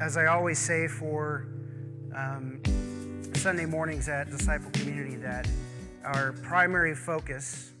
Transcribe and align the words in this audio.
as 0.00 0.16
I 0.16 0.26
always 0.26 0.58
say 0.58 0.88
for 0.88 1.46
um, 2.16 2.62
Sunday 3.34 3.66
mornings 3.66 4.08
at 4.08 4.30
Disciple 4.30 4.70
Community, 4.70 5.16
that 5.16 5.46
our 6.04 6.32
primary 6.42 6.94
focus 6.94 7.72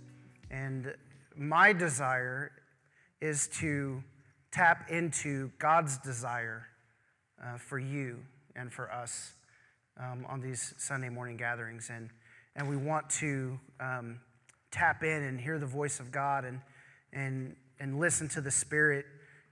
and 0.50 0.94
my 1.34 1.72
desire 1.72 2.52
is 3.22 3.48
to 3.60 4.04
tap 4.52 4.90
into 4.90 5.50
God's 5.58 5.96
desire 5.96 6.66
uh, 7.42 7.56
for 7.56 7.78
you 7.78 8.18
and 8.54 8.70
for 8.70 8.92
us 8.92 9.32
um, 9.98 10.26
on 10.28 10.42
these 10.42 10.74
Sunday 10.76 11.08
morning 11.08 11.38
gatherings. 11.38 11.90
And, 11.90 12.10
and 12.54 12.68
we 12.68 12.76
want 12.76 13.08
to 13.20 13.58
um, 13.80 14.20
tap 14.70 15.02
in 15.02 15.22
and 15.22 15.40
hear 15.40 15.58
the 15.58 15.66
voice 15.66 16.00
of 16.00 16.12
God 16.12 16.44
and, 16.44 16.60
and, 17.14 17.56
and 17.78 17.98
listen 17.98 18.28
to 18.28 18.42
the 18.42 18.50
Spirit 18.50 19.06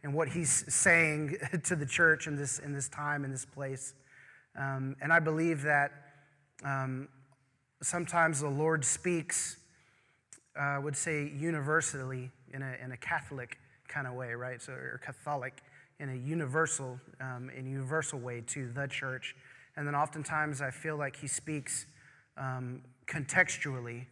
and 0.09 0.17
what 0.17 0.29
He's 0.29 0.65
saying 0.73 1.37
to 1.65 1.77
the 1.77 1.85
church 1.85 2.27
in 2.27 2.35
this, 2.35 2.59
in 2.61 2.73
this 2.73 2.89
time, 2.89 3.27
in 3.27 3.31
this 3.31 3.45
place. 3.45 3.93
Um, 4.59 4.97
and 5.03 5.13
I 5.13 5.21
believe 5.21 5.61
that 5.65 5.93
um, 6.65 7.09
sometimes 7.83 8.41
the 8.41 8.49
Lord 8.49 8.87
speaks, 8.87 9.59
uh, 10.59 10.63
I 10.63 10.79
would 10.79 10.97
say 10.97 11.31
universally 11.37 12.31
in 12.55 12.63
a, 12.63 12.75
in 12.83 12.93
a 12.93 12.97
Catholic 12.97 13.59
kind 13.87 14.07
of 14.07 14.15
way, 14.15 14.33
right? 14.33 14.63
So, 14.63 14.73
or 14.73 14.99
Catholic 15.05 15.61
in 16.01 16.09
a 16.09 16.17
universal, 16.17 16.99
um, 17.21 17.51
in 17.55 17.67
universal 17.67 18.19
way 18.19 18.43
to 18.47 18.73
the 18.73 18.87
church. 18.87 19.37
And 19.77 19.87
then 19.87 19.95
oftentimes 19.95 20.63
I 20.63 20.71
feel 20.71 20.97
like 20.97 21.17
he 21.17 21.27
speaks 21.27 21.85
um, 22.39 22.81
contextually, 23.07 24.07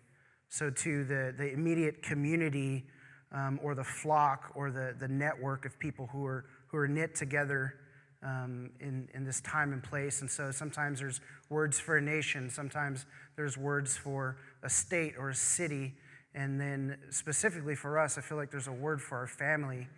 so 0.50 0.68
to 0.68 1.04
the, 1.04 1.34
the 1.38 1.50
immediate 1.54 2.02
community 2.02 2.84
um, 3.32 3.58
or 3.62 3.74
the 3.74 3.84
flock 3.84 4.52
or 4.54 4.70
the, 4.70 4.94
the 4.98 5.08
network 5.08 5.64
of 5.66 5.78
people 5.78 6.08
who 6.12 6.24
are, 6.24 6.44
who 6.68 6.78
are 6.78 6.88
knit 6.88 7.14
together 7.14 7.74
um, 8.22 8.70
in, 8.80 9.08
in 9.14 9.24
this 9.24 9.40
time 9.40 9.72
and 9.72 9.82
place. 9.82 10.20
And 10.20 10.30
so 10.30 10.50
sometimes 10.50 11.00
there's 11.00 11.20
words 11.48 11.78
for 11.78 11.96
a 11.96 12.02
nation, 12.02 12.50
sometimes 12.50 13.06
there's 13.36 13.56
words 13.56 13.96
for 13.96 14.38
a 14.62 14.70
state 14.70 15.14
or 15.18 15.30
a 15.30 15.34
city. 15.34 15.94
And 16.34 16.60
then 16.60 16.98
specifically 17.10 17.74
for 17.74 17.98
us, 17.98 18.18
I 18.18 18.20
feel 18.20 18.36
like 18.36 18.50
there's 18.50 18.68
a 18.68 18.72
word 18.72 19.00
for 19.00 19.18
our 19.18 19.26
family 19.26 19.88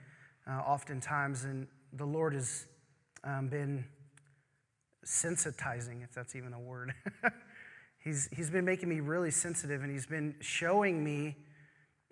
uh, 0.49 0.61
oftentimes. 0.61 1.45
And 1.45 1.67
the 1.93 2.05
Lord 2.05 2.34
has 2.34 2.67
um, 3.25 3.49
been 3.49 3.84
sensitizing, 5.05 6.05
if 6.05 6.12
that's 6.15 6.37
even 6.37 6.53
a 6.53 6.61
word. 6.61 6.93
he's, 8.05 8.29
he's 8.34 8.51
been 8.51 8.65
making 8.65 8.89
me 8.89 9.01
really 9.01 9.31
sensitive, 9.31 9.83
and 9.83 9.91
He's 9.91 10.06
been 10.06 10.34
showing 10.41 11.03
me 11.03 11.37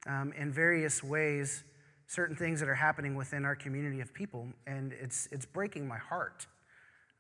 um, 0.07 0.33
in 0.37 0.53
various 0.53 1.03
ways 1.03 1.65
certain 2.07 2.37
things 2.37 2.61
that 2.61 2.69
are 2.69 2.75
happening 2.75 3.17
within 3.17 3.45
our 3.45 3.57
community 3.57 4.01
of 4.01 4.15
people. 4.15 4.47
And 4.67 4.93
it's, 4.93 5.29
it's 5.33 5.45
breaking 5.45 5.89
my 5.89 5.99
heart 5.99 6.47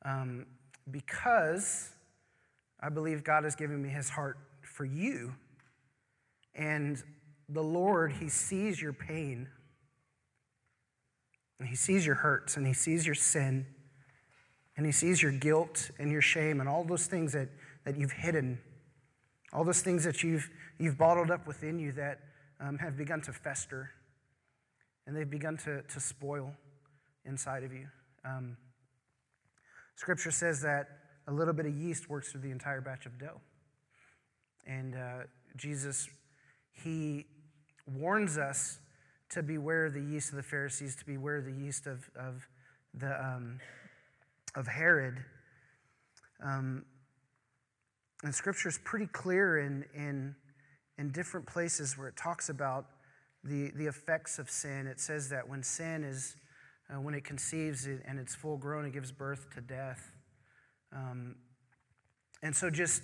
um, 0.04 0.46
because 0.90 1.90
I 2.80 2.88
believe 2.88 3.24
God 3.24 3.44
has 3.44 3.56
given 3.56 3.82
me 3.82 3.88
His 3.88 4.08
heart 4.08 4.38
for 4.62 4.84
you. 4.84 5.34
And 6.54 7.02
the 7.48 7.62
Lord, 7.62 8.12
He 8.12 8.28
sees 8.28 8.80
your 8.80 8.92
pain 8.92 9.48
and 11.58 11.68
he 11.68 11.74
sees 11.74 12.04
your 12.04 12.16
hurts 12.16 12.56
and 12.56 12.66
he 12.66 12.72
sees 12.72 13.06
your 13.06 13.14
sin 13.14 13.66
and 14.76 14.84
he 14.84 14.92
sees 14.92 15.22
your 15.22 15.32
guilt 15.32 15.90
and 15.98 16.10
your 16.10 16.20
shame 16.20 16.60
and 16.60 16.68
all 16.68 16.84
those 16.84 17.06
things 17.06 17.32
that, 17.32 17.48
that 17.84 17.96
you've 17.96 18.12
hidden, 18.12 18.58
all 19.52 19.64
those 19.64 19.80
things 19.80 20.04
that 20.04 20.22
you've, 20.22 20.50
you've 20.78 20.98
bottled 20.98 21.30
up 21.30 21.46
within 21.46 21.78
you 21.78 21.92
that 21.92 22.20
um, 22.60 22.78
have 22.78 22.96
begun 22.96 23.20
to 23.22 23.32
fester 23.32 23.90
and 25.06 25.16
they've 25.16 25.30
begun 25.30 25.56
to, 25.58 25.82
to 25.82 26.00
spoil 26.00 26.52
inside 27.24 27.62
of 27.62 27.72
you. 27.72 27.86
Um, 28.24 28.56
scripture 29.94 30.30
says 30.30 30.60
that 30.62 30.86
a 31.28 31.32
little 31.32 31.54
bit 31.54 31.66
of 31.66 31.74
yeast 31.74 32.08
works 32.08 32.30
through 32.30 32.40
the 32.40 32.50
entire 32.50 32.80
batch 32.80 33.06
of 33.06 33.18
dough. 33.18 33.40
And 34.66 34.94
uh, 34.96 35.24
Jesus, 35.56 36.08
he 36.72 37.26
warns 37.86 38.36
us 38.36 38.80
to 39.30 39.42
beware 39.42 39.90
the 39.90 40.00
yeast 40.00 40.30
of 40.30 40.36
the 40.36 40.42
Pharisees, 40.42 40.96
to 40.96 41.04
beware 41.04 41.40
the 41.40 41.52
yeast 41.52 41.86
of, 41.86 42.08
of, 42.16 42.46
the, 42.94 43.24
um, 43.24 43.58
of 44.54 44.66
Herod. 44.66 45.18
Um, 46.42 46.84
and 48.22 48.34
scripture 48.34 48.68
is 48.68 48.78
pretty 48.78 49.06
clear 49.06 49.58
in, 49.58 49.84
in, 49.94 50.34
in 50.98 51.10
different 51.10 51.46
places 51.46 51.96
where 51.96 52.08
it 52.08 52.16
talks 52.16 52.48
about 52.48 52.86
the, 53.44 53.70
the 53.76 53.86
effects 53.86 54.38
of 54.38 54.50
sin. 54.50 54.86
It 54.86 55.00
says 55.00 55.28
that 55.30 55.48
when 55.48 55.62
sin 55.62 56.04
is, 56.04 56.36
uh, 56.90 57.00
when 57.00 57.14
it 57.14 57.24
conceives 57.24 57.86
it 57.86 58.02
and 58.06 58.18
it's 58.18 58.34
full 58.34 58.56
grown, 58.56 58.84
it 58.84 58.92
gives 58.92 59.12
birth 59.12 59.48
to 59.54 59.60
death. 59.60 60.12
Um, 60.94 61.36
and 62.42 62.54
so, 62.54 62.70
just 62.70 63.02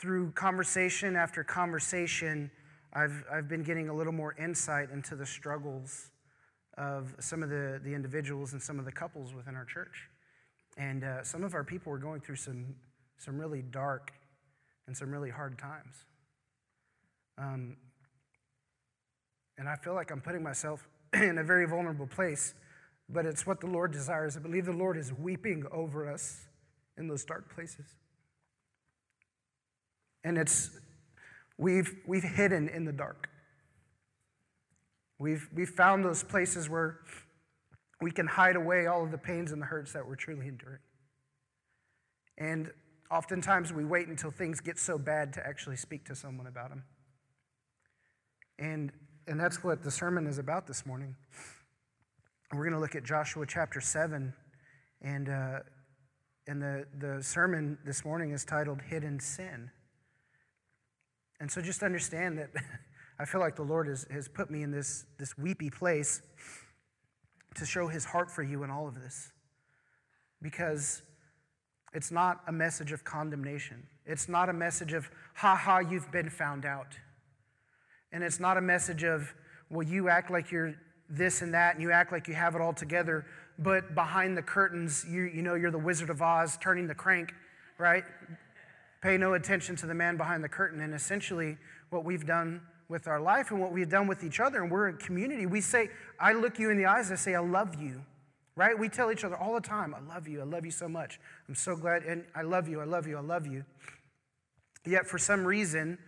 through 0.00 0.32
conversation 0.32 1.16
after 1.16 1.42
conversation, 1.42 2.50
I've, 2.92 3.24
I've 3.32 3.48
been 3.48 3.62
getting 3.62 3.88
a 3.88 3.94
little 3.94 4.12
more 4.12 4.34
insight 4.38 4.90
into 4.90 5.16
the 5.16 5.26
struggles 5.26 6.10
of 6.76 7.14
some 7.18 7.42
of 7.42 7.50
the, 7.50 7.80
the 7.82 7.94
individuals 7.94 8.52
and 8.52 8.62
some 8.62 8.78
of 8.78 8.84
the 8.84 8.92
couples 8.92 9.34
within 9.34 9.56
our 9.56 9.64
church. 9.64 10.08
And 10.76 11.02
uh, 11.02 11.24
some 11.24 11.42
of 11.42 11.54
our 11.54 11.64
people 11.64 11.92
are 11.92 11.98
going 11.98 12.20
through 12.20 12.36
some, 12.36 12.76
some 13.18 13.38
really 13.38 13.62
dark 13.62 14.12
and 14.86 14.96
some 14.96 15.10
really 15.10 15.30
hard 15.30 15.58
times. 15.58 16.04
Um, 17.38 17.76
and 19.56 19.68
I 19.68 19.76
feel 19.76 19.94
like 19.94 20.10
I'm 20.10 20.20
putting 20.20 20.42
myself 20.42 20.88
in 21.12 21.38
a 21.38 21.44
very 21.44 21.66
vulnerable 21.66 22.06
place, 22.06 22.54
but 23.08 23.26
it's 23.26 23.46
what 23.46 23.60
the 23.60 23.66
Lord 23.66 23.92
desires. 23.92 24.36
I 24.36 24.40
believe 24.40 24.66
the 24.66 24.72
Lord 24.72 24.96
is 24.96 25.12
weeping 25.12 25.64
over 25.72 26.10
us 26.10 26.46
in 26.96 27.08
those 27.08 27.24
dark 27.24 27.54
places. 27.54 27.86
And 30.24 30.36
it's 30.36 30.70
we've, 31.56 31.94
we've 32.06 32.24
hidden 32.24 32.68
in 32.68 32.84
the 32.84 32.92
dark. 32.92 33.28
We've, 35.18 35.48
we've 35.52 35.68
found 35.68 36.04
those 36.04 36.22
places 36.22 36.68
where 36.68 37.00
we 38.00 38.10
can 38.10 38.26
hide 38.26 38.56
away 38.56 38.86
all 38.86 39.04
of 39.04 39.10
the 39.10 39.18
pains 39.18 39.50
and 39.50 39.60
the 39.60 39.66
hurts 39.66 39.92
that 39.92 40.06
we're 40.06 40.16
truly 40.16 40.46
enduring. 40.46 40.80
And 42.36 42.70
oftentimes 43.10 43.72
we 43.72 43.84
wait 43.84 44.06
until 44.06 44.30
things 44.30 44.60
get 44.60 44.78
so 44.78 44.98
bad 44.98 45.32
to 45.32 45.44
actually 45.44 45.76
speak 45.76 46.04
to 46.06 46.14
someone 46.14 46.46
about 46.46 46.68
them. 46.68 46.84
And, 48.58 48.92
and 49.26 49.38
that's 49.38 49.62
what 49.62 49.82
the 49.82 49.90
sermon 49.90 50.26
is 50.26 50.38
about 50.38 50.66
this 50.66 50.84
morning. 50.84 51.14
We're 52.52 52.64
going 52.64 52.72
to 52.72 52.80
look 52.80 52.96
at 52.96 53.04
Joshua 53.04 53.46
chapter 53.46 53.80
7. 53.80 54.32
And, 55.02 55.28
uh, 55.28 55.58
and 56.46 56.62
the, 56.62 56.86
the 56.98 57.22
sermon 57.22 57.78
this 57.84 58.04
morning 58.04 58.32
is 58.32 58.44
titled 58.44 58.80
Hidden 58.82 59.20
Sin. 59.20 59.70
And 61.40 61.50
so 61.50 61.60
just 61.60 61.82
understand 61.82 62.38
that 62.38 62.50
I 63.20 63.24
feel 63.24 63.40
like 63.40 63.56
the 63.56 63.62
Lord 63.62 63.86
has, 63.86 64.06
has 64.10 64.28
put 64.28 64.50
me 64.50 64.62
in 64.62 64.70
this, 64.70 65.04
this 65.18 65.36
weepy 65.36 65.70
place 65.70 66.22
to 67.54 67.66
show 67.66 67.88
his 67.88 68.04
heart 68.04 68.30
for 68.30 68.42
you 68.42 68.64
in 68.64 68.70
all 68.70 68.88
of 68.88 68.94
this. 68.94 69.30
Because 70.40 71.02
it's 71.92 72.10
not 72.10 72.40
a 72.46 72.52
message 72.52 72.92
of 72.92 73.04
condemnation. 73.04 73.86
It's 74.06 74.28
not 74.28 74.48
a 74.48 74.52
message 74.52 74.92
of, 74.92 75.10
ha 75.34 75.54
ha, 75.54 75.78
you've 75.78 76.10
been 76.10 76.30
found 76.30 76.64
out. 76.64 76.96
And 78.12 78.24
it's 78.24 78.40
not 78.40 78.56
a 78.56 78.60
message 78.60 79.04
of, 79.04 79.32
well, 79.70 79.86
you 79.86 80.08
act 80.08 80.30
like 80.30 80.50
you're 80.50 80.74
this 81.10 81.42
and 81.42 81.54
that 81.54 81.74
and 81.74 81.82
you 81.82 81.90
act 81.90 82.12
like 82.12 82.28
you 82.28 82.34
have 82.34 82.54
it 82.54 82.60
all 82.60 82.72
together, 82.72 83.26
but 83.58 83.94
behind 83.94 84.36
the 84.36 84.42
curtains, 84.42 85.04
you, 85.08 85.22
you 85.22 85.42
know, 85.42 85.54
you're 85.54 85.70
the 85.70 85.78
Wizard 85.78 86.10
of 86.10 86.22
Oz 86.22 86.58
turning 86.60 86.86
the 86.86 86.94
crank, 86.94 87.32
right? 87.78 88.04
pay 89.02 89.16
no 89.16 89.34
attention 89.34 89.76
to 89.76 89.86
the 89.86 89.94
man 89.94 90.16
behind 90.16 90.42
the 90.42 90.48
curtain. 90.48 90.80
And 90.80 90.94
essentially, 90.94 91.56
what 91.90 92.04
we've 92.04 92.26
done 92.26 92.60
with 92.88 93.06
our 93.06 93.20
life 93.20 93.50
and 93.50 93.60
what 93.60 93.72
we've 93.72 93.88
done 93.88 94.06
with 94.06 94.24
each 94.24 94.40
other, 94.40 94.62
and 94.62 94.70
we're 94.70 94.88
a 94.88 94.92
community, 94.94 95.46
we 95.46 95.60
say, 95.60 95.90
I 96.18 96.32
look 96.32 96.58
you 96.58 96.70
in 96.70 96.78
the 96.78 96.86
eyes, 96.86 97.12
I 97.12 97.16
say, 97.16 97.34
I 97.34 97.40
love 97.40 97.80
you, 97.80 98.02
right? 98.56 98.78
We 98.78 98.88
tell 98.88 99.12
each 99.12 99.24
other 99.24 99.36
all 99.36 99.54
the 99.54 99.60
time, 99.60 99.94
I 99.94 100.14
love 100.14 100.26
you, 100.26 100.40
I 100.40 100.44
love 100.44 100.64
you 100.64 100.70
so 100.70 100.88
much. 100.88 101.20
I'm 101.48 101.54
so 101.54 101.76
glad, 101.76 102.02
and 102.04 102.24
I 102.34 102.42
love 102.42 102.68
you, 102.68 102.80
I 102.80 102.84
love 102.84 103.06
you, 103.06 103.18
I 103.18 103.20
love 103.20 103.46
you. 103.46 103.64
Yet 104.86 105.06
for 105.06 105.18
some 105.18 105.44
reason, 105.44 105.98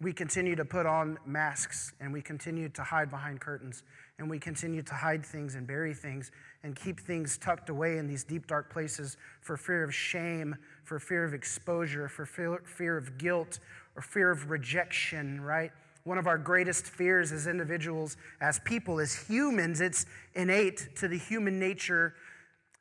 we 0.00 0.12
continue 0.12 0.56
to 0.56 0.64
put 0.64 0.86
on 0.86 1.18
masks 1.24 1.92
and 2.00 2.12
we 2.12 2.20
continue 2.20 2.68
to 2.68 2.82
hide 2.82 3.10
behind 3.10 3.40
curtains 3.40 3.84
and 4.18 4.28
we 4.28 4.38
continue 4.38 4.82
to 4.82 4.94
hide 4.94 5.24
things 5.24 5.54
and 5.54 5.66
bury 5.66 5.94
things 5.94 6.30
and 6.62 6.74
keep 6.74 7.00
things 7.00 7.38
tucked 7.38 7.68
away 7.68 7.98
in 7.98 8.06
these 8.06 8.24
deep, 8.24 8.46
dark 8.46 8.72
places 8.72 9.16
for 9.40 9.56
fear 9.56 9.84
of 9.84 9.94
shame, 9.94 10.56
for 10.84 10.98
fear 10.98 11.24
of 11.24 11.32
exposure, 11.32 12.08
for 12.08 12.26
fear 12.26 12.96
of 12.96 13.18
guilt, 13.18 13.60
or 13.96 14.02
fear 14.02 14.30
of 14.30 14.50
rejection, 14.50 15.40
right? 15.40 15.70
One 16.04 16.18
of 16.18 16.26
our 16.26 16.38
greatest 16.38 16.86
fears 16.86 17.32
as 17.32 17.46
individuals, 17.46 18.16
as 18.40 18.58
people, 18.60 19.00
as 19.00 19.14
humans, 19.14 19.80
it's 19.80 20.06
innate 20.34 20.96
to 20.96 21.08
the 21.08 21.18
human 21.18 21.58
nature 21.58 22.14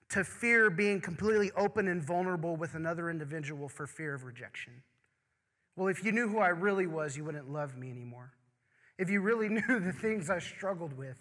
to 0.10 0.24
fear 0.24 0.70
being 0.70 1.00
completely 1.00 1.52
open 1.56 1.88
and 1.88 2.04
vulnerable 2.04 2.56
with 2.56 2.76
another 2.76 3.10
individual 3.10 3.70
for 3.70 3.88
fear 3.88 4.14
of 4.14 4.24
rejection. 4.24 4.74
Well, 5.76 5.88
if 5.88 6.04
you 6.04 6.12
knew 6.12 6.28
who 6.28 6.40
I 6.40 6.50
really 6.50 6.88
was, 6.88 7.18
you 7.18 7.24
wouldn't 7.24 7.52
love 7.52 7.78
me 7.78 7.90
anymore. 7.90 8.32
If 8.98 9.10
you 9.10 9.22
really 9.22 9.50
knew 9.50 9.80
the 9.80 9.94
things 9.94 10.30
I 10.30 10.40
struggled 10.40 10.98
with, 10.98 11.18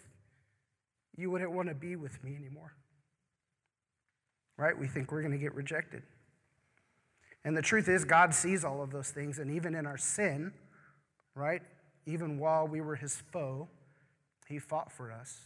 you 1.17 1.29
wouldn't 1.31 1.51
want 1.51 1.69
to 1.69 1.75
be 1.75 1.95
with 1.95 2.23
me 2.23 2.35
anymore. 2.35 2.73
right? 4.57 4.77
We 4.77 4.87
think 4.87 5.11
we're 5.11 5.21
going 5.21 5.33
to 5.33 5.37
get 5.37 5.53
rejected. 5.53 6.03
And 7.45 7.57
the 7.57 7.61
truth 7.61 7.89
is, 7.89 8.05
God 8.05 8.33
sees 8.33 8.63
all 8.63 8.81
of 8.81 8.91
those 8.91 9.09
things, 9.09 9.37
and 9.37 9.51
even 9.51 9.75
in 9.75 9.85
our 9.85 9.97
sin, 9.97 10.53
right? 11.35 11.61
Even 12.05 12.39
while 12.39 12.67
we 12.67 12.79
were 12.81 12.95
his 12.95 13.21
foe, 13.31 13.67
he 14.47 14.59
fought 14.59 14.91
for 14.91 15.11
us. 15.11 15.45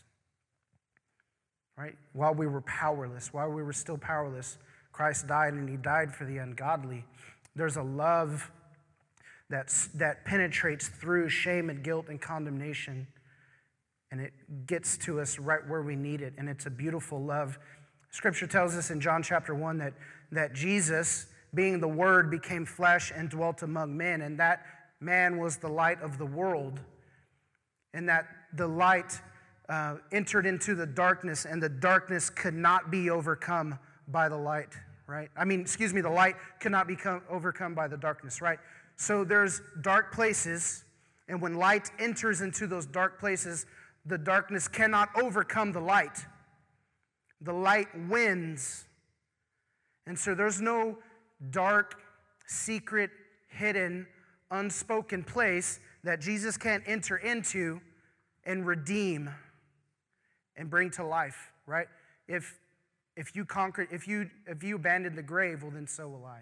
Right? 1.78 1.96
While 2.14 2.34
we 2.34 2.48
were 2.48 2.62
powerless, 2.62 3.34
while 3.34 3.50
we 3.50 3.62
were 3.62 3.74
still 3.74 3.98
powerless, 3.98 4.58
Christ 4.92 5.28
died 5.28 5.54
and 5.54 5.70
he 5.70 5.78
died 5.78 6.14
for 6.14 6.26
the 6.26 6.38
ungodly. 6.38 7.06
There's 7.56 7.78
a 7.78 7.84
love 7.84 8.52
that's, 9.50 9.88
that 9.88 10.26
penetrates 10.26 10.88
through 10.88 11.30
shame 11.30 11.70
and 11.70 11.84
guilt 11.84 12.08
and 12.10 12.22
condemnation, 12.22 13.08
and 14.12 14.20
it 14.20 14.34
gets 14.66 14.98
to 15.00 15.20
us 15.20 15.40
right 15.40 15.66
where 15.68 15.82
we 15.82 15.96
need 15.96 16.22
it. 16.22 16.34
And 16.38 16.50
it's 16.50 16.66
a 16.66 16.70
beautiful 16.70 17.22
love. 17.22 17.58
Scripture 18.12 18.48
tells 18.48 18.76
us 18.76 18.90
in 18.90 19.00
John 19.00 19.24
chapter 19.24 19.54
1 19.54 19.78
that, 19.78 19.94
that 20.32 20.54
Jesus, 20.54 21.28
being 21.54 21.80
the 21.80 21.88
Word, 21.88 22.30
became 22.32 22.66
flesh 22.66 23.12
and 23.16 23.30
dwelt 23.30 23.64
among 23.64 23.96
men, 23.96 24.22
and 24.22 24.40
that 24.40 24.66
man 25.00 25.38
was 25.38 25.58
the 25.58 25.68
light 25.68 26.02
of 26.02 26.18
the 26.18 26.26
world, 26.26 26.80
and 27.94 28.08
that 28.10 28.28
the 28.54 28.68
light 28.68 29.22
uh, 29.70 29.96
entered 30.12 30.46
into 30.46 30.76
the 30.76 30.86
darkness, 30.86 31.46
and 31.46 31.62
the 31.62 31.70
darkness 31.70 32.30
could 32.30 32.54
not 32.54 32.90
be 32.90 33.10
overcome 33.10 33.78
by 34.08 34.30
the 34.30 34.38
light, 34.38 34.74
right? 35.08 35.30
I 35.38 35.46
mean, 35.46 35.62
excuse 35.62 35.94
me, 35.94 36.02
the 36.02 36.10
light 36.10 36.36
could 36.62 36.72
not 36.72 36.88
be 36.88 36.98
overcome 37.30 37.76
by 37.76 37.88
the 37.88 37.98
darkness, 37.98 38.42
right? 38.42 38.60
So 38.98 39.24
there's 39.24 39.62
dark 39.82 40.12
places, 40.12 40.84
and 41.28 41.42
when 41.42 41.56
light 41.56 41.92
enters 42.00 42.42
into 42.42 42.68
those 42.68 42.86
dark 42.86 43.20
places, 43.20 43.66
the 44.06 44.18
darkness 44.18 44.68
cannot 44.68 45.10
overcome 45.22 45.72
the 45.72 45.80
light. 45.80 46.26
The 47.42 47.54
light 47.54 47.88
wins. 48.10 48.86
And 50.06 50.18
so 50.18 50.34
there's 50.34 50.62
no 50.62 50.98
dark, 51.52 52.02
secret, 52.48 53.12
hidden 53.50 54.08
unspoken 54.52 55.24
place 55.24 55.80
that 56.04 56.22
Jesus 56.22 56.58
can't 56.58 56.84
enter 56.86 57.18
into 57.18 57.82
and 58.46 58.66
redeem 58.66 59.30
and 60.56 60.70
bring 60.70 60.90
to 60.92 61.04
life, 61.06 61.52
right? 61.66 61.88
If 62.28 62.60
if 63.16 63.36
you 63.36 63.46
conquer, 63.46 63.88
if 63.92 64.08
you 64.08 64.30
if 64.46 64.64
you 64.64 64.76
abandon 64.76 65.16
the 65.16 65.24
grave, 65.24 65.64
well 65.64 65.72
then 65.72 65.88
so 65.88 66.08
will 66.08 66.26
I. 66.26 66.42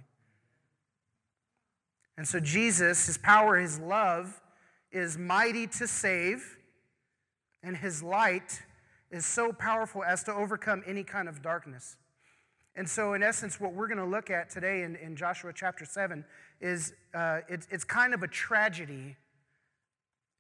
And 2.18 2.28
so 2.28 2.40
Jesus, 2.40 3.08
his 3.08 3.18
power, 3.18 3.58
his 3.58 3.80
love 3.80 4.42
is 4.92 5.18
mighty 5.18 5.68
to 5.68 5.88
save, 5.88 6.58
and 7.62 7.76
his 7.76 8.02
light 8.02 8.62
is 9.12 9.26
so 9.26 9.52
powerful 9.52 10.04
as 10.04 10.24
to 10.24 10.34
overcome 10.34 10.84
any 10.88 11.04
kind 11.04 11.28
of 11.28 11.42
darkness. 11.42 11.98
And 12.78 12.88
so, 12.90 13.14
in 13.14 13.24
essence, 13.24 13.60
what 13.60 13.74
we're 13.74 13.88
going 13.88 14.00
to 14.00 14.06
look 14.06 14.30
at 14.30 14.50
today 14.50 14.84
in, 14.84 14.96
in 14.98 15.16
Joshua 15.16 15.54
chapter 15.54 15.86
7 15.86 16.26
is 16.60 16.94
uh, 17.14 17.40
it's, 17.48 17.68
it's 17.72 17.84
kind 17.86 18.14
of 18.14 18.24
a 18.24 18.28
tragedy 18.28 19.16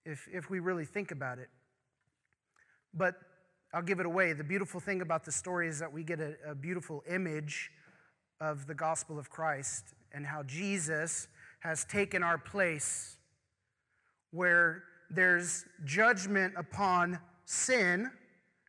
if, 0.05 0.27
if 0.31 0.49
we 0.49 0.59
really 0.59 0.85
think 0.85 1.11
about 1.11 1.39
it. 1.39 1.49
But 2.93 3.15
I'll 3.73 3.81
give 3.81 3.99
it 3.99 4.05
away. 4.05 4.33
The 4.33 4.43
beautiful 4.43 4.79
thing 4.79 5.01
about 5.01 5.23
the 5.23 5.31
story 5.31 5.67
is 5.67 5.79
that 5.79 5.91
we 5.91 6.03
get 6.03 6.19
a, 6.19 6.35
a 6.47 6.55
beautiful 6.55 7.03
image 7.09 7.71
of 8.41 8.67
the 8.67 8.75
gospel 8.75 9.17
of 9.17 9.29
Christ 9.29 9.93
and 10.13 10.25
how 10.25 10.43
Jesus 10.43 11.27
has 11.65 11.83
taken 11.83 12.21
our 12.21 12.37
place 12.37 13.17
where 14.29 14.83
there's 15.09 15.65
judgment 15.83 16.53
upon 16.55 17.17
sin 17.45 18.11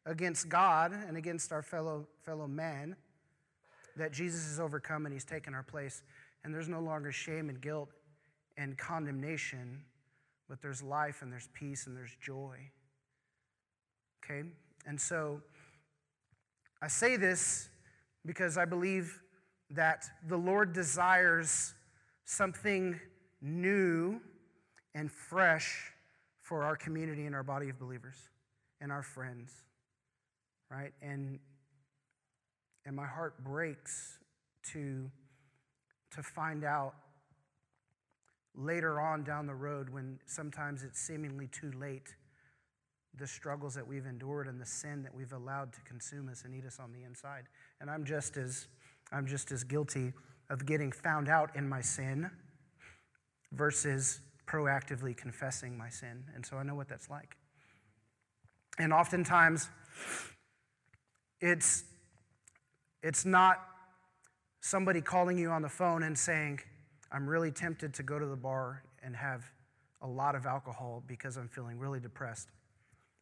against 0.07 0.49
God 0.49 0.93
and 0.93 1.15
against 1.15 1.53
our 1.53 1.61
fellow, 1.61 2.07
fellow 2.25 2.47
man 2.47 2.97
that 3.99 4.15
Jesus 4.15 4.49
has 4.49 4.59
overcome 4.59 5.05
and 5.05 5.13
he's 5.13 5.27
taken 5.27 5.53
our 5.53 5.63
place. 5.63 6.03
And 6.43 6.55
there's 6.55 6.71
no 6.71 6.81
longer 6.81 7.13
shame 7.13 7.51
and 7.51 7.61
guilt 7.61 7.91
and 8.57 8.79
condemnation, 8.79 9.83
but 10.49 10.63
there's 10.63 10.83
life 10.83 11.21
and 11.21 11.31
there's 11.31 11.51
peace 11.53 11.87
and 11.87 11.95
there's 11.95 12.17
joy. 12.23 12.57
Okay? 14.25 14.49
And 14.87 14.99
so 14.99 15.43
I 16.81 16.89
say 16.89 17.19
this 17.19 17.69
because 18.25 18.57
I 18.57 18.65
believe 18.65 19.21
that 19.69 20.07
the 20.29 20.39
Lord 20.39 20.73
desires 20.73 21.75
something 22.26 23.00
new 23.40 24.20
and 24.94 25.11
fresh 25.11 25.93
for 26.43 26.62
our 26.62 26.76
community 26.76 27.25
and 27.25 27.34
our 27.34 27.43
body 27.43 27.70
of 27.70 27.78
believers 27.78 28.17
and 28.82 28.93
our 28.93 29.02
friends, 29.02 29.52
right? 30.70 30.93
And 31.00 31.38
and 32.87 32.94
my 32.94 33.05
heart 33.05 33.43
breaks 33.43 34.19
to, 34.73 35.11
to 36.14 36.23
find 36.23 36.64
out 36.64 36.94
later 38.55 39.00
on 39.00 39.25
down 39.25 39.46
the 39.46 39.55
road 39.55 39.90
when 39.90 40.19
sometimes 40.25 40.84
it's 40.84 41.00
seemingly 41.00 41.49
too 41.49 41.73
late 41.78 42.14
the 43.19 43.26
struggles 43.26 43.75
that 43.75 43.87
we've 43.87 44.06
endured 44.06 44.46
and 44.46 44.61
the 44.61 44.67
sin 44.67 45.02
that 45.02 45.12
we've 45.12 45.32
allowed 45.32 45.73
to 45.73 45.81
consume 45.81 46.28
us 46.28 46.44
and 46.44 46.55
eat 46.55 46.64
us 46.64 46.78
on 46.78 46.93
the 46.93 47.02
inside. 47.02 47.44
And 47.81 47.90
I'm 47.90 48.05
just 48.05 48.37
as 48.37 48.69
I'm 49.11 49.26
just 49.26 49.52
as 49.52 49.64
guilty 49.64 50.12
of 50.51 50.67
getting 50.67 50.93
found 50.93 51.29
out 51.29 51.55
in 51.57 51.69
my 51.69 51.81
sin 51.81 52.31
versus 53.53 54.21
proactively 54.47 55.17
confessing 55.17 55.77
my 55.77 55.89
sin. 55.89 56.25
And 56.35 56.45
so 56.45 56.57
I 56.57 56.63
know 56.63 56.75
what 56.75 56.89
that's 56.89 57.11
like. 57.11 57.37
And 58.79 58.93
oftentimes 58.93 59.69
it's 61.41 61.85
it's 63.03 63.25
not 63.25 63.63
somebody 64.61 65.01
calling 65.01 65.39
you 65.39 65.51
on 65.51 65.63
the 65.63 65.69
phone 65.69 66.03
and 66.03 66.19
saying, 66.19 66.61
I'm 67.13 67.29
really 67.29 67.53
tempted 67.53 67.95
to 67.95 68.03
go 68.03 68.19
to 68.19 68.27
the 68.27 68.37
bar 68.37 68.83
and 69.03 69.15
have 69.15 69.45
a 70.03 70.07
lot 70.07 70.35
of 70.35 70.45
alcohol 70.45 71.05
because 71.07 71.37
I'm 71.37 71.49
feeling 71.49 71.79
really 71.79 72.01
depressed. 72.01 72.49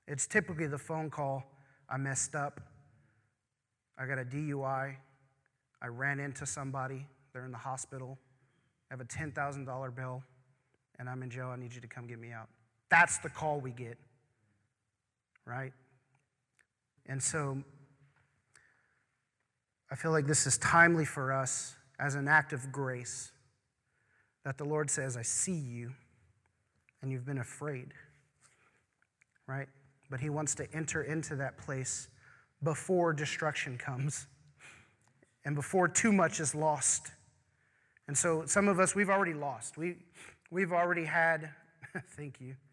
It's 0.08 0.26
typically 0.26 0.66
the 0.66 0.78
phone 0.78 1.10
call, 1.10 1.44
I 1.88 1.98
messed 1.98 2.34
up, 2.34 2.60
I 3.98 4.06
got 4.06 4.18
a 4.18 4.24
DUI, 4.24 4.96
I 5.82 5.86
ran 5.86 6.18
into 6.18 6.46
somebody, 6.46 7.06
they're 7.34 7.44
in 7.44 7.52
the 7.52 7.58
hospital, 7.58 8.18
I 8.90 8.94
have 8.94 9.00
a 9.00 9.04
$10,000 9.04 9.94
bill, 9.94 10.22
and 10.98 11.10
I'm 11.10 11.22
in 11.22 11.28
jail, 11.28 11.48
I 11.48 11.56
need 11.56 11.74
you 11.74 11.80
to 11.80 11.86
come 11.88 12.06
get 12.06 12.18
me 12.18 12.30
out. 12.32 12.48
That's 12.88 13.18
the 13.18 13.28
call 13.28 13.60
we 13.60 13.72
get, 13.72 13.98
right? 15.44 15.72
And 17.06 17.22
so 17.22 17.62
I 19.90 19.96
feel 19.96 20.12
like 20.12 20.26
this 20.26 20.46
is 20.46 20.56
timely 20.58 21.04
for 21.04 21.32
us 21.32 21.74
as 21.98 22.14
an 22.14 22.28
act 22.28 22.52
of 22.52 22.72
grace 22.72 23.32
that 24.44 24.58
the 24.58 24.64
Lord 24.64 24.90
says, 24.90 25.16
I 25.16 25.22
see 25.22 25.52
you 25.52 25.92
and 27.02 27.10
you've 27.10 27.26
been 27.26 27.38
afraid, 27.38 27.92
right? 29.46 29.68
But 30.10 30.20
He 30.20 30.30
wants 30.30 30.54
to 30.56 30.66
enter 30.72 31.02
into 31.02 31.36
that 31.36 31.58
place 31.58 32.08
before 32.62 33.12
destruction 33.12 33.76
comes 33.76 34.26
and 35.44 35.54
before 35.54 35.88
too 35.88 36.12
much 36.12 36.40
is 36.40 36.54
lost. 36.54 37.10
And 38.06 38.16
so 38.16 38.44
some 38.46 38.68
of 38.68 38.78
us, 38.78 38.94
we've 38.94 39.10
already 39.10 39.34
lost. 39.34 39.78
We, 39.78 39.96
we've 40.50 40.72
already 40.72 41.04
had, 41.04 41.50
thank 42.16 42.40
you. 42.40 42.56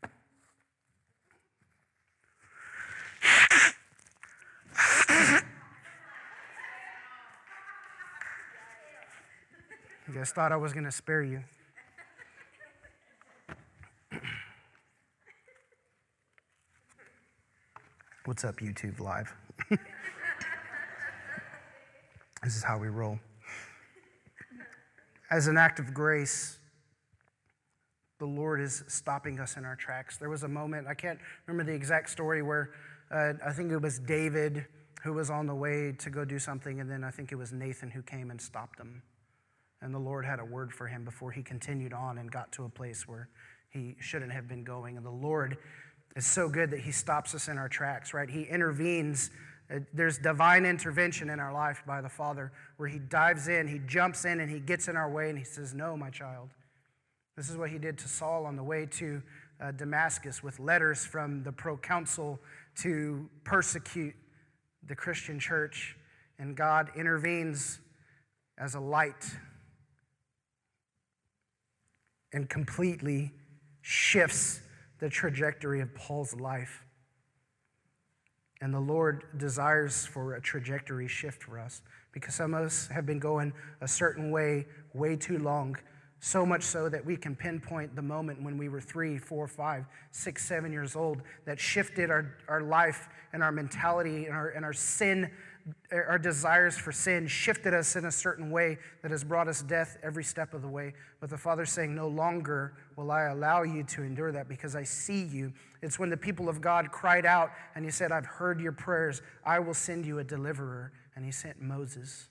You 10.08 10.18
guys 10.18 10.32
thought 10.32 10.52
I 10.52 10.58
was 10.58 10.74
going 10.74 10.84
to 10.84 10.92
spare 10.92 11.24
you. 11.24 11.42
What's 18.26 18.44
up, 18.44 18.58
YouTube 18.58 19.00
Live? 19.00 19.34
this 19.70 19.80
is 22.58 22.62
how 22.62 22.78
we 22.78 22.90
roll. 22.90 23.20
As 25.32 25.48
an 25.48 25.56
act 25.56 25.80
of 25.80 25.94
grace, 25.94 26.60
the 28.20 28.26
Lord 28.26 28.60
is 28.60 28.84
stopping 28.90 29.40
us 29.40 29.56
in 29.56 29.64
our 29.64 29.78
tracks. 29.78 30.18
There 30.18 30.30
was 30.30 30.44
a 30.44 30.48
moment, 30.50 30.88
I 30.88 30.94
can't 30.94 31.20
remember 31.48 31.72
the 31.72 31.76
exact 31.76 32.10
story, 32.10 32.42
where 32.42 32.72
uh, 33.10 33.34
I 33.46 33.54
think 33.54 33.72
it 33.72 33.82
was 33.82 33.98
David 33.98 34.66
who 35.04 35.14
was 35.14 35.30
on 35.30 35.48
the 35.48 35.56
way 35.56 35.94
to 36.00 36.10
go 36.10 36.26
do 36.26 36.38
something, 36.38 36.82
and 36.82 36.92
then 36.92 37.06
I 37.06 37.12
think 37.12 37.32
it 37.32 37.36
was 37.36 37.54
Nathan 37.54 37.90
who 37.90 38.02
came 38.02 38.30
and 38.30 38.42
stopped 38.42 38.78
him. 38.78 39.02
And 39.82 39.94
the 39.94 40.00
Lord 40.00 40.26
had 40.26 40.40
a 40.42 40.46
word 40.46 40.74
for 40.74 40.88
him 40.88 41.06
before 41.06 41.32
he 41.32 41.42
continued 41.42 41.94
on 41.94 42.18
and 42.18 42.30
got 42.30 42.52
to 42.52 42.66
a 42.66 42.70
place 42.70 43.08
where 43.08 43.30
he 43.70 43.96
shouldn't 44.02 44.34
have 44.34 44.50
been 44.50 44.66
going. 44.66 44.98
And 44.98 45.06
the 45.06 45.10
Lord 45.10 45.58
is 46.18 46.28
so 46.28 46.50
good 46.50 46.72
that 46.72 46.82
he 46.82 46.92
stops 46.92 47.34
us 47.34 47.48
in 47.48 47.58
our 47.58 47.70
tracks, 47.70 48.14
right? 48.14 48.30
He 48.30 48.44
intervenes. 48.44 49.32
There's 49.94 50.18
divine 50.18 50.66
intervention 50.66 51.30
in 51.30 51.40
our 51.40 51.54
life 51.54 51.82
by 51.88 52.02
the 52.02 52.10
Father 52.10 52.52
where 52.78 52.90
he 52.90 53.00
dives 53.00 53.48
in, 53.48 53.68
he 53.68 53.80
jumps 53.80 54.26
in, 54.26 54.40
and 54.42 54.52
he 54.52 54.60
gets 54.60 54.88
in 54.88 54.98
our 54.98 55.10
way 55.10 55.30
and 55.30 55.38
he 55.38 55.46
says, 55.46 55.74
No, 55.74 55.96
my 55.96 56.10
child. 56.10 56.50
This 57.38 57.50
is 57.50 57.56
what 57.56 57.70
he 57.70 57.78
did 57.78 57.98
to 58.00 58.08
Saul 58.08 58.46
on 58.46 58.56
the 58.56 58.64
way 58.64 58.86
to 58.86 59.22
uh, 59.62 59.72
Damascus 59.72 60.44
with 60.44 60.60
letters 60.60 61.06
from 61.06 61.44
the 61.44 61.52
proconsul 61.52 62.40
to 62.82 63.30
persecute 63.44 64.16
the 64.88 64.96
Christian 64.96 65.40
church 65.40 65.96
And 66.40 66.56
God 66.56 66.90
intervenes 66.96 67.80
as 68.58 68.76
a 68.76 68.80
light 68.80 69.26
and 72.34 72.50
completely 72.50 73.32
shifts 73.82 74.62
the 75.00 75.10
trajectory 75.10 75.82
of 75.82 75.94
Paul's 75.96 76.34
life. 76.36 76.84
And 78.62 78.74
the 78.74 78.80
Lord 78.80 79.24
desires 79.38 80.06
for 80.06 80.36
a 80.36 80.42
trajectory 80.42 81.08
shift 81.08 81.44
for 81.44 81.60
us 81.60 81.82
because 82.12 82.36
some 82.36 82.54
of 82.54 82.66
us 82.66 82.88
have 82.88 83.06
been 83.06 83.20
going 83.20 83.54
a 83.82 83.88
certain 83.88 84.32
way 84.32 84.68
way 84.94 85.16
too 85.16 85.40
long, 85.40 85.76
so 86.20 86.46
much 86.46 86.62
so 86.62 86.88
that 86.90 87.04
we 87.04 87.18
can 87.18 87.36
pinpoint 87.36 87.96
the 87.96 88.02
moment 88.02 88.42
when 88.44 88.58
we 88.58 88.70
were 88.70 88.82
three, 88.82 89.18
four, 89.18 89.48
five, 89.48 89.86
six, 90.12 90.46
seven 90.46 90.72
years 90.72 90.96
old 90.96 91.22
that 91.46 91.60
shifted 91.60 92.12
our, 92.12 92.36
our 92.48 92.62
life 92.62 93.10
and 93.34 93.42
our 93.42 93.52
mentality 93.52 94.26
and 94.26 94.36
our, 94.36 94.50
and 94.50 94.64
our 94.64 94.74
sin 94.74 95.32
our 95.92 96.18
desires 96.18 96.78
for 96.78 96.92
sin 96.92 97.28
shifted 97.28 97.74
us 97.74 97.96
in 97.96 98.06
a 98.06 98.12
certain 98.12 98.50
way 98.50 98.78
that 99.02 99.12
has 99.12 99.24
brought 99.24 99.48
us 99.48 99.62
death 99.62 99.98
every 100.04 100.24
step 100.24 100.54
of 100.54 100.62
the 100.62 100.68
way. 100.68 100.94
But 101.20 101.30
the 101.30 101.38
Father's 101.38 101.72
saying, 101.72 101.94
No 101.94 102.08
longer 102.08 102.74
will 102.96 103.12
I 103.12 103.24
allow 103.24 103.64
you 103.64 103.84
to 103.84 104.04
endure 104.04 104.32
that 104.32 104.48
because 104.48 104.76
I 104.76 104.84
see 104.84 105.24
you. 105.24 105.54
It's 105.82 106.00
when 106.00 106.10
the 106.10 106.18
people 106.18 106.50
of 106.50 106.62
God 106.62 106.92
cried 106.92 107.26
out 107.26 107.52
and 107.76 107.86
He 107.86 107.92
said, 107.92 108.12
I've 108.12 108.26
heard 108.26 108.60
your 108.60 108.72
prayers. 108.72 109.22
I 109.46 109.60
will 109.60 109.74
send 109.74 110.06
you 110.06 110.20
a 110.20 110.24
deliverer. 110.24 110.94
And 111.16 111.26
He 111.26 111.32
sent 111.32 111.62
Moses. 111.62 112.30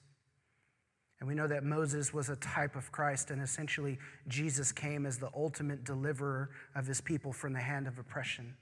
And 1.21 1.29
we 1.29 1.35
know 1.35 1.47
that 1.47 1.65
Moses 1.65 2.15
was 2.15 2.31
a 2.31 2.37
type 2.37 2.77
of 2.77 2.91
Christ, 2.91 3.31
and 3.31 3.43
essentially 3.43 3.99
Jesus 4.27 4.73
came 4.73 5.05
as 5.05 5.19
the 5.19 5.29
ultimate 5.37 5.85
deliverer 5.85 6.49
of 6.75 6.87
his 6.87 7.03
people 7.03 7.31
from 7.31 7.53
the 7.53 7.61
hand 7.61 7.87
of 7.87 7.99
oppression. 7.99 8.55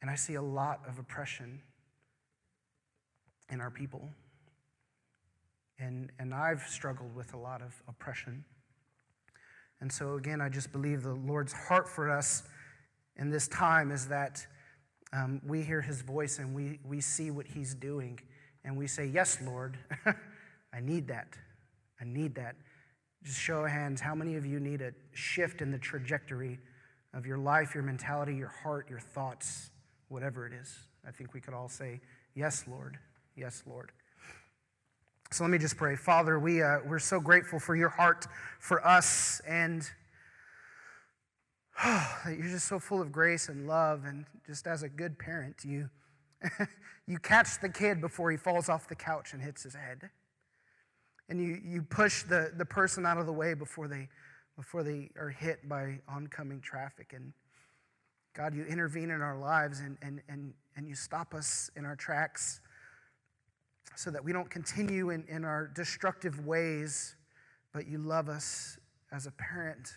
And 0.00 0.08
I 0.08 0.14
see 0.14 0.34
a 0.34 0.42
lot 0.42 0.82
of 0.88 1.00
oppression 1.00 1.60
in 3.50 3.60
our 3.60 3.70
people. 3.70 4.08
And, 5.78 6.10
and 6.18 6.34
I've 6.34 6.62
struggled 6.62 7.14
with 7.14 7.34
a 7.34 7.36
lot 7.36 7.62
of 7.62 7.82
oppression. 7.88 8.44
And 9.80 9.92
so, 9.92 10.14
again, 10.14 10.40
I 10.40 10.48
just 10.48 10.72
believe 10.72 11.02
the 11.02 11.14
Lord's 11.14 11.52
heart 11.52 11.88
for 11.88 12.10
us 12.10 12.42
in 13.16 13.30
this 13.30 13.46
time 13.48 13.90
is 13.90 14.08
that 14.08 14.46
um, 15.12 15.40
we 15.46 15.62
hear 15.62 15.80
his 15.80 16.02
voice 16.02 16.38
and 16.38 16.54
we, 16.54 16.78
we 16.84 17.00
see 17.00 17.30
what 17.30 17.46
he's 17.46 17.74
doing. 17.74 18.18
And 18.64 18.76
we 18.76 18.86
say, 18.86 19.06
Yes, 19.06 19.38
Lord, 19.42 19.78
I 20.06 20.80
need 20.80 21.08
that. 21.08 21.28
I 22.00 22.04
need 22.04 22.34
that. 22.36 22.56
Just 23.22 23.40
show 23.40 23.64
of 23.64 23.70
hands, 23.70 24.00
how 24.00 24.14
many 24.14 24.36
of 24.36 24.46
you 24.46 24.60
need 24.60 24.82
a 24.82 24.92
shift 25.12 25.60
in 25.60 25.70
the 25.70 25.78
trajectory 25.78 26.58
of 27.14 27.26
your 27.26 27.38
life, 27.38 27.74
your 27.74 27.82
mentality, 27.82 28.34
your 28.34 28.52
heart, 28.62 28.88
your 28.88 29.00
thoughts, 29.00 29.70
whatever 30.08 30.46
it 30.46 30.52
is? 30.52 30.74
I 31.06 31.10
think 31.10 31.34
we 31.34 31.40
could 31.40 31.54
all 31.54 31.68
say, 31.68 32.00
Yes, 32.34 32.64
Lord. 32.66 32.98
Yes, 33.36 33.62
Lord. 33.66 33.92
So 35.30 35.44
let 35.44 35.50
me 35.50 35.58
just 35.58 35.76
pray. 35.76 35.94
Father, 35.94 36.38
we, 36.38 36.62
uh, 36.62 36.78
we're 36.86 36.98
so 36.98 37.20
grateful 37.20 37.58
for 37.58 37.76
your 37.76 37.90
heart 37.90 38.26
for 38.58 38.84
us 38.86 39.42
and 39.46 39.82
oh, 41.84 42.16
you're 42.28 42.48
just 42.48 42.66
so 42.66 42.78
full 42.78 43.02
of 43.02 43.12
grace 43.12 43.50
and 43.50 43.66
love. 43.66 44.04
And 44.06 44.24
just 44.46 44.66
as 44.66 44.82
a 44.82 44.88
good 44.88 45.18
parent, 45.18 45.56
you, 45.64 45.90
you 47.06 47.18
catch 47.18 47.60
the 47.60 47.68
kid 47.68 48.00
before 48.00 48.30
he 48.30 48.38
falls 48.38 48.70
off 48.70 48.88
the 48.88 48.94
couch 48.94 49.34
and 49.34 49.42
hits 49.42 49.64
his 49.64 49.74
head. 49.74 50.08
And 51.28 51.38
you, 51.38 51.60
you 51.62 51.82
push 51.82 52.22
the, 52.22 52.52
the 52.56 52.64
person 52.64 53.04
out 53.04 53.18
of 53.18 53.26
the 53.26 53.32
way 53.32 53.52
before 53.52 53.86
they, 53.86 54.08
before 54.56 54.82
they 54.82 55.10
are 55.18 55.28
hit 55.28 55.68
by 55.68 55.98
oncoming 56.08 56.62
traffic. 56.62 57.12
And 57.14 57.34
God, 58.32 58.54
you 58.54 58.64
intervene 58.64 59.10
in 59.10 59.20
our 59.20 59.36
lives 59.36 59.80
and, 59.80 59.98
and, 60.00 60.22
and, 60.26 60.54
and 60.76 60.88
you 60.88 60.94
stop 60.94 61.34
us 61.34 61.70
in 61.76 61.84
our 61.84 61.96
tracks 61.96 62.60
so 63.96 64.10
that 64.10 64.22
we 64.22 64.30
don't 64.30 64.50
continue 64.50 65.08
in, 65.08 65.24
in 65.26 65.44
our 65.44 65.68
destructive 65.68 66.46
ways, 66.46 67.16
but 67.72 67.88
you 67.88 67.96
love 67.96 68.28
us 68.28 68.78
as 69.10 69.26
a 69.26 69.30
parent 69.32 69.94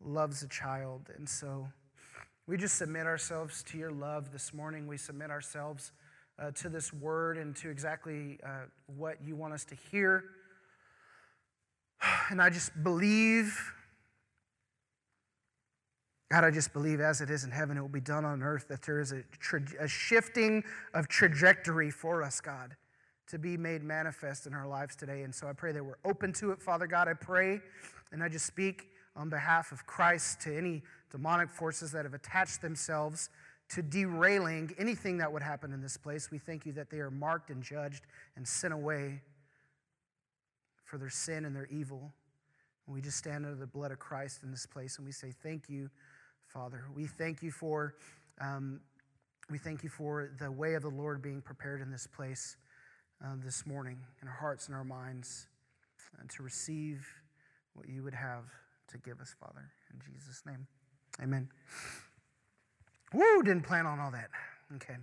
loves 0.00 0.44
a 0.44 0.48
child. 0.48 1.10
And 1.16 1.28
so 1.28 1.68
we 2.46 2.56
just 2.56 2.76
submit 2.76 3.06
ourselves 3.06 3.64
to 3.64 3.78
your 3.78 3.90
love 3.90 4.30
this 4.30 4.54
morning. 4.54 4.86
We 4.86 4.96
submit 4.96 5.32
ourselves 5.32 5.90
uh, 6.38 6.52
to 6.52 6.68
this 6.68 6.92
word 6.92 7.38
and 7.38 7.56
to 7.56 7.68
exactly 7.68 8.38
uh, 8.46 8.66
what 8.86 9.16
you 9.26 9.34
want 9.34 9.52
us 9.52 9.64
to 9.66 9.74
hear. 9.90 10.24
And 12.30 12.42
I 12.42 12.50
just 12.50 12.70
believe, 12.84 13.58
God, 16.30 16.44
I 16.44 16.50
just 16.50 16.74
believe 16.74 17.00
as 17.00 17.22
it 17.22 17.30
is 17.30 17.42
in 17.42 17.50
heaven, 17.50 17.78
it 17.78 17.80
will 17.80 17.88
be 17.88 18.02
done 18.02 18.26
on 18.26 18.42
earth, 18.42 18.68
that 18.68 18.82
there 18.82 19.00
is 19.00 19.12
a, 19.12 19.22
tra- 19.40 19.62
a 19.80 19.88
shifting 19.88 20.62
of 20.92 21.08
trajectory 21.08 21.90
for 21.90 22.22
us, 22.22 22.40
God 22.40 22.76
to 23.28 23.38
be 23.38 23.56
made 23.56 23.82
manifest 23.82 24.46
in 24.46 24.54
our 24.54 24.66
lives 24.66 24.96
today. 24.96 25.22
And 25.22 25.34
so 25.34 25.48
I 25.48 25.52
pray 25.52 25.72
that 25.72 25.84
we're 25.84 25.98
open 26.04 26.32
to 26.34 26.50
it, 26.52 26.62
Father 26.62 26.86
God. 26.86 27.08
I 27.08 27.14
pray 27.14 27.60
and 28.10 28.22
I 28.22 28.28
just 28.28 28.46
speak 28.46 28.88
on 29.14 29.28
behalf 29.28 29.72
of 29.72 29.86
Christ 29.86 30.40
to 30.42 30.56
any 30.56 30.82
demonic 31.10 31.50
forces 31.50 31.92
that 31.92 32.04
have 32.04 32.14
attached 32.14 32.62
themselves 32.62 33.30
to 33.70 33.82
derailing 33.82 34.74
anything 34.78 35.18
that 35.18 35.30
would 35.30 35.42
happen 35.42 35.72
in 35.72 35.82
this 35.82 35.96
place. 35.96 36.30
We 36.30 36.38
thank 36.38 36.64
you 36.64 36.72
that 36.72 36.88
they 36.90 37.00
are 37.00 37.10
marked 37.10 37.50
and 37.50 37.62
judged 37.62 38.06
and 38.36 38.46
sent 38.48 38.72
away 38.72 39.20
for 40.84 40.96
their 40.96 41.10
sin 41.10 41.44
and 41.44 41.54
their 41.54 41.66
evil. 41.66 42.12
And 42.86 42.94
we 42.94 43.02
just 43.02 43.18
stand 43.18 43.44
under 43.44 43.58
the 43.58 43.66
blood 43.66 43.92
of 43.92 43.98
Christ 43.98 44.42
in 44.42 44.50
this 44.50 44.64
place 44.64 44.96
and 44.96 45.04
we 45.04 45.12
say, 45.12 45.34
Thank 45.42 45.68
you, 45.68 45.90
Father. 46.46 46.84
We 46.94 47.06
thank 47.06 47.42
you 47.42 47.50
for. 47.50 47.94
Um, 48.40 48.80
we 49.50 49.56
thank 49.56 49.82
you 49.82 49.88
for 49.88 50.30
the 50.38 50.52
way 50.52 50.74
of 50.74 50.82
the 50.82 50.90
Lord 50.90 51.22
being 51.22 51.40
prepared 51.40 51.80
in 51.80 51.90
this 51.90 52.06
place 52.06 52.58
uh, 53.24 53.34
this 53.44 53.66
morning 53.66 53.98
in 54.22 54.28
our 54.28 54.34
hearts 54.34 54.66
and 54.66 54.76
our 54.76 54.84
minds 54.84 55.46
uh, 56.18 56.22
to 56.28 56.42
receive 56.42 57.06
what 57.74 57.88
you 57.88 58.02
would 58.02 58.14
have 58.14 58.44
to 58.88 58.98
give 58.98 59.20
us, 59.20 59.34
Father. 59.40 59.70
In 59.92 60.00
Jesus' 60.00 60.42
name, 60.46 60.66
amen. 61.22 61.48
Woo, 63.12 63.42
didn't 63.42 63.64
plan 63.64 63.86
on 63.86 63.98
all 63.98 64.10
that. 64.10 64.30
Okay. 64.76 64.96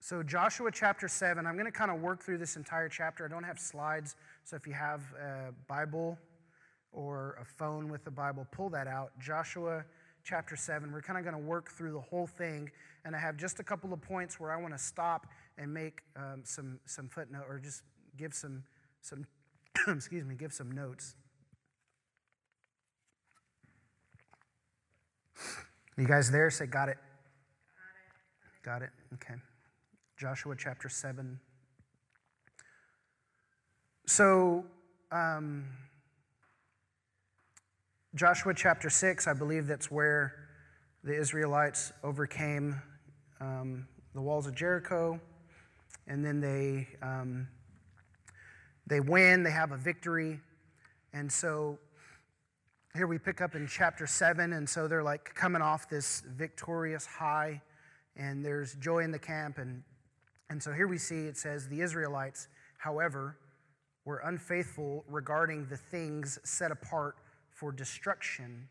So, 0.00 0.22
Joshua 0.22 0.70
chapter 0.72 1.08
7, 1.08 1.46
I'm 1.46 1.54
going 1.54 1.66
to 1.66 1.72
kind 1.72 1.90
of 1.90 2.00
work 2.00 2.22
through 2.22 2.38
this 2.38 2.56
entire 2.56 2.88
chapter. 2.88 3.24
I 3.24 3.28
don't 3.28 3.44
have 3.44 3.58
slides, 3.58 4.16
so 4.44 4.56
if 4.56 4.66
you 4.66 4.72
have 4.72 5.02
a 5.12 5.52
Bible 5.68 6.18
or 6.92 7.36
a 7.40 7.44
phone 7.44 7.88
with 7.90 8.04
the 8.04 8.10
Bible, 8.10 8.46
pull 8.50 8.70
that 8.70 8.86
out. 8.86 9.12
Joshua 9.20 9.84
chapter 10.24 10.56
7, 10.56 10.90
we're 10.92 11.02
kind 11.02 11.18
of 11.18 11.24
going 11.24 11.36
to 11.36 11.48
work 11.48 11.70
through 11.70 11.92
the 11.92 12.00
whole 12.00 12.26
thing, 12.26 12.70
and 13.04 13.14
I 13.14 13.18
have 13.18 13.36
just 13.36 13.60
a 13.60 13.62
couple 13.62 13.92
of 13.92 14.00
points 14.00 14.40
where 14.40 14.50
I 14.50 14.56
want 14.56 14.74
to 14.74 14.78
stop 14.78 15.26
and 15.60 15.72
make 15.72 16.00
um, 16.16 16.40
some, 16.44 16.80
some 16.86 17.08
footnote 17.08 17.44
or 17.46 17.58
just 17.58 17.82
give 18.16 18.32
some, 18.32 18.64
some 19.02 19.26
excuse 19.88 20.24
me, 20.24 20.34
give 20.34 20.52
some 20.52 20.72
notes. 20.72 21.14
You 25.98 26.06
guys 26.06 26.30
there? 26.30 26.48
Say, 26.50 26.66
got 26.66 26.88
it. 26.88 26.96
Got 28.64 28.82
it. 28.82 28.90
Okay. 29.14 29.34
Joshua 30.18 30.54
chapter 30.58 30.88
7. 30.88 31.38
So, 34.06 34.64
um, 35.12 35.66
Joshua 38.14 38.54
chapter 38.54 38.88
6, 38.88 39.26
I 39.26 39.34
believe 39.34 39.66
that's 39.66 39.90
where 39.90 40.34
the 41.04 41.18
Israelites 41.18 41.92
overcame 42.02 42.80
um, 43.40 43.86
the 44.14 44.22
walls 44.22 44.46
of 44.46 44.54
Jericho 44.54 45.20
and 46.10 46.24
then 46.24 46.40
they 46.40 46.88
um, 47.02 47.46
they 48.86 48.98
win. 48.98 49.44
They 49.44 49.52
have 49.52 49.70
a 49.70 49.76
victory, 49.76 50.40
and 51.12 51.30
so 51.30 51.78
here 52.94 53.06
we 53.06 53.16
pick 53.16 53.40
up 53.40 53.54
in 53.54 53.68
chapter 53.68 54.08
seven, 54.08 54.52
and 54.52 54.68
so 54.68 54.88
they're 54.88 55.04
like 55.04 55.32
coming 55.34 55.62
off 55.62 55.88
this 55.88 56.22
victorious 56.36 57.06
high, 57.06 57.62
and 58.16 58.44
there's 58.44 58.74
joy 58.74 58.98
in 58.98 59.12
the 59.12 59.18
camp, 59.20 59.58
and 59.58 59.84
and 60.50 60.60
so 60.60 60.72
here 60.72 60.88
we 60.88 60.98
see 60.98 61.26
it 61.26 61.36
says 61.38 61.68
the 61.68 61.80
Israelites, 61.80 62.48
however, 62.78 63.38
were 64.04 64.18
unfaithful 64.24 65.04
regarding 65.08 65.66
the 65.66 65.76
things 65.76 66.40
set 66.42 66.72
apart 66.72 67.14
for 67.52 67.70
destruction. 67.70 68.68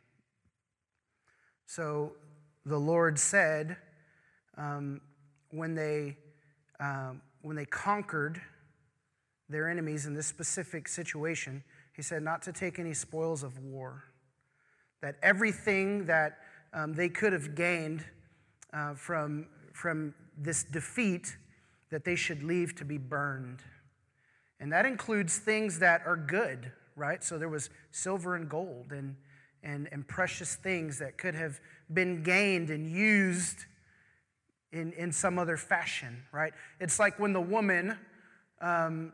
So 1.65 2.13
the 2.65 2.77
Lord 2.77 3.17
said, 3.17 3.77
um, 4.57 4.99
when 5.51 5.75
they 5.75 6.17
um, 6.81 7.21
when 7.41 7.55
they 7.55 7.65
conquered 7.65 8.41
their 9.49 9.69
enemies 9.69 10.05
in 10.05 10.13
this 10.13 10.27
specific 10.27 10.87
situation, 10.87 11.63
he 11.95 12.01
said 12.01 12.21
not 12.21 12.41
to 12.43 12.53
take 12.53 12.79
any 12.79 12.93
spoils 12.93 13.43
of 13.43 13.57
war. 13.59 14.03
That 15.01 15.15
everything 15.23 16.05
that 16.05 16.37
um, 16.73 16.93
they 16.93 17.09
could 17.09 17.33
have 17.33 17.55
gained 17.55 18.05
uh, 18.73 18.93
from, 18.93 19.47
from 19.73 20.13
this 20.37 20.63
defeat, 20.63 21.35
that 21.89 22.05
they 22.05 22.15
should 22.15 22.43
leave 22.43 22.75
to 22.75 22.85
be 22.85 22.97
burned. 22.97 23.61
And 24.59 24.71
that 24.73 24.85
includes 24.85 25.37
things 25.37 25.79
that 25.79 26.01
are 26.05 26.17
good, 26.17 26.71
right? 26.95 27.23
So 27.23 27.37
there 27.37 27.49
was 27.49 27.69
silver 27.91 28.35
and 28.35 28.49
gold 28.49 28.91
and, 28.91 29.15
and, 29.63 29.87
and 29.91 30.07
precious 30.07 30.55
things 30.55 30.99
that 30.99 31.17
could 31.17 31.33
have 31.33 31.59
been 31.91 32.23
gained 32.23 32.69
and 32.69 32.89
used 32.89 33.65
in, 34.71 34.93
in 34.93 35.11
some 35.11 35.39
other 35.39 35.57
fashion, 35.57 36.23
right? 36.31 36.53
It's 36.79 36.99
like 36.99 37.19
when 37.19 37.33
the 37.33 37.41
woman 37.41 37.97
um, 38.61 39.13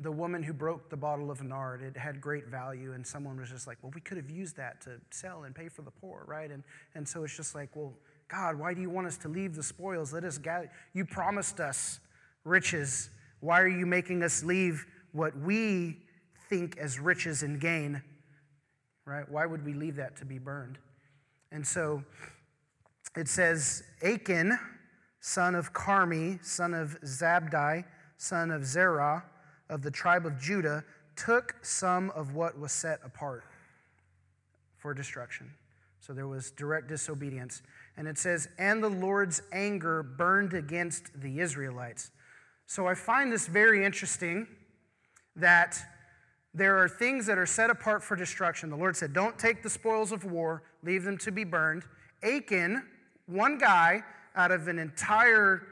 the 0.00 0.12
woman 0.12 0.42
who 0.42 0.52
broke 0.52 0.90
the 0.90 0.96
bottle 0.96 1.30
of 1.30 1.42
nard, 1.42 1.82
it 1.82 1.96
had 1.96 2.20
great 2.20 2.46
value, 2.46 2.92
and 2.92 3.04
someone 3.04 3.38
was 3.38 3.50
just 3.50 3.66
like, 3.66 3.78
well, 3.82 3.90
we 3.94 4.00
could 4.00 4.16
have 4.16 4.30
used 4.30 4.56
that 4.56 4.80
to 4.82 5.00
sell 5.10 5.42
and 5.42 5.54
pay 5.54 5.68
for 5.68 5.82
the 5.82 5.90
poor, 5.90 6.24
right? 6.26 6.50
And, 6.50 6.62
and 6.94 7.06
so 7.06 7.24
it's 7.24 7.36
just 7.36 7.54
like, 7.54 7.74
well, 7.74 7.94
God, 8.28 8.56
why 8.58 8.74
do 8.74 8.80
you 8.80 8.90
want 8.90 9.06
us 9.06 9.16
to 9.18 9.28
leave 9.28 9.56
the 9.56 9.62
spoils? 9.62 10.12
Let 10.12 10.24
us 10.24 10.38
gather. 10.38 10.70
You 10.92 11.04
promised 11.04 11.58
us 11.58 11.98
riches. 12.44 13.10
Why 13.40 13.60
are 13.60 13.68
you 13.68 13.86
making 13.86 14.22
us 14.22 14.44
leave 14.44 14.86
what 15.12 15.36
we 15.36 15.98
think 16.48 16.76
as 16.76 17.00
riches 17.00 17.42
and 17.42 17.60
gain? 17.60 18.02
Right? 19.04 19.28
Why 19.28 19.46
would 19.46 19.64
we 19.64 19.72
leave 19.72 19.96
that 19.96 20.16
to 20.18 20.24
be 20.24 20.38
burned? 20.38 20.78
And 21.50 21.66
so 21.66 22.04
it 23.16 23.28
says, 23.28 23.82
Achan, 24.02 24.58
son 25.20 25.54
of 25.54 25.72
Carmi, 25.72 26.44
son 26.44 26.74
of 26.74 27.00
Zabdi, 27.02 27.84
son 28.16 28.50
of 28.50 28.64
Zerah, 28.64 29.24
of 29.68 29.82
the 29.82 29.90
tribe 29.90 30.26
of 30.26 30.38
Judah, 30.38 30.84
took 31.16 31.56
some 31.62 32.10
of 32.10 32.34
what 32.34 32.58
was 32.58 32.72
set 32.72 33.00
apart 33.04 33.44
for 34.76 34.94
destruction. 34.94 35.50
So 36.00 36.12
there 36.12 36.28
was 36.28 36.52
direct 36.52 36.88
disobedience. 36.88 37.62
And 37.96 38.06
it 38.06 38.18
says, 38.18 38.48
and 38.58 38.82
the 38.82 38.88
Lord's 38.88 39.42
anger 39.52 40.02
burned 40.02 40.54
against 40.54 41.20
the 41.20 41.40
Israelites. 41.40 42.10
So 42.66 42.86
I 42.86 42.94
find 42.94 43.32
this 43.32 43.46
very 43.46 43.84
interesting 43.84 44.46
that 45.36 45.78
there 46.54 46.76
are 46.78 46.88
things 46.88 47.26
that 47.26 47.38
are 47.38 47.46
set 47.46 47.70
apart 47.70 48.02
for 48.02 48.16
destruction. 48.16 48.70
The 48.70 48.76
Lord 48.76 48.96
said, 48.96 49.12
Don't 49.12 49.38
take 49.38 49.62
the 49.62 49.70
spoils 49.70 50.12
of 50.12 50.24
war, 50.24 50.62
leave 50.82 51.04
them 51.04 51.18
to 51.18 51.32
be 51.32 51.44
burned. 51.44 51.84
Achan, 52.22 52.82
one 53.28 53.58
guy 53.58 54.02
out 54.34 54.50
of 54.50 54.68
an 54.68 54.78
entire 54.78 55.62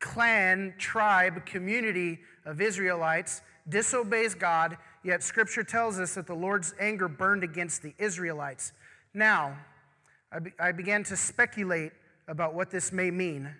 clan, 0.00 0.74
tribe, 0.78 1.46
community 1.46 2.18
of 2.44 2.60
Israelites, 2.60 3.42
disobeys 3.68 4.34
God, 4.34 4.76
yet 5.02 5.22
scripture 5.22 5.62
tells 5.62 5.98
us 5.98 6.14
that 6.14 6.26
the 6.26 6.34
Lord's 6.34 6.74
anger 6.80 7.08
burned 7.08 7.44
against 7.44 7.82
the 7.82 7.94
Israelites. 7.98 8.72
Now, 9.12 9.56
I, 10.32 10.38
be, 10.40 10.52
I 10.58 10.72
began 10.72 11.04
to 11.04 11.16
speculate 11.16 11.92
about 12.28 12.54
what 12.54 12.70
this 12.70 12.92
may 12.92 13.10
mean, 13.10 13.54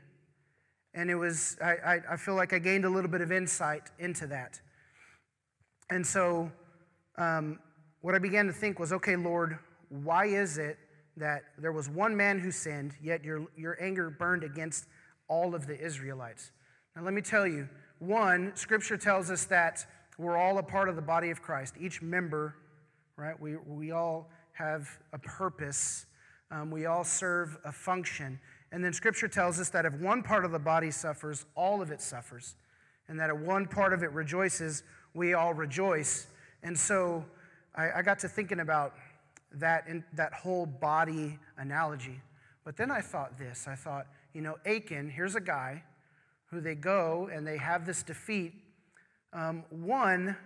and 0.95 1.11
it 1.11 1.15
was, 1.15 1.57
I, 1.63 1.73
I, 1.73 2.01
I 2.13 2.17
feel 2.17 2.35
like 2.35 2.53
I 2.53 2.59
gained 2.59 2.85
a 2.85 2.91
little 2.91 3.11
bit 3.11 3.21
of 3.21 3.33
insight 3.33 3.91
into 3.99 4.27
that. 4.29 4.61
And 5.91 6.07
so, 6.07 6.51
um, 7.19 7.59
what 8.01 8.15
I 8.15 8.19
began 8.19 8.47
to 8.47 8.53
think 8.53 8.79
was 8.79 8.93
okay, 8.93 9.17
Lord, 9.17 9.59
why 9.89 10.27
is 10.27 10.59
it 10.59 10.79
that 11.17 11.45
there 11.59 11.73
was 11.73 11.89
one 11.89 12.17
man 12.17 12.39
who 12.39 12.51
sinned, 12.51 12.95
yet 13.03 13.25
your, 13.25 13.47
your 13.57 13.77
anger 13.83 14.11
burned 14.11 14.45
against 14.45 14.87
all 15.29 15.55
of 15.55 15.67
the 15.67 15.79
Israelites? 15.79 16.51
Now, 16.97 17.03
let 17.03 17.15
me 17.15 17.23
tell 17.23 17.47
you 17.47 17.69
one, 17.99 18.53
Scripture 18.55 18.97
tells 18.97 19.31
us 19.31 19.45
that 19.47 19.87
we're 20.19 20.37
all 20.37 20.59
a 20.59 20.63
part 20.63 20.89
of 20.89 20.97
the 20.97 21.03
body 21.03 21.31
of 21.31 21.43
Christ, 21.43 21.75
each 21.81 22.03
member, 22.03 22.57
right? 23.17 23.39
We, 23.41 23.57
we 23.57 23.91
all 23.91 24.31
have 24.53 24.89
a 25.13 25.19
purpose, 25.19 26.07
um, 26.51 26.71
we 26.71 26.87
all 26.87 27.05
serve 27.05 27.57
a 27.65 27.73
function. 27.73 28.39
And 28.73 28.85
then 28.85 28.93
Scripture 28.93 29.29
tells 29.29 29.61
us 29.61 29.71
that 29.71 29.85
if 29.85 29.95
one 29.95 30.23
part 30.23 30.45
of 30.45 30.51
the 30.51 30.59
body 30.59 30.91
suffers, 30.91 31.47
all 31.55 31.81
of 31.81 31.91
it 31.91 32.01
suffers. 32.01 32.57
And 33.09 33.19
that 33.21 33.31
if 33.31 33.37
one 33.37 33.67
part 33.67 33.93
of 33.93 34.03
it 34.03 34.11
rejoices, 34.13 34.83
we 35.15 35.35
all 35.35 35.55
rejoice. 35.55 36.27
And 36.63 36.79
so 36.79 37.25
I, 37.75 37.91
I 37.97 38.03
got 38.03 38.19
to 38.21 38.29
thinking 38.29 38.61
about 38.61 38.95
that, 39.55 39.87
in, 39.89 40.05
that 40.15 40.33
whole 40.33 40.67
body 40.67 41.39
analogy. 41.59 42.21
But 42.65 42.77
then 42.77 42.91
I 42.91 43.01
thought 43.01 43.39
this 43.39 43.67
I 43.69 43.75
thought, 43.75 44.07
you 44.33 44.41
know, 44.41 44.57
Achan, 44.67 45.11
here's 45.11 45.35
a 45.35 45.41
guy 45.41 45.83
who 46.47 46.61
they 46.61 46.75
go 46.75 47.29
and 47.33 47.47
they 47.47 47.59
have 47.59 47.87
this 47.87 48.03
defeat. 48.03 48.53
Um, 49.33 49.65
one, 49.71 50.37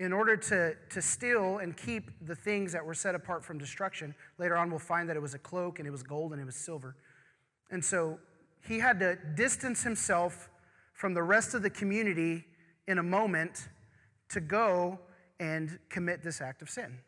in 0.00 0.12
order 0.12 0.36
to, 0.36 0.74
to 0.90 1.00
steal 1.00 1.58
and 1.58 1.76
keep 1.76 2.10
the 2.26 2.34
things 2.34 2.72
that 2.72 2.84
were 2.84 2.94
set 2.94 3.14
apart 3.14 3.44
from 3.44 3.58
destruction, 3.58 4.14
later 4.38 4.56
on 4.56 4.70
we'll 4.70 4.78
find 4.78 5.08
that 5.08 5.16
it 5.16 5.22
was 5.22 5.34
a 5.34 5.38
cloak 5.38 5.78
and 5.78 5.86
it 5.86 5.90
was 5.90 6.02
gold 6.02 6.32
and 6.32 6.40
it 6.40 6.44
was 6.44 6.56
silver. 6.56 6.96
And 7.70 7.84
so 7.84 8.18
he 8.66 8.78
had 8.78 8.98
to 9.00 9.16
distance 9.36 9.82
himself 9.82 10.48
from 10.94 11.14
the 11.14 11.22
rest 11.22 11.54
of 11.54 11.62
the 11.62 11.70
community 11.70 12.44
in 12.86 12.98
a 12.98 13.02
moment 13.02 13.68
to 14.30 14.40
go 14.40 14.98
and 15.40 15.78
commit 15.88 16.22
this 16.22 16.40
act 16.40 16.62
of 16.62 16.70
sin. 16.70 16.98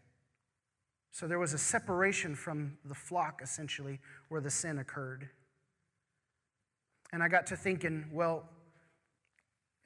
So 1.16 1.26
there 1.26 1.38
was 1.38 1.54
a 1.54 1.58
separation 1.58 2.34
from 2.34 2.76
the 2.84 2.94
flock, 2.94 3.40
essentially, 3.42 4.00
where 4.28 4.42
the 4.42 4.50
sin 4.50 4.80
occurred. 4.80 5.30
And 7.10 7.22
I 7.22 7.28
got 7.28 7.46
to 7.46 7.56
thinking, 7.56 8.04
well, 8.12 8.44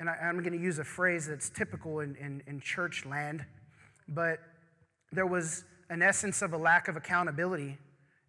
and 0.01 0.11
I, 0.11 0.16
am 0.23 0.40
going 0.40 0.55
to 0.55 0.59
use 0.59 0.81
a 0.81 0.85
phrase 0.85 1.29
that's 1.29 1.49
typical 1.49 2.01
in, 2.01 2.16
in, 2.16 2.43
in 2.49 2.61
church 2.61 3.07
land, 3.07 3.45
but 4.09 4.40
there 5.12 5.25
was 5.25 5.62
an 5.88 6.03
essence 6.03 6.43
of 6.43 6.53
a 6.53 6.57
lack 6.59 6.88
of 6.88 6.97
accountability 6.97 7.79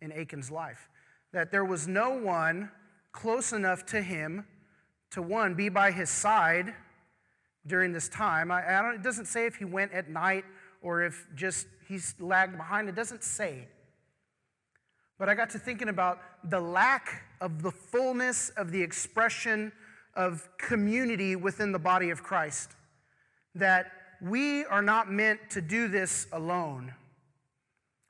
in 0.03 0.11
Achan's 0.11 0.51
life. 0.51 0.87
That 1.33 1.49
there 1.49 1.65
was 1.65 1.87
no 1.87 2.11
one 2.11 2.69
close 3.13 3.51
enough 3.51 3.83
to 3.87 4.03
him 4.03 4.45
to, 5.09 5.23
one, 5.23 5.55
be 5.55 5.69
by 5.69 5.89
his 5.89 6.11
side 6.11 6.75
during 7.65 7.93
this 7.93 8.07
time. 8.09 8.51
I, 8.51 8.61
I 8.61 8.93
it 8.93 9.01
doesn't 9.01 9.25
say 9.25 9.47
if 9.47 9.55
he 9.55 9.65
went 9.65 9.91
at 9.91 10.07
night 10.07 10.45
or 10.83 11.01
if 11.01 11.25
just 11.35 11.65
he's 11.91 12.15
lagged 12.19 12.55
behind. 12.55 12.87
It 12.87 12.95
doesn't 12.95 13.23
say. 13.23 13.67
But 15.19 15.27
I 15.27 15.35
got 15.35 15.49
to 15.51 15.59
thinking 15.59 15.89
about 15.89 16.19
the 16.49 16.59
lack 16.59 17.23
of 17.41 17.61
the 17.61 17.71
fullness 17.71 18.49
of 18.51 18.71
the 18.71 18.81
expression 18.81 19.73
of 20.15 20.47
community 20.57 21.35
within 21.35 21.73
the 21.73 21.79
body 21.79 22.09
of 22.09 22.23
Christ. 22.23 22.71
That 23.55 23.91
we 24.21 24.63
are 24.65 24.81
not 24.81 25.11
meant 25.11 25.49
to 25.51 25.61
do 25.61 25.89
this 25.89 26.27
alone. 26.31 26.93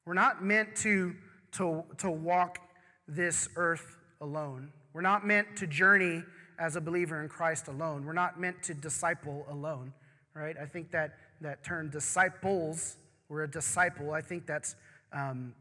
We're 0.05 0.13
not 0.13 0.43
meant 0.43 0.75
to, 0.77 1.15
to, 1.53 1.83
to 1.97 2.11
walk 2.11 2.59
this 3.07 3.49
earth 3.55 3.97
alone. 4.21 4.71
We're 4.93 5.01
not 5.01 5.25
meant 5.25 5.57
to 5.57 5.67
journey 5.67 6.23
as 6.59 6.75
a 6.75 6.81
believer 6.81 7.23
in 7.23 7.29
Christ 7.29 7.67
alone. 7.67 8.05
We're 8.05 8.13
not 8.13 8.39
meant 8.39 8.61
to 8.63 8.75
disciple 8.75 9.45
alone, 9.49 9.91
right? 10.35 10.55
I 10.61 10.65
think 10.65 10.91
that, 10.91 11.15
that 11.41 11.63
term 11.63 11.89
disciples, 11.89 12.97
we're 13.31 13.43
a 13.43 13.49
disciple, 13.49 14.11
I 14.11 14.19
think 14.19 14.45
that's 14.45 14.75
um, 15.13 15.53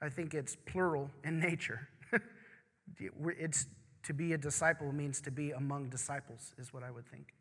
I 0.00 0.08
think 0.08 0.34
it's 0.34 0.56
plural 0.66 1.10
in 1.24 1.40
nature. 1.40 1.88
it's 3.38 3.66
to 4.04 4.12
be 4.12 4.32
a 4.32 4.38
disciple 4.38 4.92
means 4.92 5.20
to 5.22 5.32
be 5.32 5.50
among 5.50 5.88
disciples, 5.88 6.54
is 6.56 6.72
what 6.72 6.84
I 6.84 6.92
would 6.92 7.06
think. 7.08 7.34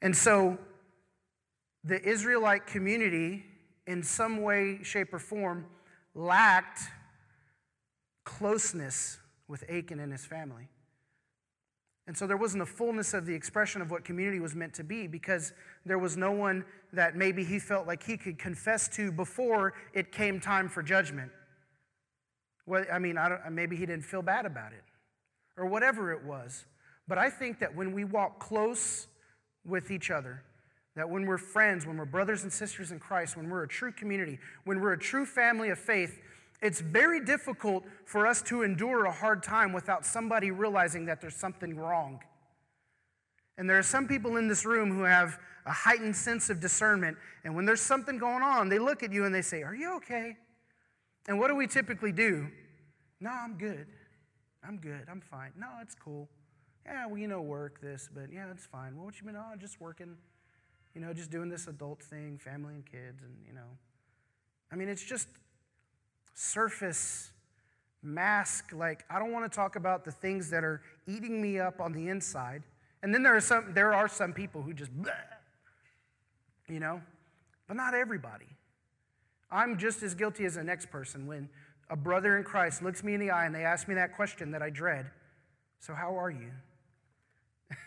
And 0.00 0.16
so 0.16 0.58
the 1.84 2.02
Israelite 2.02 2.66
community, 2.66 3.44
in 3.86 4.02
some 4.02 4.42
way, 4.42 4.78
shape, 4.82 5.12
or 5.12 5.18
form, 5.18 5.66
lacked 6.14 6.80
closeness 8.24 9.18
with 9.48 9.64
Achan 9.70 10.00
and 10.00 10.12
his 10.12 10.24
family. 10.24 10.68
And 12.10 12.18
so 12.18 12.26
there 12.26 12.36
wasn't 12.36 12.64
a 12.64 12.66
fullness 12.66 13.14
of 13.14 13.24
the 13.24 13.32
expression 13.32 13.80
of 13.80 13.92
what 13.92 14.02
community 14.02 14.40
was 14.40 14.56
meant 14.56 14.74
to 14.74 14.82
be 14.82 15.06
because 15.06 15.52
there 15.86 15.96
was 15.96 16.16
no 16.16 16.32
one 16.32 16.64
that 16.92 17.14
maybe 17.14 17.44
he 17.44 17.60
felt 17.60 17.86
like 17.86 18.02
he 18.02 18.16
could 18.16 18.36
confess 18.36 18.88
to 18.96 19.12
before 19.12 19.74
it 19.94 20.10
came 20.10 20.40
time 20.40 20.68
for 20.68 20.82
judgment. 20.82 21.30
Well, 22.66 22.84
I 22.92 22.98
mean, 22.98 23.16
I 23.16 23.38
maybe 23.48 23.76
he 23.76 23.86
didn't 23.86 24.04
feel 24.04 24.22
bad 24.22 24.44
about 24.44 24.72
it 24.72 24.82
or 25.56 25.66
whatever 25.66 26.10
it 26.10 26.24
was. 26.24 26.64
But 27.06 27.18
I 27.18 27.30
think 27.30 27.60
that 27.60 27.76
when 27.76 27.92
we 27.92 28.02
walk 28.02 28.40
close 28.40 29.06
with 29.64 29.92
each 29.92 30.10
other, 30.10 30.42
that 30.96 31.08
when 31.08 31.26
we're 31.26 31.38
friends, 31.38 31.86
when 31.86 31.96
we're 31.96 32.06
brothers 32.06 32.42
and 32.42 32.52
sisters 32.52 32.90
in 32.90 32.98
Christ, 32.98 33.36
when 33.36 33.48
we're 33.48 33.62
a 33.62 33.68
true 33.68 33.92
community, 33.92 34.40
when 34.64 34.80
we're 34.80 34.94
a 34.94 34.98
true 34.98 35.24
family 35.24 35.68
of 35.68 35.78
faith, 35.78 36.18
it's 36.62 36.80
very 36.80 37.24
difficult 37.24 37.84
for 38.04 38.26
us 38.26 38.42
to 38.42 38.62
endure 38.62 39.06
a 39.06 39.12
hard 39.12 39.42
time 39.42 39.72
without 39.72 40.04
somebody 40.04 40.50
realizing 40.50 41.06
that 41.06 41.20
there's 41.20 41.36
something 41.36 41.76
wrong. 41.76 42.20
And 43.56 43.68
there 43.68 43.78
are 43.78 43.82
some 43.82 44.06
people 44.06 44.36
in 44.36 44.48
this 44.48 44.64
room 44.64 44.90
who 44.90 45.02
have 45.04 45.38
a 45.66 45.72
heightened 45.72 46.16
sense 46.16 46.50
of 46.50 46.60
discernment. 46.60 47.16
And 47.44 47.54
when 47.54 47.64
there's 47.66 47.80
something 47.80 48.18
going 48.18 48.42
on, 48.42 48.68
they 48.68 48.78
look 48.78 49.02
at 49.02 49.12
you 49.12 49.24
and 49.24 49.34
they 49.34 49.42
say, 49.42 49.62
Are 49.62 49.74
you 49.74 49.96
okay? 49.96 50.36
And 51.28 51.38
what 51.38 51.48
do 51.48 51.56
we 51.56 51.66
typically 51.66 52.12
do? 52.12 52.48
No, 53.20 53.30
I'm 53.30 53.58
good. 53.58 53.86
I'm 54.66 54.78
good. 54.78 55.06
I'm 55.10 55.20
fine. 55.20 55.52
No, 55.58 55.68
it's 55.82 55.94
cool. 55.94 56.28
Yeah, 56.86 57.06
well, 57.06 57.18
you 57.18 57.28
know, 57.28 57.42
work 57.42 57.80
this, 57.80 58.08
but 58.12 58.32
yeah, 58.32 58.50
it's 58.50 58.66
fine. 58.66 58.96
Well, 58.96 59.04
what 59.04 59.20
you 59.20 59.28
on? 59.28 59.36
Oh, 59.36 59.56
just 59.56 59.80
working, 59.80 60.16
you 60.94 61.00
know, 61.00 61.12
just 61.12 61.30
doing 61.30 61.48
this 61.48 61.66
adult 61.66 62.02
thing, 62.02 62.38
family 62.38 62.74
and 62.74 62.84
kids, 62.84 63.22
and, 63.22 63.34
you 63.46 63.52
know. 63.52 63.76
I 64.72 64.76
mean, 64.76 64.88
it's 64.88 65.04
just 65.04 65.28
surface 66.40 67.30
mask. 68.02 68.72
Like, 68.72 69.04
I 69.10 69.18
don't 69.18 69.32
want 69.32 69.50
to 69.50 69.54
talk 69.54 69.76
about 69.76 70.04
the 70.04 70.12
things 70.12 70.50
that 70.50 70.64
are 70.64 70.82
eating 71.06 71.40
me 71.40 71.58
up 71.58 71.80
on 71.80 71.92
the 71.92 72.08
inside. 72.08 72.62
And 73.02 73.14
then 73.14 73.22
there 73.22 73.36
are 73.36 73.40
some, 73.40 73.72
there 73.74 73.92
are 73.92 74.08
some 74.08 74.32
people 74.32 74.62
who 74.62 74.72
just, 74.72 74.90
bleh, 74.96 75.12
you 76.68 76.80
know, 76.80 77.00
but 77.68 77.76
not 77.76 77.94
everybody. 77.94 78.48
I'm 79.50 79.78
just 79.78 80.02
as 80.02 80.14
guilty 80.14 80.44
as 80.44 80.54
the 80.54 80.64
next 80.64 80.90
person 80.90 81.26
when 81.26 81.48
a 81.88 81.96
brother 81.96 82.36
in 82.38 82.44
Christ 82.44 82.82
looks 82.82 83.02
me 83.02 83.14
in 83.14 83.20
the 83.20 83.30
eye 83.30 83.46
and 83.46 83.54
they 83.54 83.64
ask 83.64 83.88
me 83.88 83.94
that 83.96 84.14
question 84.14 84.52
that 84.52 84.62
I 84.62 84.70
dread. 84.70 85.10
So, 85.80 85.94
how 85.94 86.18
are 86.18 86.30
you? 86.30 86.50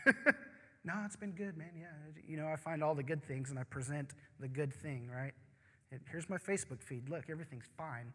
No, 0.86 0.94
it's 1.06 1.16
been 1.16 1.32
good, 1.32 1.56
man. 1.58 1.72
Yeah. 1.80 1.88
You 2.28 2.38
know, 2.38 2.48
I 2.48 2.58
find 2.58 2.84
all 2.84 2.94
the 2.94 3.04
good 3.04 3.24
things 3.24 3.50
and 3.50 3.58
I 3.58 3.64
present 3.64 4.12
the 4.40 4.50
good 4.50 4.74
thing, 4.74 5.10
right? 5.10 5.32
Here's 6.12 6.30
my 6.30 6.38
Facebook 6.38 6.82
feed. 6.82 7.08
Look, 7.08 7.30
everything's 7.30 7.70
fine. 7.78 8.12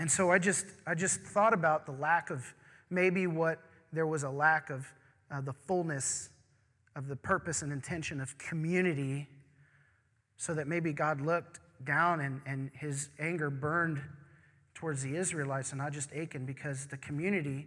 And 0.00 0.10
so 0.10 0.30
I 0.30 0.38
just, 0.38 0.64
I 0.86 0.94
just 0.94 1.20
thought 1.20 1.52
about 1.52 1.84
the 1.84 1.92
lack 1.92 2.30
of 2.30 2.54
maybe 2.88 3.26
what 3.26 3.58
there 3.92 4.06
was 4.06 4.22
a 4.22 4.30
lack 4.30 4.70
of 4.70 4.86
uh, 5.30 5.42
the 5.42 5.52
fullness 5.52 6.30
of 6.96 7.06
the 7.06 7.16
purpose 7.16 7.60
and 7.60 7.70
intention 7.70 8.18
of 8.18 8.38
community, 8.38 9.28
so 10.38 10.54
that 10.54 10.66
maybe 10.66 10.94
God 10.94 11.20
looked 11.20 11.60
down 11.84 12.20
and, 12.20 12.40
and 12.46 12.70
his 12.72 13.10
anger 13.18 13.50
burned 13.50 14.00
towards 14.72 15.02
the 15.02 15.16
Israelites 15.16 15.72
and 15.72 15.78
not 15.78 15.92
just 15.92 16.10
Achan 16.14 16.46
because 16.46 16.86
the 16.86 16.96
community 16.96 17.66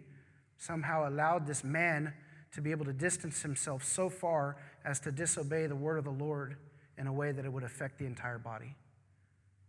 somehow 0.58 1.08
allowed 1.08 1.46
this 1.46 1.62
man 1.62 2.12
to 2.52 2.60
be 2.60 2.72
able 2.72 2.84
to 2.86 2.92
distance 2.92 3.42
himself 3.42 3.84
so 3.84 4.08
far 4.08 4.56
as 4.84 4.98
to 4.98 5.12
disobey 5.12 5.68
the 5.68 5.76
word 5.76 5.98
of 5.98 6.04
the 6.04 6.10
Lord 6.10 6.56
in 6.98 7.06
a 7.06 7.12
way 7.12 7.30
that 7.30 7.44
it 7.44 7.52
would 7.52 7.62
affect 7.62 8.00
the 8.00 8.06
entire 8.06 8.38
body. 8.38 8.74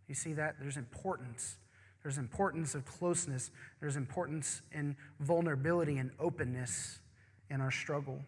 You 0.08 0.16
see 0.16 0.32
that? 0.32 0.56
There's 0.58 0.76
importance. 0.76 1.58
There's 2.06 2.18
importance 2.18 2.76
of 2.76 2.84
closeness. 2.84 3.50
There's 3.80 3.96
importance 3.96 4.62
in 4.70 4.94
vulnerability 5.18 5.96
and 5.96 6.12
openness 6.20 7.00
in 7.50 7.60
our 7.60 7.72
struggle. 7.72 8.20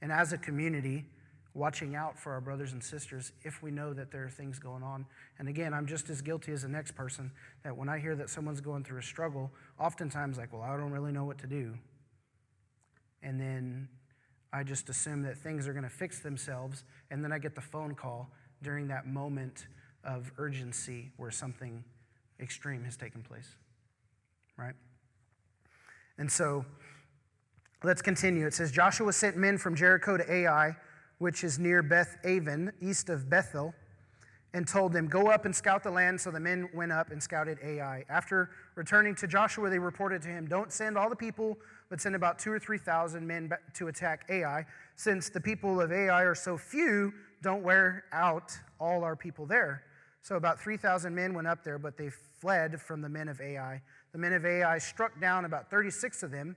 And 0.00 0.12
as 0.12 0.32
a 0.32 0.38
community, 0.38 1.06
watching 1.52 1.96
out 1.96 2.16
for 2.16 2.30
our 2.30 2.40
brothers 2.40 2.72
and 2.72 2.80
sisters 2.80 3.32
if 3.42 3.64
we 3.64 3.72
know 3.72 3.92
that 3.94 4.12
there 4.12 4.22
are 4.22 4.30
things 4.30 4.60
going 4.60 4.84
on. 4.84 5.06
And 5.40 5.48
again, 5.48 5.74
I'm 5.74 5.86
just 5.86 6.08
as 6.08 6.22
guilty 6.22 6.52
as 6.52 6.62
the 6.62 6.68
next 6.68 6.92
person 6.92 7.32
that 7.64 7.76
when 7.76 7.88
I 7.88 7.98
hear 7.98 8.14
that 8.14 8.30
someone's 8.30 8.60
going 8.60 8.84
through 8.84 9.00
a 9.00 9.02
struggle, 9.02 9.50
oftentimes 9.76 10.38
like, 10.38 10.52
well, 10.52 10.62
I 10.62 10.76
don't 10.76 10.92
really 10.92 11.10
know 11.10 11.24
what 11.24 11.38
to 11.38 11.48
do. 11.48 11.74
And 13.24 13.40
then 13.40 13.88
I 14.52 14.62
just 14.62 14.88
assume 14.88 15.22
that 15.22 15.36
things 15.36 15.66
are 15.66 15.72
going 15.72 15.82
to 15.82 15.90
fix 15.90 16.20
themselves. 16.20 16.84
And 17.10 17.24
then 17.24 17.32
I 17.32 17.40
get 17.40 17.56
the 17.56 17.60
phone 17.60 17.96
call 17.96 18.30
during 18.62 18.86
that 18.86 19.08
moment 19.08 19.66
of 20.04 20.30
urgency 20.38 21.10
where 21.16 21.32
something 21.32 21.82
extreme 22.40 22.84
has 22.84 22.96
taken 22.96 23.22
place. 23.22 23.56
Right? 24.56 24.74
And 26.18 26.30
so 26.30 26.64
let's 27.82 28.02
continue. 28.02 28.46
It 28.46 28.54
says 28.54 28.72
Joshua 28.72 29.12
sent 29.12 29.36
men 29.36 29.58
from 29.58 29.74
Jericho 29.74 30.16
to 30.16 30.32
Ai 30.32 30.76
which 31.20 31.44
is 31.44 31.58
near 31.58 31.82
Beth 31.82 32.16
Aven, 32.24 32.72
east 32.80 33.10
of 33.10 33.28
Bethel, 33.28 33.74
and 34.54 34.66
told 34.66 34.92
them, 34.92 35.06
Go 35.06 35.28
up 35.28 35.44
and 35.44 35.54
scout 35.54 35.82
the 35.84 35.90
land. 35.90 36.18
So 36.18 36.30
the 36.30 36.40
men 36.40 36.68
went 36.74 36.90
up 36.90 37.10
and 37.12 37.22
scouted 37.22 37.58
Ai. 37.62 38.04
After 38.08 38.50
returning 38.74 39.14
to 39.16 39.26
Joshua, 39.26 39.68
they 39.68 39.78
reported 39.78 40.22
to 40.22 40.28
him, 40.28 40.46
Don't 40.46 40.72
send 40.72 40.96
all 40.96 41.10
the 41.10 41.16
people, 41.16 41.58
but 41.90 42.00
send 42.00 42.16
about 42.16 42.38
two 42.38 42.50
or 42.50 42.58
three 42.58 42.78
thousand 42.78 43.26
men 43.26 43.50
to 43.74 43.88
attack 43.88 44.24
Ai. 44.30 44.64
Since 44.96 45.28
the 45.28 45.40
people 45.40 45.78
of 45.78 45.92
Ai 45.92 46.22
are 46.22 46.34
so 46.34 46.56
few, 46.56 47.12
don't 47.42 47.62
wear 47.62 48.04
out 48.12 48.58
all 48.80 49.04
our 49.04 49.14
people 49.14 49.44
there. 49.44 49.84
So 50.22 50.36
about 50.36 50.60
3,000 50.60 51.14
men 51.14 51.34
went 51.34 51.48
up 51.48 51.64
there, 51.64 51.78
but 51.78 51.96
they 51.96 52.10
fled 52.10 52.80
from 52.80 53.00
the 53.00 53.08
men 53.08 53.28
of 53.28 53.40
Ai. 53.40 53.80
The 54.12 54.18
men 54.18 54.32
of 54.32 54.44
Ai 54.44 54.78
struck 54.78 55.20
down 55.20 55.44
about 55.44 55.70
36 55.70 56.22
of 56.22 56.30
them 56.30 56.56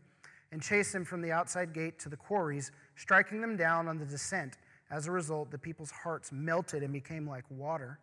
and 0.52 0.62
chased 0.62 0.94
them 0.94 1.06
from 1.06 1.22
the 1.22 1.32
outside 1.32 1.74
gate 1.74 2.00
to 2.00 2.10
the 2.10 2.18
quarries 2.18 2.72
striking 2.96 3.42
them 3.42 3.58
down 3.58 3.88
on 3.88 3.98
the 3.98 4.06
descent. 4.06 4.58
As 4.92 5.08
a 5.08 5.12
result, 5.12 5.50
the 5.50 5.58
people's 5.58 5.92
hearts 5.92 6.32
melted 6.32 6.84
and 6.84 6.94
became 6.94 7.28
like 7.28 7.46
water. 7.50 8.00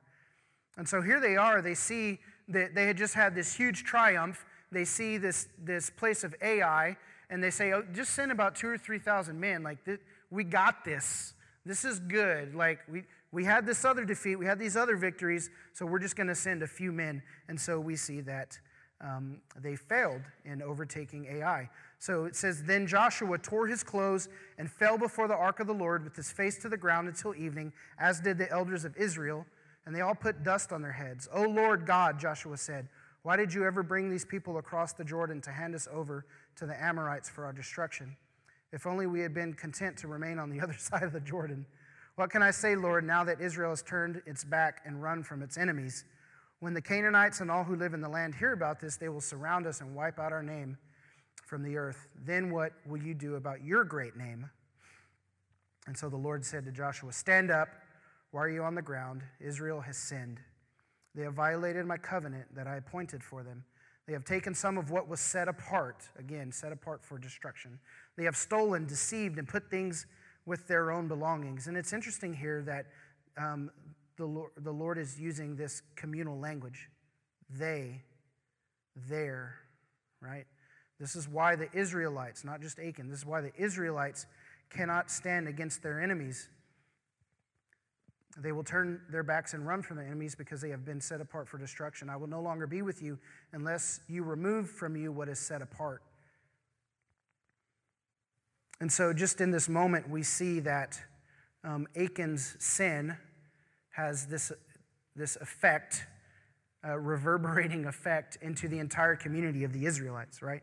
And 0.77 0.88
so 0.88 1.01
here 1.03 1.20
they 1.20 1.37
are. 1.37 1.62
They 1.62 1.75
see 1.75 2.18
that 2.49 2.75
they 2.75 2.87
had 2.87 2.96
just 2.96 3.14
had 3.14 3.35
this 3.35 3.55
huge 3.55 3.85
triumph. 3.85 4.44
They 4.73 4.85
see 4.85 5.18
this, 5.18 5.49
this 5.62 5.90
place 5.90 6.25
of 6.25 6.35
Ai, 6.42 6.96
and 7.29 7.42
they 7.42 7.51
say, 7.51 7.73
oh, 7.73 7.85
just 7.92 8.14
send 8.14 8.33
about 8.33 8.57
two 8.57 8.68
or 8.68 8.79
3,000 8.79 9.38
men. 9.38 9.62
Like, 9.62 9.79
we 10.31 10.42
got 10.42 10.85
this. 10.85 11.35
This 11.64 11.85
is 11.85 12.01
good. 12.01 12.55
Like, 12.55 12.81
we, 12.90 13.05
we 13.33 13.45
had 13.45 13.64
this 13.64 13.85
other 13.85 14.05
defeat, 14.05 14.37
we 14.37 14.47
had 14.47 14.59
these 14.59 14.77
other 14.77 14.97
victories, 14.97 15.51
so 15.73 15.87
we're 15.87 16.01
just 16.01 16.16
going 16.16 16.27
to 16.27 16.35
send 16.35 16.62
a 16.62 16.66
few 16.66 16.90
men. 16.90 17.23
And 17.49 17.61
so 17.61 17.79
we 17.79 17.95
see 17.95 18.21
that 18.23 18.59
um, 19.01 19.38
they 19.61 19.77
failed 19.77 20.23
in 20.45 20.62
overtaking 20.62 21.27
Ai. 21.27 21.71
So 21.99 22.25
it 22.25 22.35
says, 22.35 22.64
Then 22.64 22.87
Joshua 22.87 23.38
tore 23.38 23.66
his 23.66 23.85
clothes 23.85 24.29
and 24.59 24.71
fell 24.71 24.99
before 24.99 25.29
the 25.29 25.37
ark 25.37 25.61
of 25.61 25.66
the 25.66 25.75
Lord 25.75 26.05
with 26.05 26.16
his 26.16 26.31
face 26.31 26.59
to 26.59 26.69
the 26.69 26.77
ground 26.77 27.09
until 27.09 27.35
evening, 27.35 27.73
as 27.99 28.21
did 28.21 28.37
the 28.37 28.51
elders 28.51 28.85
of 28.85 28.97
Israel, 28.97 29.47
and 29.87 29.95
they 29.95 30.01
all 30.01 30.14
put 30.14 30.43
dust 30.43 30.73
on 30.73 30.83
their 30.83 30.93
heads. 30.93 31.29
O 31.33 31.43
Lord 31.43 31.87
God, 31.87 32.19
Joshua 32.19 32.57
said, 32.57 32.88
Why 33.23 33.37
did 33.37 33.55
you 33.55 33.64
ever 33.64 33.83
bring 33.83 34.11
these 34.11 34.25
people 34.25 34.59
across 34.59 34.93
the 34.93 35.05
Jordan 35.05 35.40
to 35.43 35.51
hand 35.51 35.75
us 35.75 35.88
over 35.93 36.27
to 36.57 36.66
the 36.66 36.83
Amorites 36.83 37.31
for 37.31 37.45
our 37.45 37.53
destruction? 37.53 38.16
If 38.73 38.87
only 38.87 39.07
we 39.07 39.21
had 39.21 39.35
been 39.35 39.55
content 39.55 39.97
to 39.99 40.09
remain 40.09 40.38
on 40.38 40.51
the 40.51 40.61
other 40.62 40.77
side 40.79 41.05
of 41.05 41.12
the 41.12 41.21
Jordan. 41.21 41.64
What 42.20 42.28
can 42.28 42.42
I 42.42 42.50
say, 42.50 42.76
Lord, 42.76 43.06
now 43.06 43.24
that 43.24 43.40
Israel 43.40 43.70
has 43.70 43.83
turned 43.83 44.20
its 44.26 44.44
back 44.44 44.83
and 44.85 45.02
run 45.02 45.22
from 45.22 45.40
its 45.40 45.56
enemies? 45.56 46.04
When 46.59 46.74
the 46.74 46.83
Canaanites 46.83 47.40
and 47.40 47.50
all 47.50 47.64
who 47.64 47.76
live 47.76 47.94
in 47.94 48.02
the 48.02 48.11
land 48.11 48.35
hear 48.35 48.52
about 48.52 48.78
this, 48.78 48.96
they 48.96 49.09
will 49.09 49.22
surround 49.22 49.66
us 49.66 49.80
and 49.80 49.94
wipe 49.94 50.18
out 50.18 50.30
our 50.30 50.42
name 50.42 50.76
from 51.46 51.62
the 51.62 51.78
earth. 51.78 52.09
Then 52.22 52.52
what 52.52 52.74
will 52.87 53.02
you 53.02 53.14
do 53.14 53.37
about 53.37 53.64
your 53.64 53.85
great 53.85 54.18
name? 54.18 54.50
And 55.87 55.96
so 55.96 56.11
the 56.11 56.18
Lord 56.18 56.44
said 56.44 56.66
to 56.66 56.72
Joshua, 56.72 57.11
Stand 57.11 57.50
up. 57.50 57.68
Why 58.33 58.42
are 58.42 58.50
you 58.50 58.64
on 58.64 58.74
the 58.74 58.83
ground? 58.83 59.22
Israel 59.40 59.80
has 59.80 59.96
sinned. 59.96 60.40
They 61.14 61.22
have 61.22 61.33
violated 61.33 61.87
my 61.87 61.96
covenant 61.96 62.54
that 62.54 62.66
I 62.66 62.76
appointed 62.76 63.24
for 63.24 63.42
them. 63.42 63.64
They 64.06 64.12
have 64.12 64.26
taken 64.26 64.54
some 64.54 64.76
of 64.76 64.90
what 64.90 65.09
was 65.09 65.20
set 65.20 65.48
apart, 65.48 66.06
again, 66.18 66.52
set 66.52 66.70
apart 66.70 67.02
for 67.02 67.16
destruction. 67.16 67.78
They 68.18 68.24
have 68.24 68.37
stolen, 68.37 68.85
deceived, 68.85 69.38
and 69.38 69.48
put 69.48 69.70
things 69.70 70.06
with 70.46 70.66
their 70.68 70.90
own 70.90 71.09
belongings. 71.09 71.66
And 71.66 71.76
it's 71.76 71.92
interesting 71.92 72.35
here 72.35 72.62
that 72.62 72.87
um, 73.37 73.70
the, 74.16 74.26
Lord, 74.26 74.50
the 74.57 74.72
Lord 74.72 74.98
is 74.98 75.18
using 75.18 75.57
this 75.57 75.83
communal 75.96 76.38
language. 76.38 76.88
They, 77.48 78.03
there, 79.09 79.57
right? 80.20 80.46
This 80.98 81.16
is 81.16 81.29
why 81.29 81.57
the 81.57 81.68
Israelites, 81.72 82.44
not 82.44 82.61
just 82.61 82.79
Achan, 82.79 83.09
this 83.09 83.20
is 83.20 83.26
why 83.26 83.40
the 83.40 83.53
Israelites 83.57 84.26
cannot 84.68 85.11
stand 85.11 85.48
against 85.48 85.83
their 85.83 86.00
enemies. 86.00 86.48
They 88.38 88.53
will 88.53 88.62
turn 88.62 89.00
their 89.11 89.22
backs 89.22 89.55
and 89.55 89.66
run 89.66 89.83
from 89.83 89.96
their 89.96 90.07
enemies 90.07 90.35
because 90.35 90.61
they 90.61 90.70
have 90.70 90.85
been 90.85 91.00
set 91.00 91.20
apart 91.20 91.48
for 91.48 91.59
destruction. 91.59 92.09
I 92.09 92.16
will 92.16 92.29
no 92.29 92.40
longer 92.40 92.66
be 92.66 92.83
with 92.83 93.03
you 93.03 93.18
unless 93.53 94.00
you 94.09 94.22
remove 94.22 94.70
from 94.70 94.96
you 94.96 95.11
what 95.11 95.29
is 95.29 95.38
set 95.38 95.62
apart. 95.62 96.03
And 98.81 98.90
so, 98.90 99.12
just 99.12 99.40
in 99.40 99.51
this 99.51 99.69
moment, 99.69 100.09
we 100.09 100.23
see 100.23 100.61
that 100.61 101.01
um, 101.64 101.87
Achan's 101.95 102.57
sin 102.59 103.16
has 103.90 104.27
this, 104.27 104.53
this 105.14 105.37
effect, 105.37 106.07
reverberating 106.83 107.85
effect 107.85 108.38
into 108.40 108.69
the 108.69 108.79
entire 108.79 109.16
community 109.16 109.64
of 109.64 109.73
the 109.73 109.85
Israelites, 109.85 110.40
right? 110.40 110.62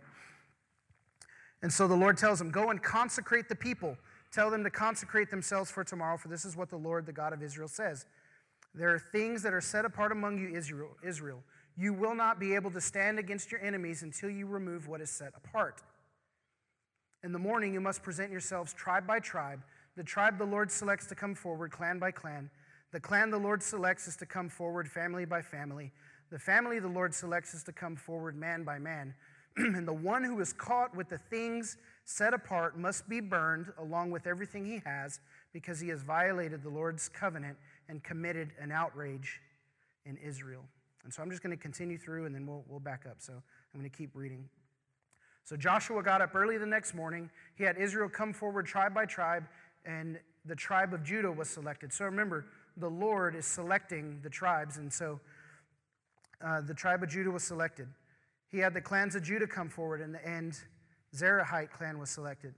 And 1.61 1.71
so 1.71 1.87
the 1.87 1.95
Lord 1.95 2.17
tells 2.17 2.39
him, 2.39 2.51
Go 2.51 2.69
and 2.69 2.81
consecrate 2.81 3.49
the 3.49 3.55
people. 3.55 3.97
Tell 4.31 4.49
them 4.49 4.63
to 4.63 4.69
consecrate 4.69 5.29
themselves 5.29 5.71
for 5.71 5.83
tomorrow, 5.83 6.17
for 6.17 6.27
this 6.27 6.45
is 6.45 6.55
what 6.55 6.69
the 6.69 6.77
Lord, 6.77 7.05
the 7.05 7.13
God 7.13 7.33
of 7.33 7.41
Israel, 7.41 7.67
says. 7.67 8.05
There 8.75 8.93
are 8.93 8.99
things 8.99 9.41
that 9.43 9.53
are 9.53 9.61
set 9.61 9.85
apart 9.85 10.11
among 10.11 10.37
you, 10.37 10.55
Israel. 10.55 10.97
Israel. 11.03 11.43
You 11.77 11.93
will 11.93 12.15
not 12.15 12.39
be 12.39 12.55
able 12.55 12.71
to 12.71 12.81
stand 12.81 13.19
against 13.19 13.51
your 13.51 13.61
enemies 13.61 14.03
until 14.03 14.29
you 14.29 14.45
remove 14.47 14.87
what 14.87 15.01
is 15.01 15.09
set 15.09 15.33
apart. 15.35 15.81
In 17.27 17.33
the 17.33 17.39
morning, 17.39 17.73
you 17.73 17.81
must 17.81 18.03
present 18.03 18.31
yourselves 18.31 18.73
tribe 18.73 19.05
by 19.05 19.19
tribe. 19.19 19.61
The 19.97 20.03
tribe 20.03 20.37
the 20.37 20.45
Lord 20.45 20.71
selects 20.71 21.07
to 21.07 21.15
come 21.15 21.35
forward, 21.35 21.73
clan 21.73 21.99
by 21.99 22.09
clan. 22.09 22.49
The 22.93 23.01
clan 23.01 23.31
the 23.31 23.37
Lord 23.37 23.61
selects 23.61 24.07
is 24.07 24.15
to 24.17 24.25
come 24.25 24.47
forward, 24.47 24.87
family 24.87 25.25
by 25.25 25.41
family. 25.41 25.91
The 26.31 26.39
family 26.39 26.79
the 26.79 26.87
Lord 26.87 27.13
selects 27.13 27.53
is 27.53 27.65
to 27.65 27.73
come 27.73 27.97
forward, 27.97 28.37
man 28.37 28.63
by 28.63 28.79
man. 28.79 29.13
and 29.57 29.85
the 29.85 29.91
one 29.91 30.23
who 30.23 30.39
is 30.39 30.53
caught 30.53 30.95
with 30.95 31.09
the 31.09 31.17
things 31.17 31.75
set 32.05 32.33
apart 32.33 32.79
must 32.79 33.09
be 33.09 33.19
burned 33.19 33.73
along 33.77 34.11
with 34.11 34.25
everything 34.25 34.65
he 34.65 34.81
has 34.85 35.19
because 35.51 35.81
he 35.81 35.89
has 35.89 36.03
violated 36.03 36.63
the 36.63 36.69
Lord's 36.69 37.09
covenant 37.09 37.57
and 37.89 38.01
committed 38.05 38.53
an 38.57 38.71
outrage 38.71 39.41
in 40.05 40.15
Israel. 40.15 40.63
And 41.03 41.13
so 41.13 41.21
I'm 41.21 41.29
just 41.29 41.43
going 41.43 41.53
to 41.53 41.61
continue 41.61 41.97
through 41.97 42.25
and 42.25 42.33
then 42.33 42.47
we'll, 42.47 42.63
we'll 42.69 42.79
back 42.79 43.03
up. 43.05 43.17
So 43.19 43.33
I'm 43.33 43.81
going 43.81 43.91
to 43.91 43.97
keep 43.97 44.11
reading. 44.13 44.47
So 45.47 45.55
Joshua 45.55 46.03
got 46.03 46.21
up 46.21 46.35
early 46.35 46.57
the 46.57 46.65
next 46.65 46.93
morning. 46.93 47.29
He 47.55 47.63
had 47.63 47.77
Israel 47.77 48.09
come 48.09 48.33
forward 48.33 48.65
tribe 48.65 48.93
by 48.93 49.05
tribe, 49.05 49.45
and 49.85 50.19
the 50.43 50.55
tribe 50.55 50.93
of 50.93 51.05
Judah 51.05 51.31
was 51.31 51.49
selected. 51.49 51.93
So 51.93 52.03
remember, 52.03 52.47
the 52.75 52.89
Lord 52.89 53.33
is 53.33 53.45
selecting 53.45 54.19
the 54.23 54.29
tribes. 54.29 54.75
And 54.75 54.91
so 54.91 55.21
uh, 56.45 56.59
the 56.59 56.73
tribe 56.73 57.01
of 57.01 57.07
Judah 57.07 57.31
was 57.31 57.45
selected. 57.45 57.87
He 58.49 58.57
had 58.57 58.73
the 58.73 58.81
clans 58.81 59.15
of 59.15 59.23
Judah 59.23 59.47
come 59.47 59.69
forward, 59.69 60.01
and, 60.01 60.15
the 60.15 60.27
and 60.27 60.51
Zerahite 61.15 61.71
clan 61.71 61.97
was 61.97 62.09
selected. 62.09 62.53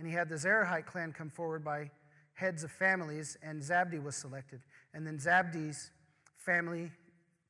And 0.00 0.08
he 0.08 0.12
had 0.12 0.28
the 0.28 0.34
Zerahite 0.34 0.86
clan 0.86 1.12
come 1.12 1.30
forward 1.30 1.64
by 1.64 1.88
heads 2.32 2.64
of 2.64 2.72
families, 2.72 3.38
and 3.44 3.62
Zabdi 3.62 4.02
was 4.02 4.16
selected. 4.16 4.60
And 4.92 5.06
then 5.06 5.18
Zabdi's 5.18 5.92
family 6.36 6.90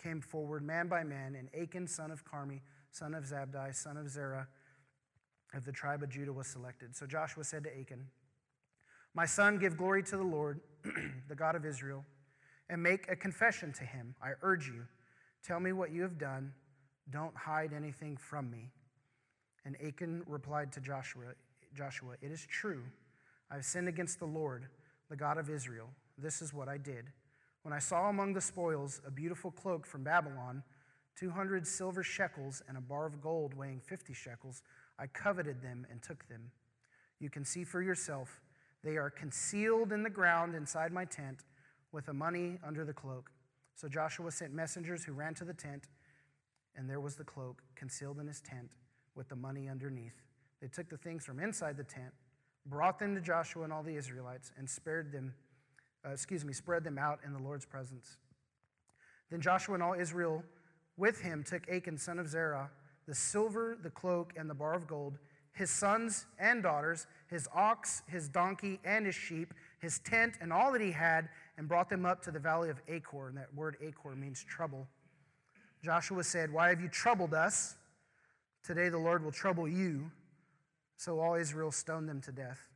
came 0.02 0.20
forward 0.20 0.62
man 0.62 0.88
by 0.88 1.04
man, 1.04 1.36
and 1.36 1.48
Achan, 1.58 1.88
son 1.88 2.10
of 2.10 2.22
Carmi, 2.26 2.60
son 2.90 3.14
of 3.14 3.24
Zabdi, 3.24 3.74
son 3.74 3.96
of 3.96 4.10
Zerah, 4.10 4.46
of 5.54 5.64
the 5.64 5.72
tribe 5.72 6.02
of 6.02 6.10
Judah 6.10 6.32
was 6.32 6.46
selected. 6.46 6.94
So 6.96 7.06
Joshua 7.06 7.44
said 7.44 7.64
to 7.64 7.78
Achan, 7.78 8.06
My 9.14 9.26
son, 9.26 9.58
give 9.58 9.76
glory 9.76 10.02
to 10.04 10.16
the 10.16 10.24
Lord, 10.24 10.60
the 11.28 11.34
God 11.34 11.54
of 11.54 11.64
Israel, 11.64 12.04
and 12.68 12.82
make 12.82 13.10
a 13.10 13.16
confession 13.16 13.72
to 13.74 13.84
him. 13.84 14.14
I 14.22 14.32
urge 14.42 14.66
you, 14.66 14.86
tell 15.42 15.60
me 15.60 15.72
what 15.72 15.92
you 15.92 16.02
have 16.02 16.18
done. 16.18 16.52
Don't 17.10 17.36
hide 17.36 17.72
anything 17.72 18.16
from 18.16 18.50
me. 18.50 18.70
And 19.64 19.76
Achan 19.84 20.22
replied 20.26 20.72
to 20.72 20.80
Joshua, 20.80 21.34
Joshua, 21.74 22.14
It 22.20 22.30
is 22.30 22.46
true. 22.46 22.82
I 23.50 23.56
have 23.56 23.64
sinned 23.64 23.88
against 23.88 24.18
the 24.18 24.26
Lord, 24.26 24.66
the 25.10 25.16
God 25.16 25.38
of 25.38 25.50
Israel. 25.50 25.88
This 26.18 26.42
is 26.42 26.52
what 26.52 26.68
I 26.68 26.78
did. 26.78 27.06
When 27.62 27.72
I 27.72 27.78
saw 27.78 28.08
among 28.08 28.34
the 28.34 28.40
spoils 28.40 29.00
a 29.06 29.10
beautiful 29.10 29.50
cloak 29.50 29.86
from 29.86 30.02
Babylon, 30.02 30.62
200 31.16 31.66
silver 31.66 32.02
shekels, 32.02 32.62
and 32.68 32.76
a 32.76 32.80
bar 32.80 33.06
of 33.06 33.20
gold 33.20 33.54
weighing 33.54 33.80
50 33.80 34.12
shekels, 34.12 34.62
I 34.98 35.06
coveted 35.06 35.62
them 35.62 35.86
and 35.90 36.02
took 36.02 36.26
them. 36.28 36.50
You 37.20 37.30
can 37.30 37.44
see 37.44 37.64
for 37.64 37.82
yourself, 37.82 38.40
they 38.82 38.96
are 38.96 39.10
concealed 39.10 39.92
in 39.92 40.02
the 40.02 40.10
ground 40.10 40.54
inside 40.54 40.92
my 40.92 41.04
tent 41.04 41.38
with 41.92 42.06
the 42.06 42.12
money 42.12 42.58
under 42.66 42.84
the 42.84 42.92
cloak. 42.92 43.30
So 43.74 43.88
Joshua 43.88 44.30
sent 44.30 44.52
messengers 44.52 45.04
who 45.04 45.12
ran 45.12 45.34
to 45.34 45.44
the 45.44 45.54
tent, 45.54 45.88
and 46.76 46.88
there 46.88 47.00
was 47.00 47.16
the 47.16 47.24
cloak 47.24 47.62
concealed 47.74 48.18
in 48.18 48.26
his 48.26 48.40
tent 48.40 48.70
with 49.14 49.28
the 49.28 49.36
money 49.36 49.68
underneath. 49.68 50.22
They 50.60 50.68
took 50.68 50.88
the 50.88 50.96
things 50.96 51.24
from 51.24 51.40
inside 51.40 51.76
the 51.76 51.84
tent, 51.84 52.12
brought 52.66 52.98
them 52.98 53.14
to 53.14 53.20
Joshua 53.20 53.64
and 53.64 53.72
all 53.72 53.82
the 53.82 53.96
Israelites, 53.96 54.52
and 54.56 54.68
spared 54.68 55.12
them, 55.12 55.34
uh, 56.06 56.10
excuse 56.10 56.44
me, 56.44 56.52
spread 56.52 56.84
them 56.84 56.98
out 56.98 57.20
in 57.24 57.32
the 57.32 57.38
Lord's 57.38 57.64
presence. 57.64 58.16
Then 59.30 59.40
Joshua 59.40 59.74
and 59.74 59.82
all 59.82 59.94
Israel 59.94 60.44
with 60.96 61.20
him 61.20 61.42
took 61.42 61.68
Achan, 61.68 61.98
son 61.98 62.18
of 62.18 62.28
Zerah, 62.28 62.70
the 63.06 63.14
silver, 63.14 63.76
the 63.82 63.90
cloak, 63.90 64.32
and 64.36 64.48
the 64.48 64.54
bar 64.54 64.74
of 64.74 64.86
gold, 64.86 65.18
his 65.52 65.70
sons 65.70 66.26
and 66.38 66.62
daughters, 66.62 67.06
his 67.28 67.48
ox, 67.54 68.02
his 68.08 68.28
donkey, 68.28 68.80
and 68.84 69.06
his 69.06 69.14
sheep, 69.14 69.54
his 69.78 70.00
tent, 70.00 70.34
and 70.40 70.52
all 70.52 70.72
that 70.72 70.80
he 70.80 70.90
had, 70.90 71.28
and 71.56 71.68
brought 71.68 71.88
them 71.88 72.04
up 72.04 72.22
to 72.22 72.30
the 72.30 72.38
valley 72.38 72.70
of 72.70 72.80
Achor. 72.88 73.28
And 73.28 73.36
that 73.38 73.54
word 73.54 73.76
Achor 73.80 74.16
means 74.16 74.42
trouble. 74.42 74.88
Joshua 75.82 76.24
said, 76.24 76.52
Why 76.52 76.70
have 76.70 76.80
you 76.80 76.88
troubled 76.88 77.34
us? 77.34 77.76
Today 78.64 78.88
the 78.88 78.98
Lord 78.98 79.22
will 79.22 79.32
trouble 79.32 79.68
you. 79.68 80.10
So 80.96 81.20
all 81.20 81.34
Israel 81.34 81.70
stoned 81.70 82.08
them 82.08 82.20
to 82.22 82.32
death. 82.32 82.68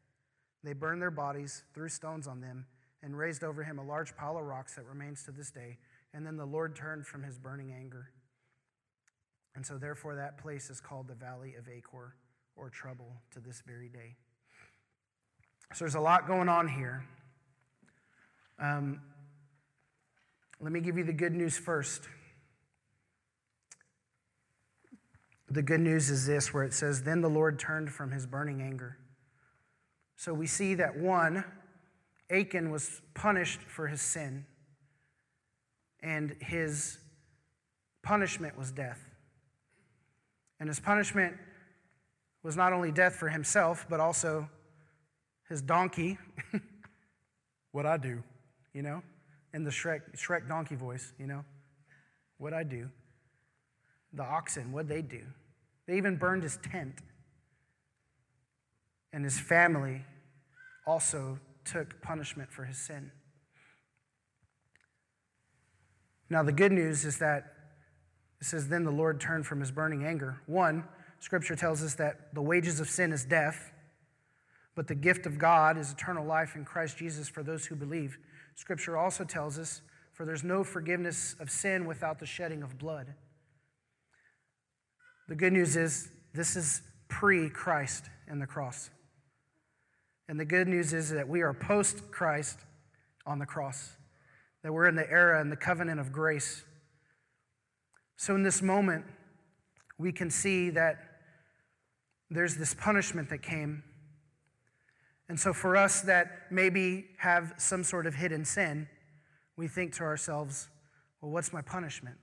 They 0.62 0.73
burned 0.73 1.01
their 1.01 1.11
bodies, 1.11 1.62
threw 1.75 1.88
stones 1.88 2.27
on 2.27 2.41
them, 2.41 2.67
and 3.03 3.17
raised 3.17 3.43
over 3.43 3.62
him 3.62 3.79
a 3.79 3.85
large 3.85 4.14
pile 4.17 4.37
of 4.37 4.45
rocks 4.45 4.75
that 4.75 4.85
remains 4.87 5.25
to 5.25 5.31
this 5.31 5.51
day. 5.51 5.79
And 6.12 6.27
then 6.27 6.37
the 6.37 6.45
Lord 6.45 6.77
turned 6.77 7.07
from 7.07 7.23
his 7.23 7.38
burning 7.38 7.73
anger. 7.73 8.11
And 9.59 9.66
so, 9.66 9.77
therefore, 9.77 10.14
that 10.14 10.38
place 10.38 10.71
is 10.71 10.79
called 10.79 11.09
the 11.09 11.16
Valley 11.16 11.57
of 11.59 11.68
Achor 11.68 12.14
or 12.55 12.71
trouble 12.71 13.16
to 13.33 13.40
this 13.40 13.61
very 13.66 13.88
day. 13.88 14.14
So, 15.75 15.85
there's 15.85 15.97
a 15.97 16.01
lot 16.01 16.29
going 16.29 16.49
on 16.49 16.68
here. 16.68 17.05
Um, 18.61 19.01
let 20.61 20.71
me 20.71 20.79
give 20.79 20.97
you 20.97 21.03
the 21.03 21.12
good 21.12 21.35
news 21.35 21.59
first. 21.59 22.05
The 25.51 25.61
good 25.61 25.81
news 25.81 26.09
is 26.09 26.25
this, 26.25 26.55
where 26.55 26.62
it 26.62 26.73
says, 26.73 27.03
Then 27.03 27.21
the 27.21 27.29
Lord 27.29 27.59
turned 27.59 27.90
from 27.90 28.12
his 28.12 28.27
burning 28.27 28.62
anger. 28.62 28.97
So 30.14 30.33
we 30.33 30.47
see 30.47 30.75
that 30.75 30.97
one, 30.97 31.42
Achan 32.31 32.71
was 32.71 33.03
punished 33.14 33.62
for 33.62 33.88
his 33.88 34.03
sin, 34.03 34.47
and 36.01 36.37
his 36.38 36.99
punishment 38.05 38.57
was 38.57 38.71
death. 38.71 39.01
And 40.61 40.68
his 40.68 40.81
punishment 40.81 41.37
was 42.42 42.57
not 42.57 42.73
only 42.73 42.90
death 42.90 43.14
for 43.16 43.29
himself, 43.29 43.87
but 43.88 44.01
also 44.01 44.49
his 45.49 45.62
donkey. 45.62 46.18
what 47.73 47.87
I 47.87 47.97
do, 47.97 48.23
you 48.73 48.83
know, 48.83 49.03
in 49.55 49.64
the 49.64 49.71
Shrek, 49.71 50.01
Shrek 50.16 50.49
donkey 50.49 50.75
voice, 50.75 51.12
you 51.18 51.27
know, 51.27 51.44
what 52.38 52.53
I 52.53 52.62
do. 52.62 52.88
The 54.12 54.25
oxen, 54.25 54.73
what 54.73 54.88
they 54.88 55.03
do. 55.03 55.23
They 55.87 55.97
even 55.97 56.16
burned 56.16 56.42
his 56.42 56.59
tent. 56.59 56.94
And 59.12 59.25
his 59.25 59.38
family 59.38 60.05
also 60.87 61.38
took 61.64 62.01
punishment 62.03 62.51
for 62.51 62.64
his 62.64 62.79
sin. 62.79 63.11
Now, 66.31 66.42
the 66.42 66.53
good 66.53 66.73
news 66.73 67.05
is 67.05 67.18
that 67.18 67.55
it 68.40 68.46
says, 68.46 68.68
Then 68.68 68.85
the 68.85 68.90
Lord 68.90 69.20
turned 69.20 69.46
from 69.46 69.61
his 69.61 69.70
burning 69.70 70.05
anger. 70.05 70.40
One, 70.46 70.85
scripture 71.20 71.57
tells 71.57 71.83
us 71.83 71.94
that 71.94 72.35
the 72.35 72.42
wages 72.42 72.81
of 72.81 72.88
sin 72.88 73.12
is 73.12 73.24
death, 73.24 73.72
but 74.74 74.87
the 74.87 74.94
gift 74.94 75.27
of 75.27 75.38
God 75.38 75.77
is 75.77 75.92
eternal 75.92 76.24
life 76.24 76.55
in 76.55 76.64
Christ 76.64 76.98
Jesus 76.98 77.29
for 77.29 77.42
those 77.42 77.66
who 77.66 77.74
believe. 77.74 78.18
Scripture 78.55 78.96
also 78.96 79.24
tells 79.24 79.59
us, 79.59 79.83
For 80.12 80.24
there's 80.24 80.44
no 80.44 80.62
forgiveness 80.62 81.35
of 81.40 81.51
sin 81.51 81.87
without 81.87 82.18
the 82.18 82.27
shedding 82.27 82.62
of 82.62 82.79
blood. 82.79 83.14
The 85.29 85.35
good 85.35 85.53
news 85.53 85.77
is, 85.77 86.11
this 86.33 86.57
is 86.57 86.83
pre 87.09 87.51
Christ 87.51 88.05
and 88.29 88.40
the 88.40 88.46
cross. 88.46 88.90
And 90.29 90.38
the 90.38 90.44
good 90.44 90.68
news 90.68 90.92
is 90.92 91.11
that 91.11 91.29
we 91.29 91.40
are 91.40 91.55
post 91.55 92.11
Christ 92.11 92.59
on 93.27 93.38
the 93.38 93.46
cross, 93.46 93.92
that 94.62 94.72
we're 94.72 94.87
in 94.87 94.94
the 94.94 95.11
era 95.11 95.40
and 95.40 95.51
the 95.51 95.57
covenant 95.57 96.01
of 96.01 96.12
grace 96.12 96.64
so, 98.20 98.35
in 98.35 98.42
this 98.42 98.61
moment, 98.61 99.04
we 99.96 100.11
can 100.11 100.28
see 100.28 100.70
that 100.70 100.98
there's 102.31 102.57
this 102.57 102.74
punishment 102.74 103.31
that 103.31 103.42
came. 103.42 103.85
And 105.28 105.38
so, 105.38 105.52
for 105.52 105.76
us 105.76 106.00
that 106.02 106.50
maybe 106.50 107.07
have 107.18 107.54
some 107.59 107.85
sort 107.85 108.07
of 108.07 108.16
hidden 108.16 108.44
sin, 108.44 108.88
we 109.57 109.68
think 109.68 109.94
to 109.94 110.02
ourselves, 110.02 110.68
well, 111.22 111.31
what's 111.31 111.52
my 111.52 111.62
punishment? 111.62 112.16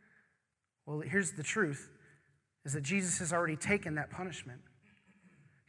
well, 0.86 1.00
here's 1.00 1.32
the 1.32 1.42
truth 1.42 1.90
is 2.64 2.72
that 2.72 2.82
Jesus 2.82 3.18
has 3.18 3.32
already 3.32 3.56
taken 3.56 3.94
that 3.96 4.10
punishment. 4.10 4.60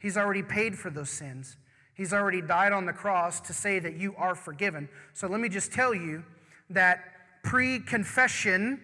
He's 0.00 0.16
already 0.16 0.42
paid 0.42 0.78
for 0.78 0.88
those 0.88 1.10
sins. 1.10 1.58
He's 1.94 2.14
already 2.14 2.40
died 2.40 2.72
on 2.72 2.86
the 2.86 2.92
cross 2.94 3.38
to 3.42 3.52
say 3.52 3.80
that 3.80 3.98
you 3.98 4.14
are 4.16 4.34
forgiven. 4.34 4.88
So 5.12 5.28
let 5.28 5.40
me 5.40 5.50
just 5.50 5.72
tell 5.72 5.94
you 5.94 6.24
that 6.70 7.04
pre 7.42 7.80
confession, 7.80 8.80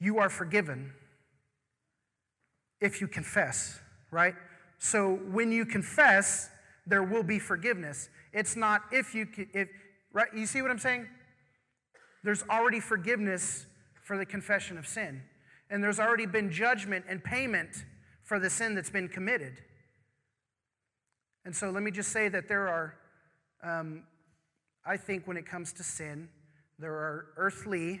you 0.00 0.18
are 0.18 0.28
forgiven 0.28 0.92
if 2.80 3.00
you 3.00 3.08
confess, 3.08 3.80
right? 4.10 4.34
So 4.78 5.14
when 5.30 5.52
you 5.52 5.64
confess, 5.64 6.50
there 6.86 7.02
will 7.02 7.22
be 7.22 7.38
forgiveness. 7.38 8.08
It's 8.32 8.56
not 8.56 8.82
if 8.92 9.14
you 9.14 9.26
if 9.54 9.68
right 10.12 10.28
you 10.34 10.46
see 10.46 10.60
what 10.60 10.70
I'm 10.70 10.78
saying? 10.78 11.08
There's 12.22 12.42
already 12.50 12.80
forgiveness 12.80 13.66
for 14.02 14.18
the 14.18 14.26
confession 14.26 14.78
of 14.78 14.86
sin. 14.86 15.22
And 15.70 15.82
there's 15.82 15.98
already 15.98 16.26
been 16.26 16.50
judgment 16.50 17.04
and 17.08 17.22
payment 17.24 17.84
for 18.22 18.38
the 18.38 18.50
sin 18.50 18.74
that's 18.74 18.90
been 18.90 19.08
committed. 19.08 19.58
And 21.44 21.54
so 21.54 21.70
let 21.70 21.82
me 21.82 21.90
just 21.90 22.12
say 22.12 22.28
that 22.28 22.48
there 22.48 22.68
are, 22.68 22.94
um, 23.62 24.04
I 24.86 24.96
think 24.96 25.26
when 25.26 25.36
it 25.36 25.46
comes 25.46 25.72
to 25.74 25.82
sin, 25.82 26.28
there 26.78 26.92
are 26.92 27.26
earthly 27.36 28.00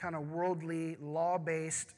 kind 0.00 0.14
of 0.14 0.30
worldly, 0.30 0.96
law 1.00 1.38
based, 1.38 1.94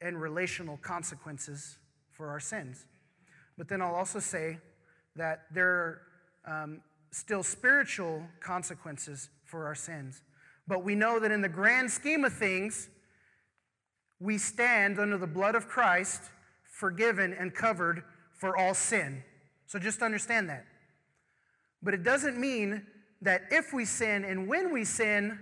and 0.00 0.20
relational 0.20 0.76
consequences 0.78 1.78
for 2.12 2.28
our 2.28 2.40
sins. 2.40 2.86
But 3.56 3.68
then 3.68 3.82
I'll 3.82 3.94
also 3.94 4.18
say 4.18 4.58
that 5.16 5.42
there 5.52 6.00
are 6.46 6.62
um, 6.62 6.80
still 7.10 7.42
spiritual 7.42 8.22
consequences 8.40 9.28
for 9.44 9.66
our 9.66 9.74
sins. 9.74 10.22
But 10.66 10.84
we 10.84 10.94
know 10.94 11.18
that 11.18 11.30
in 11.30 11.40
the 11.40 11.48
grand 11.48 11.90
scheme 11.90 12.24
of 12.24 12.32
things, 12.32 12.88
we 14.20 14.38
stand 14.38 14.98
under 14.98 15.18
the 15.18 15.26
blood 15.26 15.54
of 15.54 15.66
Christ, 15.66 16.22
forgiven 16.70 17.32
and 17.32 17.54
covered 17.54 18.04
for 18.38 18.56
all 18.56 18.74
sin. 18.74 19.24
So 19.66 19.78
just 19.78 20.02
understand 20.02 20.48
that. 20.48 20.66
But 21.82 21.94
it 21.94 22.02
doesn't 22.02 22.38
mean 22.38 22.86
that 23.22 23.42
if 23.50 23.72
we 23.72 23.84
sin 23.84 24.24
and 24.24 24.46
when 24.46 24.72
we 24.72 24.84
sin, 24.84 25.38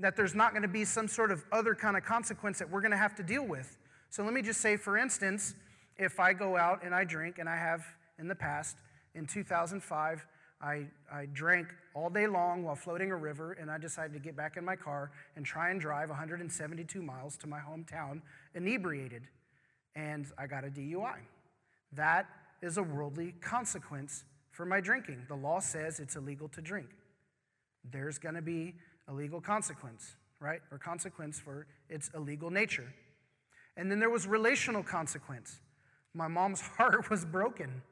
that 0.00 0.16
there's 0.16 0.34
not 0.34 0.52
going 0.52 0.62
to 0.62 0.68
be 0.68 0.84
some 0.84 1.08
sort 1.08 1.30
of 1.30 1.44
other 1.52 1.74
kind 1.74 1.96
of 1.96 2.04
consequence 2.04 2.58
that 2.58 2.70
we're 2.70 2.80
going 2.80 2.90
to 2.90 2.96
have 2.96 3.14
to 3.16 3.22
deal 3.22 3.46
with. 3.46 3.78
So 4.10 4.22
let 4.24 4.32
me 4.32 4.42
just 4.42 4.60
say, 4.60 4.76
for 4.76 4.96
instance, 4.96 5.54
if 5.96 6.20
I 6.20 6.32
go 6.32 6.56
out 6.56 6.84
and 6.84 6.94
I 6.94 7.04
drink, 7.04 7.38
and 7.38 7.48
I 7.48 7.56
have 7.56 7.84
in 8.18 8.28
the 8.28 8.34
past, 8.34 8.76
in 9.14 9.26
2005, 9.26 10.26
I, 10.60 10.86
I 11.12 11.26
drank 11.32 11.68
all 11.94 12.10
day 12.10 12.26
long 12.26 12.62
while 12.62 12.76
floating 12.76 13.10
a 13.10 13.16
river, 13.16 13.52
and 13.52 13.70
I 13.70 13.78
decided 13.78 14.12
to 14.14 14.18
get 14.18 14.36
back 14.36 14.56
in 14.56 14.64
my 14.64 14.76
car 14.76 15.10
and 15.36 15.44
try 15.44 15.70
and 15.70 15.80
drive 15.80 16.08
172 16.08 17.02
miles 17.02 17.36
to 17.38 17.46
my 17.46 17.58
hometown 17.58 18.20
inebriated. 18.54 19.22
And 19.94 20.26
I 20.38 20.46
got 20.46 20.64
a 20.64 20.68
DUI. 20.68 21.16
That 21.92 22.26
is 22.62 22.76
a 22.76 22.82
worldly 22.82 23.34
consequence 23.40 24.24
for 24.50 24.66
my 24.66 24.80
drinking. 24.80 25.24
The 25.28 25.36
law 25.36 25.60
says 25.60 26.00
it's 26.00 26.16
illegal 26.16 26.48
to 26.48 26.60
drink. 26.60 26.88
There's 27.90 28.18
going 28.18 28.34
to 28.34 28.42
be 28.42 28.74
a 29.08 29.12
legal 29.12 29.40
consequence, 29.40 30.16
right? 30.40 30.60
Or 30.70 30.78
consequence 30.78 31.38
for 31.38 31.66
its 31.88 32.10
illegal 32.14 32.50
nature. 32.50 32.92
And 33.76 33.90
then 33.90 34.00
there 34.00 34.10
was 34.10 34.26
relational 34.26 34.82
consequence. 34.82 35.60
My 36.14 36.28
mom's 36.28 36.60
heart 36.76 37.10
was 37.10 37.24
broken. 37.24 37.82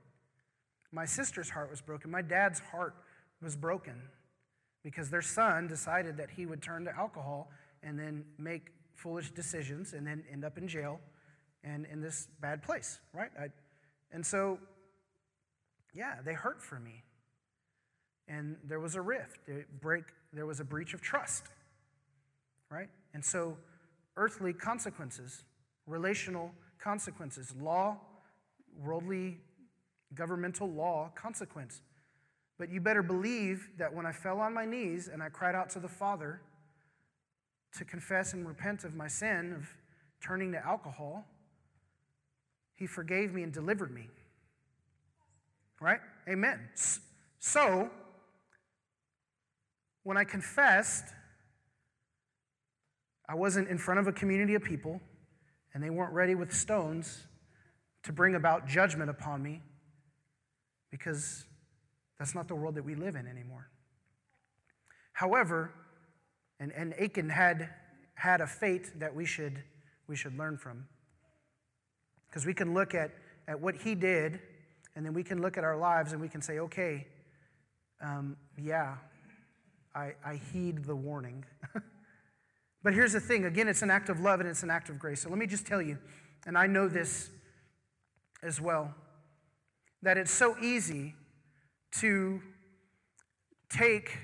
My 0.92 1.04
sister's 1.04 1.50
heart 1.50 1.70
was 1.70 1.80
broken. 1.80 2.10
My 2.10 2.22
dad's 2.22 2.60
heart 2.60 2.94
was 3.42 3.56
broken 3.56 3.94
because 4.82 5.10
their 5.10 5.22
son 5.22 5.66
decided 5.66 6.16
that 6.18 6.30
he 6.30 6.46
would 6.46 6.62
turn 6.62 6.84
to 6.84 6.96
alcohol 6.96 7.50
and 7.82 7.98
then 7.98 8.24
make 8.38 8.68
foolish 8.94 9.30
decisions 9.30 9.92
and 9.92 10.06
then 10.06 10.22
end 10.32 10.44
up 10.44 10.56
in 10.56 10.68
jail 10.68 11.00
and 11.64 11.86
in 11.86 12.00
this 12.00 12.28
bad 12.40 12.62
place, 12.62 13.00
right? 13.12 13.30
I, 13.38 13.46
and 14.12 14.24
so, 14.24 14.58
yeah, 15.94 16.16
they 16.24 16.34
hurt 16.34 16.62
for 16.62 16.78
me. 16.78 17.02
And 18.28 18.56
there 18.64 18.80
was 18.80 18.94
a 18.94 19.00
rift, 19.00 19.38
break, 19.80 20.04
there 20.32 20.46
was 20.46 20.60
a 20.60 20.64
breach 20.64 20.94
of 20.94 21.00
trust, 21.02 21.44
right? 22.70 22.88
And 23.12 23.24
so, 23.24 23.56
earthly 24.16 24.52
consequences, 24.52 25.44
relational 25.86 26.52
consequences, 26.78 27.54
law, 27.60 27.98
worldly, 28.78 29.38
governmental 30.14 30.68
law 30.70 31.10
consequence. 31.14 31.82
But 32.58 32.70
you 32.70 32.80
better 32.80 33.02
believe 33.02 33.68
that 33.78 33.92
when 33.92 34.06
I 34.06 34.12
fell 34.12 34.40
on 34.40 34.54
my 34.54 34.64
knees 34.64 35.08
and 35.08 35.22
I 35.22 35.28
cried 35.28 35.54
out 35.54 35.70
to 35.70 35.80
the 35.80 35.88
Father 35.88 36.40
to 37.76 37.84
confess 37.84 38.32
and 38.32 38.46
repent 38.46 38.84
of 38.84 38.94
my 38.94 39.08
sin 39.08 39.52
of 39.56 39.68
turning 40.22 40.52
to 40.52 40.64
alcohol, 40.64 41.26
He 42.74 42.86
forgave 42.86 43.34
me 43.34 43.42
and 43.42 43.52
delivered 43.52 43.92
me. 43.92 44.08
Right? 45.80 46.00
Amen. 46.28 46.60
So, 47.40 47.90
when 50.04 50.16
I 50.16 50.24
confessed, 50.24 51.04
I 53.28 53.34
wasn't 53.34 53.68
in 53.68 53.78
front 53.78 54.00
of 54.00 54.06
a 54.06 54.12
community 54.12 54.54
of 54.54 54.62
people 54.62 55.00
and 55.72 55.82
they 55.82 55.90
weren't 55.90 56.12
ready 56.12 56.34
with 56.34 56.54
stones 56.54 57.26
to 58.04 58.12
bring 58.12 58.34
about 58.34 58.68
judgment 58.68 59.10
upon 59.10 59.42
me 59.42 59.62
because 60.90 61.46
that's 62.18 62.34
not 62.34 62.46
the 62.46 62.54
world 62.54 62.76
that 62.76 62.84
we 62.84 62.94
live 62.94 63.16
in 63.16 63.26
anymore. 63.26 63.68
However, 65.14 65.72
and, 66.60 66.70
and 66.72 66.94
Achan 67.00 67.30
had, 67.30 67.70
had 68.14 68.40
a 68.40 68.46
fate 68.46 69.00
that 69.00 69.14
we 69.14 69.24
should, 69.24 69.62
we 70.06 70.16
should 70.16 70.36
learn 70.38 70.58
from. 70.58 70.86
Because 72.28 72.46
we 72.46 72.54
can 72.54 72.74
look 72.74 72.94
at, 72.94 73.10
at 73.48 73.60
what 73.60 73.74
he 73.74 73.94
did, 73.94 74.38
and 74.94 75.04
then 75.04 75.14
we 75.14 75.24
can 75.24 75.40
look 75.40 75.56
at 75.56 75.64
our 75.64 75.76
lives 75.76 76.12
and 76.12 76.20
we 76.20 76.28
can 76.28 76.42
say, 76.42 76.58
okay, 76.58 77.06
um, 78.00 78.36
yeah, 78.60 78.96
I, 79.94 80.14
I 80.24 80.40
heed 80.52 80.84
the 80.84 80.96
warning. 80.96 81.44
but 82.82 82.94
here's 82.94 83.12
the 83.12 83.20
thing 83.20 83.44
again, 83.44 83.68
it's 83.68 83.82
an 83.82 83.90
act 83.90 84.08
of 84.08 84.20
love 84.20 84.40
and 84.40 84.48
it's 84.48 84.62
an 84.62 84.70
act 84.70 84.88
of 84.88 84.98
grace. 84.98 85.22
So 85.22 85.28
let 85.28 85.38
me 85.38 85.46
just 85.46 85.66
tell 85.66 85.80
you, 85.80 85.98
and 86.46 86.58
I 86.58 86.66
know 86.66 86.88
this 86.88 87.30
as 88.42 88.60
well, 88.60 88.94
that 90.02 90.18
it's 90.18 90.32
so 90.32 90.56
easy 90.60 91.14
to 92.00 92.40
take 93.70 94.18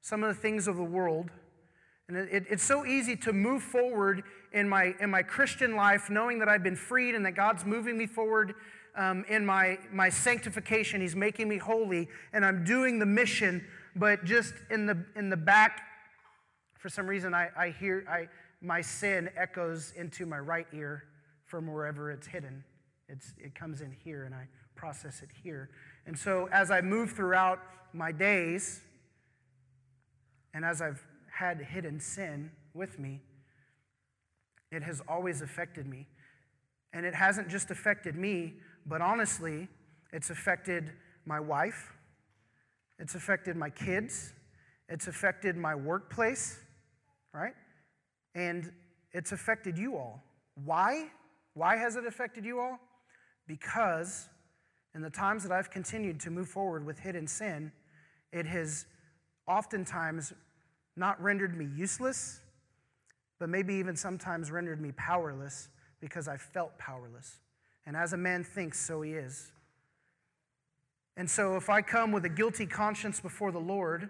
some 0.00 0.22
of 0.22 0.34
the 0.34 0.40
things 0.40 0.66
of 0.66 0.76
the 0.76 0.84
world. 0.84 1.30
And 2.08 2.16
it, 2.16 2.46
it's 2.48 2.64
so 2.64 2.86
easy 2.86 3.14
to 3.16 3.32
move 3.32 3.62
forward 3.62 4.22
in 4.52 4.68
my, 4.68 4.94
in 5.00 5.10
my 5.10 5.22
Christian 5.22 5.76
life, 5.76 6.08
knowing 6.08 6.38
that 6.38 6.48
I've 6.48 6.62
been 6.62 6.76
freed 6.76 7.14
and 7.14 7.24
that 7.26 7.32
God's 7.32 7.64
moving 7.64 7.98
me 7.98 8.06
forward 8.06 8.54
um, 8.96 9.24
in 9.28 9.44
my, 9.44 9.78
my 9.92 10.08
sanctification. 10.08 11.00
He's 11.00 11.14
making 11.14 11.48
me 11.48 11.58
holy, 11.58 12.08
and 12.32 12.44
I'm 12.44 12.64
doing 12.64 12.98
the 12.98 13.06
mission. 13.06 13.64
But 13.98 14.24
just 14.24 14.54
in 14.70 14.86
the, 14.86 15.04
in 15.16 15.28
the 15.28 15.36
back, 15.36 15.82
for 16.78 16.88
some 16.88 17.06
reason, 17.06 17.34
I, 17.34 17.48
I 17.56 17.70
hear 17.70 18.04
I, 18.08 18.28
my 18.60 18.80
sin 18.80 19.28
echoes 19.36 19.92
into 19.96 20.26
my 20.26 20.38
right 20.38 20.66
ear 20.72 21.04
from 21.44 21.66
wherever 21.72 22.10
it's 22.10 22.26
hidden. 22.26 22.62
It's, 23.08 23.32
it 23.38 23.54
comes 23.54 23.80
in 23.80 23.90
here, 23.90 24.24
and 24.24 24.34
I 24.34 24.46
process 24.76 25.22
it 25.22 25.30
here. 25.42 25.70
And 26.06 26.16
so 26.16 26.48
as 26.52 26.70
I 26.70 26.80
move 26.80 27.12
throughout 27.12 27.58
my 27.92 28.12
days, 28.12 28.80
and 30.54 30.64
as 30.64 30.80
I've 30.80 31.02
had 31.30 31.60
hidden 31.60 32.00
sin 32.00 32.50
with 32.74 32.98
me, 32.98 33.20
it 34.70 34.82
has 34.82 35.02
always 35.08 35.40
affected 35.40 35.86
me. 35.86 36.06
And 36.92 37.04
it 37.04 37.14
hasn't 37.14 37.48
just 37.48 37.70
affected 37.70 38.14
me, 38.14 38.54
but 38.86 39.00
honestly, 39.00 39.68
it's 40.12 40.30
affected 40.30 40.92
my 41.26 41.40
wife, 41.40 41.92
it's 42.98 43.14
affected 43.14 43.56
my 43.56 43.70
kids, 43.70 44.32
it's 44.88 45.06
affected 45.06 45.56
my 45.56 45.74
workplace, 45.74 46.58
right? 47.32 47.54
And 48.34 48.72
it's 49.12 49.32
affected 49.32 49.78
you 49.78 49.96
all. 49.96 50.22
Why? 50.64 51.08
Why 51.54 51.76
has 51.76 51.96
it 51.96 52.06
affected 52.06 52.44
you 52.44 52.60
all? 52.60 52.78
Because 53.46 54.28
in 54.94 55.02
the 55.02 55.10
times 55.10 55.42
that 55.42 55.52
I've 55.52 55.70
continued 55.70 56.20
to 56.20 56.30
move 56.30 56.48
forward 56.48 56.84
with 56.84 56.98
hidden 56.98 57.26
sin, 57.26 57.72
it 58.32 58.46
has 58.46 58.86
oftentimes 59.46 60.32
not 60.96 61.20
rendered 61.22 61.56
me 61.56 61.68
useless, 61.76 62.40
but 63.38 63.48
maybe 63.48 63.74
even 63.74 63.96
sometimes 63.96 64.50
rendered 64.50 64.80
me 64.80 64.92
powerless 64.96 65.68
because 66.00 66.28
I 66.28 66.36
felt 66.36 66.76
powerless. 66.78 67.38
And 67.86 67.96
as 67.96 68.12
a 68.12 68.16
man 68.16 68.44
thinks, 68.44 68.78
so 68.78 69.02
he 69.02 69.12
is. 69.12 69.52
And 71.18 71.28
so 71.28 71.56
if 71.56 71.68
I 71.68 71.82
come 71.82 72.12
with 72.12 72.24
a 72.24 72.28
guilty 72.28 72.64
conscience 72.64 73.20
before 73.20 73.50
the 73.50 73.58
Lord, 73.58 74.08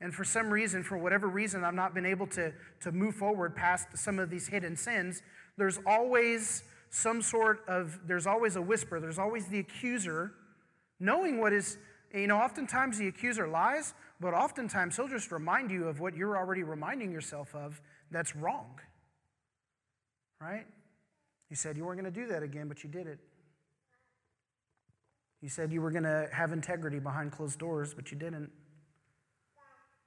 and 0.00 0.12
for 0.12 0.24
some 0.24 0.50
reason, 0.50 0.82
for 0.82 0.98
whatever 0.98 1.28
reason, 1.28 1.62
I've 1.62 1.74
not 1.74 1.94
been 1.94 2.04
able 2.04 2.26
to, 2.28 2.52
to 2.80 2.90
move 2.90 3.14
forward 3.14 3.54
past 3.54 3.96
some 3.96 4.18
of 4.18 4.28
these 4.28 4.48
hidden 4.48 4.76
sins, 4.76 5.22
there's 5.56 5.78
always 5.86 6.64
some 6.90 7.22
sort 7.22 7.60
of, 7.68 8.00
there's 8.04 8.26
always 8.26 8.56
a 8.56 8.62
whisper, 8.62 8.98
there's 8.98 9.18
always 9.18 9.46
the 9.46 9.60
accuser, 9.60 10.32
knowing 10.98 11.40
what 11.40 11.52
is, 11.52 11.78
you 12.12 12.26
know, 12.26 12.36
oftentimes 12.36 12.98
the 12.98 13.06
accuser 13.06 13.46
lies, 13.46 13.94
but 14.20 14.34
oftentimes 14.34 14.96
he'll 14.96 15.06
just 15.06 15.30
remind 15.30 15.70
you 15.70 15.86
of 15.86 16.00
what 16.00 16.16
you're 16.16 16.36
already 16.36 16.64
reminding 16.64 17.12
yourself 17.12 17.54
of 17.54 17.80
that's 18.10 18.34
wrong. 18.34 18.80
Right? 20.40 20.66
You 21.48 21.54
said 21.54 21.76
you 21.76 21.84
weren't 21.84 22.00
going 22.00 22.12
to 22.12 22.20
do 22.20 22.26
that 22.26 22.42
again, 22.42 22.66
but 22.66 22.82
you 22.82 22.90
did 22.90 23.06
it. 23.06 23.20
You 25.40 25.48
said 25.48 25.72
you 25.72 25.80
were 25.80 25.90
going 25.90 26.04
to 26.04 26.28
have 26.32 26.52
integrity 26.52 26.98
behind 26.98 27.32
closed 27.32 27.58
doors, 27.58 27.94
but 27.94 28.10
you 28.10 28.18
didn't. 28.18 28.50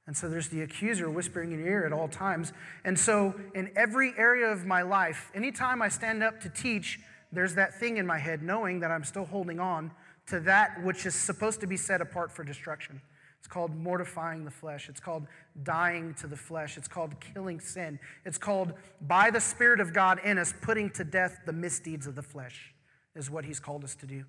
And 0.07 0.17
so 0.17 0.29
there's 0.29 0.49
the 0.49 0.61
accuser 0.61 1.09
whispering 1.09 1.51
in 1.51 1.59
your 1.59 1.67
ear 1.67 1.85
at 1.85 1.93
all 1.93 2.07
times. 2.07 2.51
And 2.83 2.99
so, 2.99 3.35
in 3.53 3.71
every 3.75 4.13
area 4.17 4.47
of 4.47 4.65
my 4.65 4.81
life, 4.81 5.31
anytime 5.33 5.81
I 5.81 5.89
stand 5.89 6.23
up 6.23 6.41
to 6.41 6.49
teach, 6.49 6.99
there's 7.31 7.55
that 7.55 7.79
thing 7.79 7.97
in 7.97 8.05
my 8.05 8.17
head 8.17 8.41
knowing 8.41 8.79
that 8.81 8.91
I'm 8.91 9.03
still 9.03 9.25
holding 9.25 9.59
on 9.59 9.91
to 10.27 10.39
that 10.41 10.83
which 10.83 11.05
is 11.05 11.15
supposed 11.15 11.61
to 11.61 11.67
be 11.67 11.77
set 11.77 12.01
apart 12.01 12.31
for 12.31 12.43
destruction. 12.43 13.01
It's 13.39 13.47
called 13.47 13.75
mortifying 13.75 14.45
the 14.45 14.51
flesh. 14.51 14.87
It's 14.87 14.99
called 14.99 15.25
dying 15.63 16.13
to 16.15 16.27
the 16.27 16.37
flesh. 16.37 16.77
It's 16.77 16.87
called 16.87 17.19
killing 17.19 17.59
sin. 17.59 17.99
It's 18.23 18.37
called, 18.37 18.73
by 19.01 19.31
the 19.31 19.39
Spirit 19.39 19.79
of 19.79 19.93
God 19.93 20.19
in 20.23 20.37
us, 20.37 20.53
putting 20.61 20.91
to 20.91 21.03
death 21.03 21.39
the 21.45 21.53
misdeeds 21.53 22.05
of 22.05 22.15
the 22.15 22.21
flesh, 22.21 22.73
is 23.15 23.31
what 23.31 23.45
He's 23.45 23.59
called 23.59 23.83
us 23.83 23.95
to 23.95 24.05
do, 24.05 24.25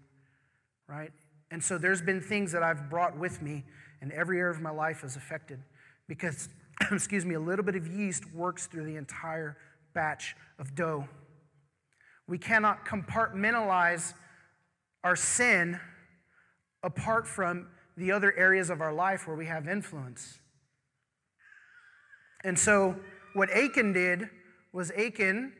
right? 0.88 1.12
And 1.50 1.62
so 1.62 1.78
there's 1.78 2.02
been 2.02 2.20
things 2.20 2.52
that 2.52 2.62
I've 2.62 2.88
brought 2.88 3.16
with 3.16 3.42
me 3.42 3.64
and 4.00 4.10
every 4.12 4.38
area 4.38 4.50
of 4.50 4.60
my 4.60 4.70
life 4.70 5.04
is 5.04 5.16
affected 5.16 5.60
because, 6.08 6.48
excuse 6.90 7.24
me, 7.24 7.34
a 7.34 7.40
little 7.40 7.64
bit 7.64 7.76
of 7.76 7.86
yeast 7.86 8.24
works 8.34 8.66
through 8.66 8.84
the 8.84 8.96
entire 8.96 9.56
batch 9.94 10.34
of 10.58 10.74
dough. 10.74 11.06
We 12.26 12.38
cannot 12.38 12.84
compartmentalize 12.84 14.14
our 15.04 15.16
sin 15.16 15.78
apart 16.82 17.26
from 17.26 17.68
the 17.96 18.12
other 18.12 18.34
areas 18.36 18.70
of 18.70 18.80
our 18.80 18.92
life 18.92 19.26
where 19.26 19.36
we 19.36 19.46
have 19.46 19.68
influence. 19.68 20.38
And 22.44 22.58
so, 22.58 22.96
what 23.34 23.50
Achan 23.50 23.92
did 23.92 24.28
was 24.72 24.90
Achan, 24.92 25.52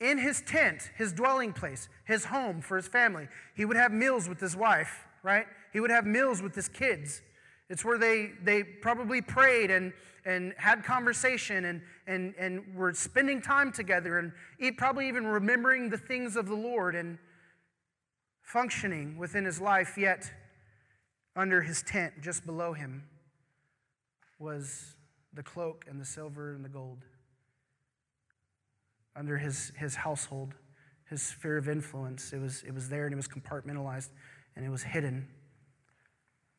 in 0.00 0.18
his 0.18 0.40
tent, 0.42 0.90
his 0.96 1.12
dwelling 1.12 1.52
place, 1.52 1.88
his 2.04 2.24
home 2.24 2.60
for 2.60 2.76
his 2.76 2.88
family, 2.88 3.28
he 3.54 3.64
would 3.64 3.76
have 3.76 3.92
meals 3.92 4.28
with 4.28 4.40
his 4.40 4.56
wife, 4.56 5.04
right? 5.22 5.46
He 5.72 5.80
would 5.80 5.90
have 5.90 6.06
meals 6.06 6.42
with 6.42 6.54
his 6.54 6.68
kids. 6.68 7.20
It's 7.68 7.84
where 7.84 7.98
they, 7.98 8.30
they 8.42 8.62
probably 8.62 9.20
prayed 9.20 9.70
and, 9.70 9.92
and 10.24 10.54
had 10.56 10.82
conversation 10.82 11.66
and, 11.66 11.82
and, 12.06 12.34
and 12.38 12.74
were 12.74 12.92
spending 12.94 13.40
time 13.40 13.72
together 13.72 14.18
and 14.18 14.76
probably 14.76 15.06
even 15.06 15.26
remembering 15.26 15.90
the 15.90 15.98
things 15.98 16.34
of 16.34 16.48
the 16.48 16.56
Lord 16.56 16.94
and 16.94 17.18
functioning 18.42 19.18
within 19.18 19.44
his 19.44 19.60
life. 19.60 19.96
Yet, 19.96 20.32
under 21.36 21.62
his 21.62 21.82
tent, 21.82 22.14
just 22.22 22.44
below 22.44 22.72
him, 22.72 23.04
was 24.38 24.96
the 25.34 25.42
cloak 25.42 25.84
and 25.88 26.00
the 26.00 26.04
silver 26.04 26.54
and 26.54 26.64
the 26.64 26.68
gold. 26.68 27.04
Under 29.16 29.38
his, 29.38 29.72
his 29.76 29.96
household, 29.96 30.54
his 31.08 31.22
sphere 31.22 31.56
of 31.56 31.68
influence, 31.68 32.32
it 32.32 32.40
was, 32.40 32.62
it 32.66 32.72
was 32.72 32.88
there 32.88 33.06
and 33.06 33.12
it 33.12 33.16
was 33.16 33.28
compartmentalized 33.28 34.10
and 34.56 34.64
it 34.64 34.70
was 34.70 34.82
hidden 34.82 35.26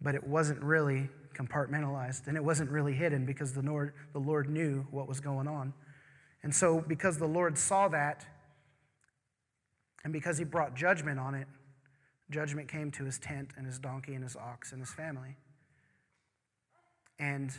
but 0.01 0.15
it 0.15 0.25
wasn't 0.25 0.61
really 0.61 1.09
compartmentalized 1.35 2.27
and 2.27 2.35
it 2.35 2.43
wasn't 2.43 2.69
really 2.69 2.93
hidden 2.93 3.25
because 3.25 3.53
the 3.53 3.61
Lord, 3.61 3.93
the 4.13 4.19
Lord 4.19 4.49
knew 4.49 4.85
what 4.91 5.07
was 5.07 5.19
going 5.19 5.47
on. 5.47 5.73
And 6.43 6.53
so, 6.53 6.83
because 6.87 7.17
the 7.17 7.27
Lord 7.27 7.57
saw 7.57 7.87
that, 7.89 8.25
and 10.03 10.11
because 10.11 10.39
he 10.39 10.43
brought 10.43 10.75
judgment 10.75 11.19
on 11.19 11.35
it, 11.35 11.47
judgment 12.31 12.67
came 12.67 12.89
to 12.91 13.05
his 13.05 13.19
tent 13.19 13.51
and 13.55 13.67
his 13.67 13.77
donkey 13.77 14.15
and 14.15 14.23
his 14.23 14.35
ox 14.35 14.71
and 14.71 14.81
his 14.81 14.91
family. 14.91 15.37
And 17.19 17.51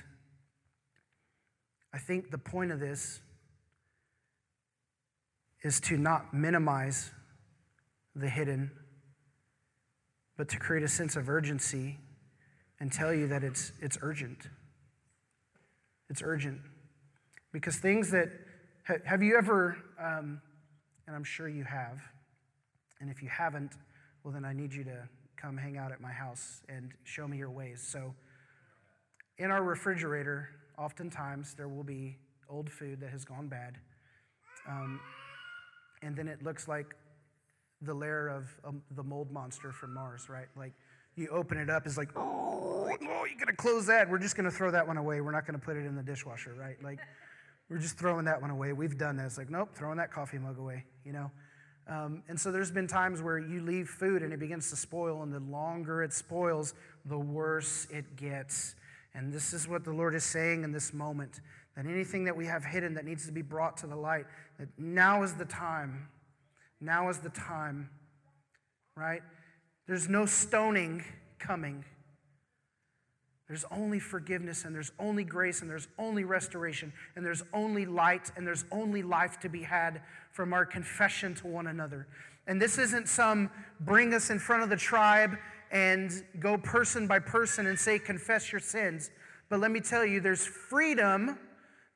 I 1.94 1.98
think 1.98 2.32
the 2.32 2.38
point 2.38 2.72
of 2.72 2.80
this 2.80 3.20
is 5.62 5.80
to 5.80 5.96
not 5.96 6.34
minimize 6.34 7.10
the 8.14 8.28
hidden, 8.28 8.70
but 10.36 10.48
to 10.48 10.58
create 10.58 10.82
a 10.82 10.88
sense 10.88 11.16
of 11.16 11.28
urgency 11.28 11.98
and 12.80 12.92
tell 12.92 13.14
you 13.14 13.28
that 13.28 13.44
it's, 13.44 13.72
it's 13.80 13.96
urgent. 14.02 14.48
It's 16.10 16.22
urgent. 16.22 16.60
Because 17.52 17.76
things 17.76 18.10
that, 18.10 18.28
have 19.04 19.22
you 19.22 19.36
ever, 19.38 19.76
um, 20.00 20.40
and 21.06 21.14
I'm 21.14 21.24
sure 21.24 21.48
you 21.48 21.64
have, 21.64 22.00
and 23.00 23.10
if 23.10 23.22
you 23.22 23.28
haven't, 23.28 23.72
well, 24.24 24.32
then 24.32 24.44
I 24.44 24.52
need 24.52 24.72
you 24.72 24.84
to 24.84 25.08
come 25.36 25.56
hang 25.56 25.76
out 25.76 25.92
at 25.92 26.00
my 26.00 26.12
house 26.12 26.62
and 26.68 26.92
show 27.04 27.26
me 27.26 27.36
your 27.36 27.50
ways. 27.50 27.84
So, 27.86 28.14
in 29.38 29.50
our 29.50 29.62
refrigerator, 29.62 30.48
oftentimes 30.78 31.54
there 31.54 31.68
will 31.68 31.82
be 31.82 32.16
old 32.48 32.70
food 32.70 33.00
that 33.00 33.10
has 33.10 33.24
gone 33.24 33.48
bad. 33.48 33.78
Um, 34.68 35.00
and 36.02 36.16
then 36.16 36.28
it 36.28 36.42
looks 36.42 36.68
like 36.68 36.94
the 37.80 37.94
lair 37.94 38.28
of 38.28 38.48
um, 38.64 38.82
the 38.92 39.02
mold 39.02 39.30
monster 39.30 39.72
from 39.72 39.94
Mars, 39.94 40.28
right? 40.28 40.46
Like 40.56 40.72
you 41.16 41.28
open 41.28 41.58
it 41.58 41.68
up, 41.68 41.86
it's 41.86 41.96
like, 41.96 42.10
oh, 42.16 42.88
oh 42.90 43.24
you 43.24 43.38
gotta 43.38 43.56
close 43.56 43.86
that. 43.86 44.08
We're 44.08 44.18
just 44.18 44.36
gonna 44.36 44.50
throw 44.50 44.70
that 44.70 44.86
one 44.86 44.96
away. 44.96 45.20
We're 45.20 45.32
not 45.32 45.46
gonna 45.46 45.58
put 45.58 45.76
it 45.76 45.86
in 45.86 45.96
the 45.96 46.02
dishwasher, 46.02 46.54
right? 46.54 46.76
Like 46.82 46.98
we're 47.68 47.78
just 47.78 47.98
throwing 47.98 48.24
that 48.26 48.40
one 48.40 48.50
away. 48.50 48.72
We've 48.72 48.96
done 48.96 49.16
that. 49.16 49.26
It's 49.26 49.38
like, 49.38 49.50
nope, 49.50 49.70
throwing 49.74 49.98
that 49.98 50.12
coffee 50.12 50.38
mug 50.38 50.58
away, 50.58 50.84
you 51.04 51.12
know? 51.12 51.30
Um, 51.88 52.22
and 52.28 52.38
so 52.38 52.52
there's 52.52 52.70
been 52.70 52.86
times 52.86 53.22
where 53.22 53.38
you 53.38 53.60
leave 53.60 53.88
food 53.88 54.22
and 54.22 54.32
it 54.32 54.38
begins 54.38 54.70
to 54.70 54.76
spoil, 54.76 55.22
and 55.22 55.32
the 55.32 55.40
longer 55.40 56.02
it 56.02 56.12
spoils, 56.12 56.74
the 57.04 57.18
worse 57.18 57.86
it 57.90 58.16
gets. 58.16 58.76
And 59.14 59.32
this 59.32 59.52
is 59.52 59.66
what 59.66 59.84
the 59.84 59.92
Lord 59.92 60.14
is 60.14 60.24
saying 60.24 60.64
in 60.64 60.72
this 60.72 60.94
moment 60.94 61.40
that 61.76 61.86
anything 61.86 62.24
that 62.24 62.36
we 62.36 62.46
have 62.46 62.64
hidden 62.64 62.94
that 62.94 63.04
needs 63.04 63.26
to 63.26 63.32
be 63.32 63.42
brought 63.42 63.76
to 63.78 63.86
the 63.86 63.96
light, 63.96 64.26
now 64.78 65.22
is 65.22 65.34
the 65.34 65.44
time. 65.44 66.08
Now 66.80 67.08
is 67.08 67.18
the 67.18 67.30
time, 67.30 67.88
right? 68.96 69.22
There's 69.86 70.08
no 70.08 70.26
stoning 70.26 71.04
coming. 71.38 71.84
There's 73.48 73.64
only 73.70 73.98
forgiveness 73.98 74.64
and 74.64 74.74
there's 74.74 74.92
only 74.98 75.24
grace 75.24 75.60
and 75.60 75.70
there's 75.70 75.88
only 75.98 76.24
restoration 76.24 76.92
and 77.14 77.24
there's 77.24 77.42
only 77.52 77.84
light 77.84 78.30
and 78.36 78.46
there's 78.46 78.64
only 78.72 79.02
life 79.02 79.38
to 79.40 79.48
be 79.48 79.62
had 79.62 80.00
from 80.30 80.52
our 80.52 80.64
confession 80.64 81.34
to 81.36 81.46
one 81.46 81.66
another. 81.66 82.06
And 82.46 82.60
this 82.60 82.78
isn't 82.78 83.08
some 83.08 83.50
bring 83.80 84.14
us 84.14 84.30
in 84.30 84.38
front 84.38 84.62
of 84.62 84.70
the 84.70 84.76
tribe 84.76 85.36
and 85.70 86.10
go 86.40 86.56
person 86.58 87.06
by 87.06 87.18
person 87.18 87.66
and 87.66 87.78
say, 87.78 87.98
confess 87.98 88.52
your 88.52 88.60
sins. 88.60 89.10
But 89.48 89.60
let 89.60 89.70
me 89.70 89.80
tell 89.80 90.04
you, 90.04 90.20
there's 90.20 90.46
freedom. 90.46 91.38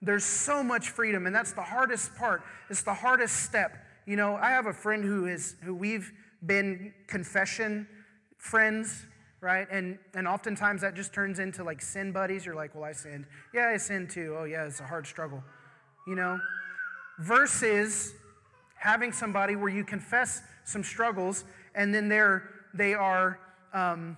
There's 0.07 0.24
so 0.24 0.62
much 0.62 0.90
freedom, 0.90 1.26
and 1.26 1.34
that's 1.34 1.52
the 1.52 1.62
hardest 1.62 2.14
part. 2.14 2.42
It's 2.70 2.82
the 2.82 2.94
hardest 2.94 3.42
step. 3.42 3.76
You 4.07 4.14
know, 4.14 4.36
I 4.36 4.50
have 4.50 4.66
a 4.66 4.72
friend 4.72 5.04
who 5.04 5.26
is 5.26 5.57
who 5.64 5.74
we've 5.74 6.12
been 6.44 6.94
confession 7.09 7.88
friends, 8.38 9.04
right? 9.40 9.66
And 9.68 9.98
and 10.14 10.28
oftentimes 10.28 10.82
that 10.82 10.94
just 10.94 11.12
turns 11.12 11.40
into 11.40 11.64
like 11.64 11.82
sin 11.82 12.12
buddies. 12.12 12.46
You're 12.46 12.54
like, 12.54 12.72
well, 12.76 12.84
I 12.84 12.92
sinned. 12.92 13.26
Yeah, 13.52 13.72
I 13.74 13.78
sinned 13.78 14.11
too. 14.11 14.36
Oh 14.38 14.44
yeah, 14.44 14.64
it's 14.66 14.78
a 14.78 14.84
hard 14.84 15.09
struggle. 15.09 15.42
You 16.07 16.14
know? 16.14 16.38
Versus 17.18 18.14
having 18.78 19.11
somebody 19.11 19.57
where 19.57 19.70
you 19.70 19.82
confess 19.82 20.40
some 20.64 20.84
struggles 20.84 21.44
and 21.74 21.92
then 21.92 22.09
they're 22.09 22.48
they 22.74 22.94
are 22.94 23.40
um, 23.74 24.16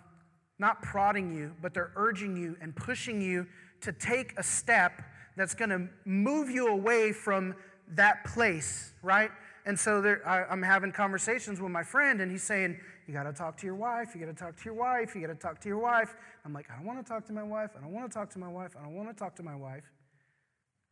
not 0.58 0.82
prodding 0.82 1.34
you, 1.34 1.54
but 1.62 1.72
they're 1.72 1.92
urging 1.96 2.36
you 2.36 2.56
and 2.60 2.76
pushing 2.76 3.22
you 3.22 3.46
to 3.80 3.92
take 3.92 4.34
a 4.36 4.42
step 4.42 4.92
that's 5.38 5.54
going 5.54 5.70
to 5.70 5.88
move 6.04 6.50
you 6.50 6.66
away 6.66 7.12
from 7.12 7.54
that 7.94 8.24
place, 8.24 8.92
right? 9.02 9.30
And 9.64 9.78
so 9.78 10.02
there, 10.02 10.26
I, 10.26 10.52
am 10.52 10.62
having 10.62 10.90
conversations 10.90 11.60
with 11.60 11.70
my 11.70 11.84
friend, 11.84 12.20
and 12.20 12.30
he's 12.30 12.42
saying, 12.42 12.78
You 13.06 13.14
got 13.14 13.22
to 13.22 13.32
talk 13.32 13.56
to 13.58 13.66
your 13.66 13.76
wife. 13.76 14.14
You 14.14 14.20
got 14.20 14.36
to 14.36 14.44
talk 14.44 14.56
to 14.56 14.64
your 14.64 14.74
wife. 14.74 15.14
You 15.14 15.20
got 15.20 15.28
to 15.28 15.34
talk 15.34 15.60
to 15.60 15.68
your 15.68 15.78
wife. 15.78 16.16
I'm 16.44 16.52
like, 16.52 16.66
I 16.70 16.76
don't 16.76 16.86
want 16.86 17.04
to 17.04 17.08
talk 17.08 17.24
to 17.26 17.32
my 17.32 17.44
wife. 17.44 17.70
I 17.78 17.80
don't 17.80 17.92
want 17.92 18.10
to 18.10 18.18
talk 18.18 18.30
to 18.30 18.38
my 18.38 18.48
wife. 18.48 18.74
I 18.78 18.82
don't 18.82 18.94
want 18.94 19.08
to 19.08 19.14
talk 19.14 19.36
to 19.36 19.42
my 19.42 19.54
wife, 19.54 19.84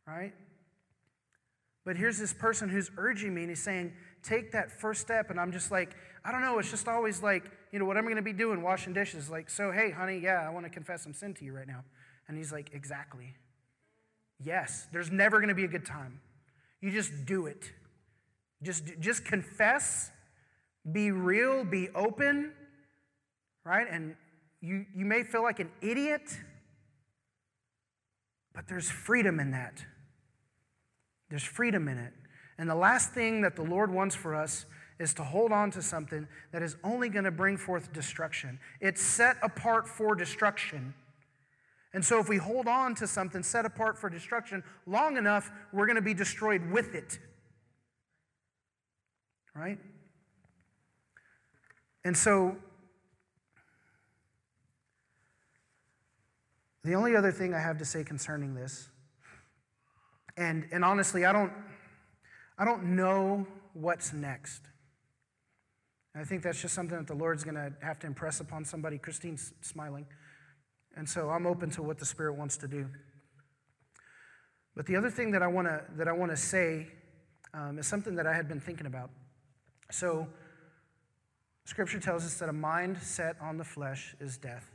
right? 0.07 0.33
But 1.85 1.97
here's 1.97 2.17
this 2.17 2.33
person 2.33 2.69
who's 2.69 2.89
urging 2.97 3.35
me, 3.35 3.41
and 3.41 3.49
he's 3.49 3.63
saying, 3.63 3.93
Take 4.23 4.53
that 4.53 4.71
first 4.71 5.01
step. 5.01 5.29
And 5.29 5.39
I'm 5.39 5.51
just 5.51 5.71
like, 5.71 5.95
I 6.23 6.31
don't 6.31 6.41
know. 6.41 6.57
It's 6.59 6.71
just 6.71 6.87
always 6.87 7.21
like, 7.21 7.51
you 7.71 7.79
know, 7.79 7.85
what 7.85 7.97
I'm 7.97 8.03
going 8.03 8.15
to 8.15 8.21
be 8.21 8.33
doing, 8.33 8.61
washing 8.61 8.93
dishes. 8.93 9.29
Like, 9.29 9.49
so, 9.49 9.71
hey, 9.71 9.91
honey, 9.91 10.19
yeah, 10.19 10.45
I 10.47 10.49
want 10.49 10.65
to 10.65 10.69
confess 10.69 11.03
some 11.03 11.13
sin 11.13 11.33
to 11.35 11.45
you 11.45 11.53
right 11.53 11.67
now. 11.67 11.83
And 12.27 12.37
he's 12.37 12.51
like, 12.51 12.71
exactly. 12.73 13.35
Yes, 14.43 14.87
there's 14.91 15.11
never 15.11 15.39
going 15.39 15.49
to 15.49 15.55
be 15.55 15.63
a 15.63 15.69
good 15.69 15.85
time. 15.85 16.19
You 16.81 16.91
just 16.91 17.25
do 17.25 17.47
it. 17.47 17.71
Just, 18.61 18.83
just 18.99 19.25
confess, 19.25 20.11
be 20.91 21.11
real, 21.11 21.63
be 21.63 21.89
open, 21.95 22.51
right? 23.63 23.87
And 23.89 24.15
you, 24.61 24.85
you 24.95 25.05
may 25.05 25.23
feel 25.23 25.43
like 25.43 25.59
an 25.59 25.69
idiot, 25.81 26.35
but 28.53 28.67
there's 28.67 28.89
freedom 28.89 29.39
in 29.39 29.51
that. 29.51 29.83
There's 31.29 31.43
freedom 31.43 31.87
in 31.87 31.97
it. 31.97 32.13
And 32.57 32.69
the 32.69 32.75
last 32.75 33.11
thing 33.11 33.41
that 33.41 33.55
the 33.55 33.63
Lord 33.63 33.91
wants 33.91 34.15
for 34.15 34.33
us 34.33 34.65
is 34.99 35.13
to 35.15 35.23
hold 35.23 35.51
on 35.51 35.69
to 35.71 35.81
something 35.81 36.27
that 36.51 36.63
is 36.63 36.75
only 36.83 37.09
going 37.09 37.25
to 37.25 37.31
bring 37.31 37.57
forth 37.57 37.93
destruction. 37.93 38.59
It's 38.81 39.01
set 39.01 39.37
apart 39.43 39.87
for 39.87 40.15
destruction. 40.15 40.95
And 41.97 42.05
so, 42.05 42.19
if 42.19 42.29
we 42.29 42.37
hold 42.37 42.67
on 42.67 42.93
to 42.93 43.07
something 43.07 43.41
set 43.41 43.65
apart 43.65 43.97
for 43.97 44.07
destruction 44.07 44.63
long 44.85 45.17
enough, 45.17 45.49
we're 45.73 45.87
going 45.87 45.95
to 45.95 46.01
be 46.03 46.13
destroyed 46.13 46.69
with 46.69 46.93
it. 46.93 47.17
Right? 49.55 49.79
And 52.05 52.15
so, 52.15 52.55
the 56.83 56.93
only 56.93 57.15
other 57.15 57.31
thing 57.31 57.55
I 57.55 57.59
have 57.59 57.79
to 57.79 57.85
say 57.85 58.03
concerning 58.03 58.53
this, 58.53 58.89
and, 60.37 60.67
and 60.71 60.85
honestly, 60.85 61.25
I 61.25 61.33
don't, 61.33 61.51
I 62.59 62.65
don't 62.65 62.95
know 62.95 63.47
what's 63.73 64.13
next. 64.13 64.61
And 66.13 66.21
I 66.21 66.27
think 66.27 66.43
that's 66.43 66.61
just 66.61 66.75
something 66.75 66.95
that 66.95 67.07
the 67.07 67.15
Lord's 67.15 67.43
going 67.43 67.55
to 67.55 67.73
have 67.81 67.97
to 68.01 68.05
impress 68.05 68.39
upon 68.39 68.65
somebody. 68.65 68.99
Christine's 68.99 69.51
smiling. 69.61 70.05
And 70.97 71.07
so 71.07 71.29
I'm 71.29 71.45
open 71.45 71.69
to 71.71 71.83
what 71.83 71.99
the 71.99 72.05
Spirit 72.05 72.35
wants 72.35 72.57
to 72.57 72.67
do. 72.67 72.87
But 74.75 74.87
the 74.87 74.95
other 74.95 75.11
thing 75.11 75.31
that 75.31 75.43
I 75.43 75.47
want 75.47 75.67
to 75.67 75.83
that 75.95 76.07
I 76.07 76.11
want 76.11 76.31
to 76.31 76.37
say 76.37 76.87
um, 77.53 77.77
is 77.77 77.85
something 77.85 78.15
that 78.15 78.25
I 78.25 78.33
had 78.33 78.47
been 78.47 78.59
thinking 78.59 78.87
about. 78.87 79.11
So, 79.91 80.27
Scripture 81.65 81.99
tells 81.99 82.25
us 82.25 82.39
that 82.39 82.49
a 82.49 82.53
mind 82.53 82.97
set 82.97 83.35
on 83.39 83.57
the 83.57 83.63
flesh 83.63 84.15
is 84.19 84.37
death, 84.37 84.71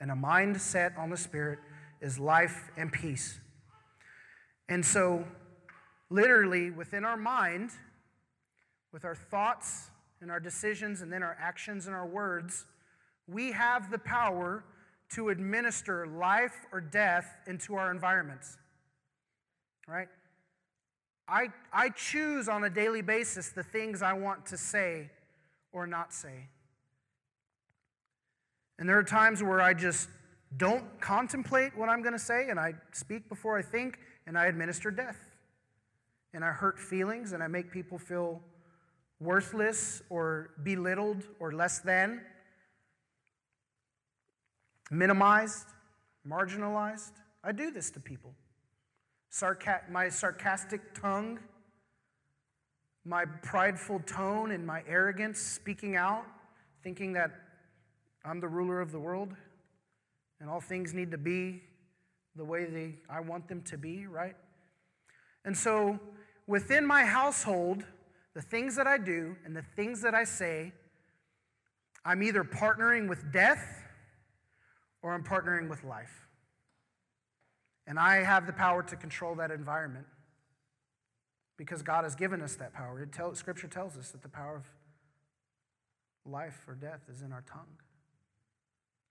and 0.00 0.12
a 0.12 0.16
mind 0.16 0.60
set 0.60 0.92
on 0.96 1.10
the 1.10 1.16
Spirit 1.16 1.58
is 2.00 2.18
life 2.20 2.70
and 2.76 2.92
peace. 2.92 3.40
And 4.68 4.84
so, 4.84 5.24
literally, 6.08 6.70
within 6.70 7.04
our 7.04 7.16
mind, 7.16 7.70
with 8.92 9.04
our 9.04 9.16
thoughts 9.16 9.90
and 10.20 10.30
our 10.30 10.40
decisions 10.40 11.02
and 11.02 11.12
then 11.12 11.24
our 11.24 11.36
actions 11.40 11.86
and 11.86 11.96
our 11.96 12.06
words, 12.06 12.64
we 13.26 13.50
have 13.52 13.90
the 13.90 13.98
power 13.98 14.64
to 15.14 15.28
administer 15.28 16.06
life 16.06 16.66
or 16.72 16.80
death 16.80 17.36
into 17.46 17.74
our 17.74 17.90
environments. 17.90 18.56
Right? 19.86 20.08
I, 21.28 21.48
I 21.72 21.90
choose 21.90 22.48
on 22.48 22.64
a 22.64 22.70
daily 22.70 23.02
basis 23.02 23.50
the 23.50 23.62
things 23.62 24.02
I 24.02 24.12
want 24.12 24.46
to 24.46 24.56
say 24.56 25.10
or 25.72 25.86
not 25.86 26.12
say. 26.12 26.48
And 28.78 28.88
there 28.88 28.98
are 28.98 29.04
times 29.04 29.42
where 29.42 29.60
I 29.60 29.74
just 29.74 30.08
don't 30.56 31.00
contemplate 31.00 31.76
what 31.76 31.88
I'm 31.88 32.02
going 32.02 32.12
to 32.12 32.18
say 32.18 32.48
and 32.48 32.60
I 32.60 32.74
speak 32.92 33.28
before 33.28 33.58
I 33.58 33.62
think 33.62 33.98
and 34.26 34.38
I 34.38 34.46
administer 34.46 34.90
death. 34.90 35.18
And 36.34 36.44
I 36.44 36.48
hurt 36.48 36.78
feelings 36.78 37.32
and 37.32 37.42
I 37.42 37.46
make 37.46 37.70
people 37.70 37.98
feel 37.98 38.40
worthless 39.20 40.02
or 40.10 40.50
belittled 40.62 41.24
or 41.40 41.52
less 41.52 41.78
than, 41.78 42.20
minimized, 44.90 45.66
marginalized. 46.28 47.12
I 47.42 47.52
do 47.52 47.70
this 47.70 47.90
to 47.92 48.00
people. 48.00 48.34
Sarca- 49.30 49.88
my 49.90 50.08
sarcastic 50.08 50.94
tongue, 50.94 51.38
my 53.04 53.24
prideful 53.42 54.00
tone, 54.00 54.50
and 54.50 54.66
my 54.66 54.82
arrogance 54.88 55.38
speaking 55.38 55.96
out, 55.96 56.24
thinking 56.82 57.12
that 57.14 57.30
I'm 58.24 58.40
the 58.40 58.48
ruler 58.48 58.80
of 58.80 58.92
the 58.92 58.98
world 58.98 59.34
and 60.40 60.50
all 60.50 60.60
things 60.60 60.92
need 60.92 61.10
to 61.12 61.18
be 61.18 61.62
the 62.34 62.44
way 62.44 62.64
they, 62.66 62.94
I 63.08 63.20
want 63.20 63.48
them 63.48 63.62
to 63.62 63.78
be, 63.78 64.06
right? 64.06 64.36
And 65.44 65.56
so 65.56 65.98
within 66.46 66.86
my 66.86 67.04
household, 67.04 67.84
the 68.34 68.42
things 68.42 68.76
that 68.76 68.86
I 68.86 68.98
do 68.98 69.36
and 69.44 69.56
the 69.56 69.64
things 69.74 70.02
that 70.02 70.14
I 70.14 70.24
say, 70.24 70.72
I'm 72.04 72.22
either 72.22 72.44
partnering 72.44 73.08
with 73.08 73.32
death 73.32 73.85
or 75.02 75.12
I'm 75.12 75.24
partnering 75.24 75.68
with 75.68 75.84
life. 75.84 76.26
And 77.86 77.98
I 77.98 78.24
have 78.24 78.46
the 78.46 78.52
power 78.52 78.82
to 78.82 78.96
control 78.96 79.36
that 79.36 79.50
environment 79.50 80.06
because 81.56 81.82
God 81.82 82.04
has 82.04 82.14
given 82.14 82.42
us 82.42 82.56
that 82.56 82.74
power. 82.74 83.00
It 83.00 83.12
tell, 83.12 83.34
scripture 83.34 83.68
tells 83.68 83.96
us 83.96 84.10
that 84.10 84.22
the 84.22 84.28
power 84.28 84.56
of 84.56 84.64
life 86.30 86.64
or 86.66 86.74
death 86.74 87.02
is 87.10 87.22
in 87.22 87.32
our 87.32 87.44
tongue, 87.50 87.78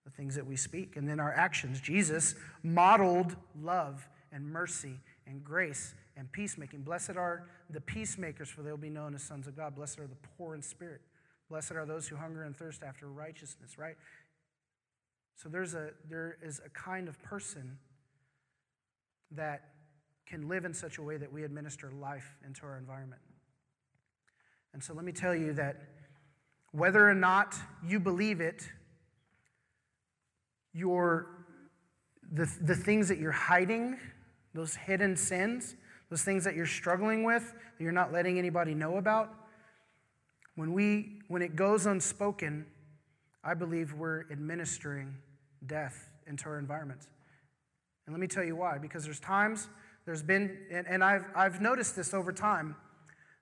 the 0.04 0.10
things 0.10 0.34
that 0.34 0.46
we 0.46 0.56
speak, 0.56 0.96
and 0.96 1.08
then 1.08 1.18
our 1.18 1.32
actions. 1.32 1.80
Jesus 1.80 2.34
modeled 2.62 3.34
love 3.60 4.08
and 4.32 4.46
mercy 4.46 5.00
and 5.26 5.42
grace 5.42 5.94
and 6.16 6.30
peacemaking. 6.32 6.82
Blessed 6.82 7.16
are 7.16 7.48
the 7.70 7.80
peacemakers, 7.80 8.48
for 8.48 8.62
they'll 8.62 8.76
be 8.76 8.90
known 8.90 9.14
as 9.14 9.22
sons 9.22 9.46
of 9.46 9.56
God. 9.56 9.74
Blessed 9.74 9.98
are 9.98 10.06
the 10.06 10.16
poor 10.36 10.54
in 10.54 10.62
spirit. 10.62 11.00
Blessed 11.48 11.72
are 11.72 11.86
those 11.86 12.08
who 12.08 12.16
hunger 12.16 12.42
and 12.42 12.56
thirst 12.56 12.82
after 12.82 13.06
righteousness, 13.08 13.78
right? 13.78 13.96
So 15.36 15.50
there's 15.50 15.74
a, 15.74 15.90
there 16.08 16.38
is 16.42 16.60
a 16.64 16.70
kind 16.70 17.08
of 17.08 17.22
person 17.22 17.78
that 19.32 19.64
can 20.26 20.48
live 20.48 20.64
in 20.64 20.72
such 20.72 20.98
a 20.98 21.02
way 21.02 21.18
that 21.18 21.30
we 21.30 21.44
administer 21.44 21.90
life 21.90 22.36
into 22.44 22.64
our 22.64 22.78
environment. 22.78 23.20
And 24.72 24.82
so 24.82 24.94
let 24.94 25.04
me 25.04 25.12
tell 25.12 25.34
you 25.34 25.52
that 25.54 25.76
whether 26.72 27.08
or 27.08 27.14
not 27.14 27.54
you 27.86 28.00
believe 28.00 28.40
it, 28.40 28.68
your, 30.72 31.26
the, 32.32 32.50
the 32.62 32.74
things 32.74 33.08
that 33.08 33.18
you're 33.18 33.30
hiding, 33.32 33.98
those 34.54 34.74
hidden 34.74 35.16
sins, 35.16 35.76
those 36.10 36.22
things 36.22 36.44
that 36.44 36.54
you're 36.54 36.66
struggling 36.66 37.24
with, 37.24 37.52
that 37.52 37.84
you're 37.84 37.92
not 37.92 38.12
letting 38.12 38.38
anybody 38.38 38.74
know 38.74 38.96
about, 38.96 39.34
when, 40.54 40.72
we, 40.72 41.20
when 41.28 41.42
it 41.42 41.56
goes 41.56 41.86
unspoken, 41.86 42.66
I 43.44 43.54
believe 43.54 43.92
we're 43.92 44.24
administering 44.30 45.14
death 45.66 46.10
into 46.26 46.48
our 46.48 46.58
environment. 46.58 47.00
And 48.06 48.14
let 48.14 48.20
me 48.20 48.26
tell 48.26 48.44
you 48.44 48.56
why. 48.56 48.78
Because 48.78 49.04
there's 49.04 49.20
times, 49.20 49.68
there's 50.04 50.22
been, 50.22 50.56
and, 50.70 50.86
and 50.86 51.02
I've, 51.02 51.26
I've 51.34 51.60
noticed 51.60 51.96
this 51.96 52.14
over 52.14 52.32
time, 52.32 52.76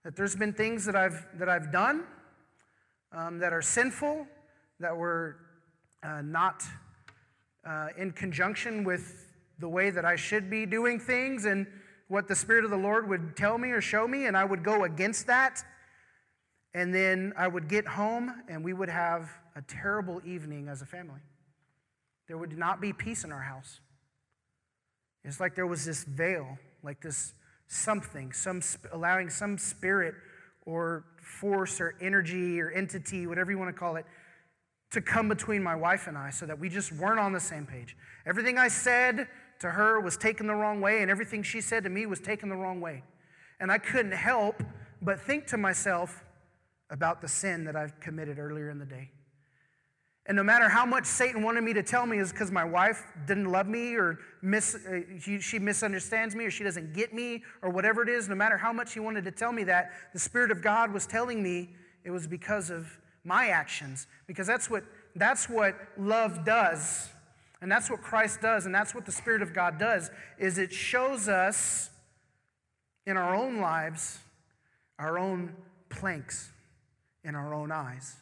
that 0.04 0.16
there's 0.16 0.36
been 0.36 0.52
things 0.52 0.84
that 0.84 0.96
I've, 0.96 1.26
that 1.38 1.48
I've 1.48 1.72
done 1.72 2.04
um, 3.12 3.38
that 3.38 3.52
are 3.52 3.62
sinful, 3.62 4.26
that 4.80 4.96
were 4.96 5.36
uh, 6.02 6.20
not 6.22 6.62
uh, 7.66 7.88
in 7.96 8.12
conjunction 8.12 8.84
with 8.84 9.32
the 9.58 9.68
way 9.68 9.90
that 9.90 10.04
I 10.04 10.16
should 10.16 10.50
be 10.50 10.66
doing 10.66 10.98
things 10.98 11.44
and 11.44 11.66
what 12.08 12.28
the 12.28 12.34
Spirit 12.34 12.64
of 12.64 12.70
the 12.70 12.76
Lord 12.76 13.08
would 13.08 13.36
tell 13.36 13.56
me 13.56 13.70
or 13.70 13.80
show 13.80 14.06
me, 14.06 14.26
and 14.26 14.36
I 14.36 14.44
would 14.44 14.62
go 14.62 14.84
against 14.84 15.26
that. 15.28 15.62
And 16.74 16.94
then 16.94 17.32
I 17.36 17.46
would 17.46 17.68
get 17.68 17.86
home 17.86 18.42
and 18.48 18.64
we 18.64 18.72
would 18.72 18.88
have 18.88 19.30
a 19.54 19.62
terrible 19.62 20.20
evening 20.26 20.68
as 20.68 20.82
a 20.82 20.86
family. 20.86 21.20
There 22.26 22.38
would 22.38 22.56
not 22.56 22.80
be 22.80 22.92
peace 22.92 23.24
in 23.24 23.32
our 23.32 23.42
house. 23.42 23.80
It's 25.24 25.40
like 25.40 25.54
there 25.54 25.66
was 25.66 25.84
this 25.84 26.04
veil, 26.04 26.58
like 26.82 27.00
this 27.00 27.32
something, 27.66 28.32
some 28.32 28.60
allowing 28.92 29.30
some 29.30 29.58
spirit 29.58 30.14
or 30.66 31.04
force 31.20 31.80
or 31.80 31.94
energy 32.00 32.60
or 32.60 32.70
entity, 32.70 33.26
whatever 33.26 33.50
you 33.50 33.58
want 33.58 33.74
to 33.74 33.78
call 33.78 33.96
it, 33.96 34.06
to 34.90 35.00
come 35.00 35.28
between 35.28 35.62
my 35.62 35.74
wife 35.74 36.06
and 36.06 36.16
I 36.16 36.30
so 36.30 36.46
that 36.46 36.58
we 36.58 36.68
just 36.68 36.92
weren't 36.92 37.20
on 37.20 37.32
the 37.32 37.40
same 37.40 37.66
page. 37.66 37.96
Everything 38.26 38.58
I 38.58 38.68
said 38.68 39.28
to 39.60 39.70
her 39.70 40.00
was 40.00 40.16
taken 40.16 40.46
the 40.46 40.54
wrong 40.54 40.80
way, 40.80 41.02
and 41.02 41.10
everything 41.10 41.42
she 41.42 41.60
said 41.60 41.84
to 41.84 41.90
me 41.90 42.06
was 42.06 42.20
taken 42.20 42.48
the 42.48 42.56
wrong 42.56 42.80
way. 42.80 43.02
And 43.60 43.70
I 43.72 43.78
couldn't 43.78 44.12
help 44.12 44.62
but 45.00 45.20
think 45.20 45.46
to 45.48 45.56
myself 45.56 46.24
about 46.90 47.20
the 47.20 47.28
sin 47.28 47.64
that 47.64 47.76
I've 47.76 47.98
committed 48.00 48.38
earlier 48.38 48.70
in 48.70 48.78
the 48.78 48.84
day. 48.84 49.10
And 50.26 50.36
no 50.36 50.42
matter 50.42 50.68
how 50.68 50.86
much 50.86 51.04
Satan 51.04 51.42
wanted 51.42 51.62
me 51.62 51.74
to 51.74 51.82
tell 51.82 52.06
me 52.06 52.18
is 52.18 52.32
because 52.32 52.50
my 52.50 52.64
wife 52.64 53.04
didn't 53.26 53.50
love 53.50 53.66
me 53.66 53.94
or 53.94 54.18
mis, 54.40 54.74
uh, 54.74 55.00
she, 55.20 55.38
she 55.38 55.58
misunderstands 55.58 56.34
me 56.34 56.46
or 56.46 56.50
she 56.50 56.64
doesn't 56.64 56.94
get 56.94 57.12
me 57.12 57.42
or 57.60 57.68
whatever 57.68 58.02
it 58.02 58.08
is, 58.08 58.28
no 58.28 58.34
matter 58.34 58.56
how 58.56 58.72
much 58.72 58.94
he 58.94 59.00
wanted 59.00 59.24
to 59.24 59.30
tell 59.30 59.52
me 59.52 59.64
that, 59.64 59.90
the 60.14 60.18
Spirit 60.18 60.50
of 60.50 60.62
God 60.62 60.92
was 60.92 61.06
telling 61.06 61.42
me 61.42 61.74
it 62.04 62.10
was 62.10 62.26
because 62.26 62.70
of 62.70 62.98
my 63.22 63.48
actions. 63.48 64.06
Because 64.26 64.46
that's 64.46 64.70
what, 64.70 64.84
that's 65.14 65.48
what 65.48 65.76
love 65.98 66.44
does. 66.44 67.10
And 67.60 67.70
that's 67.70 67.90
what 67.90 68.02
Christ 68.02 68.40
does. 68.40 68.64
And 68.64 68.74
that's 68.74 68.94
what 68.94 69.04
the 69.04 69.12
Spirit 69.12 69.42
of 69.42 69.52
God 69.52 69.78
does, 69.78 70.10
is 70.38 70.56
it 70.56 70.72
shows 70.72 71.28
us 71.28 71.90
in 73.06 73.18
our 73.18 73.34
own 73.34 73.60
lives 73.60 74.20
our 74.98 75.18
own 75.18 75.54
planks 75.88 76.50
in 77.24 77.34
our 77.34 77.54
own 77.54 77.72
eyes. 77.72 78.16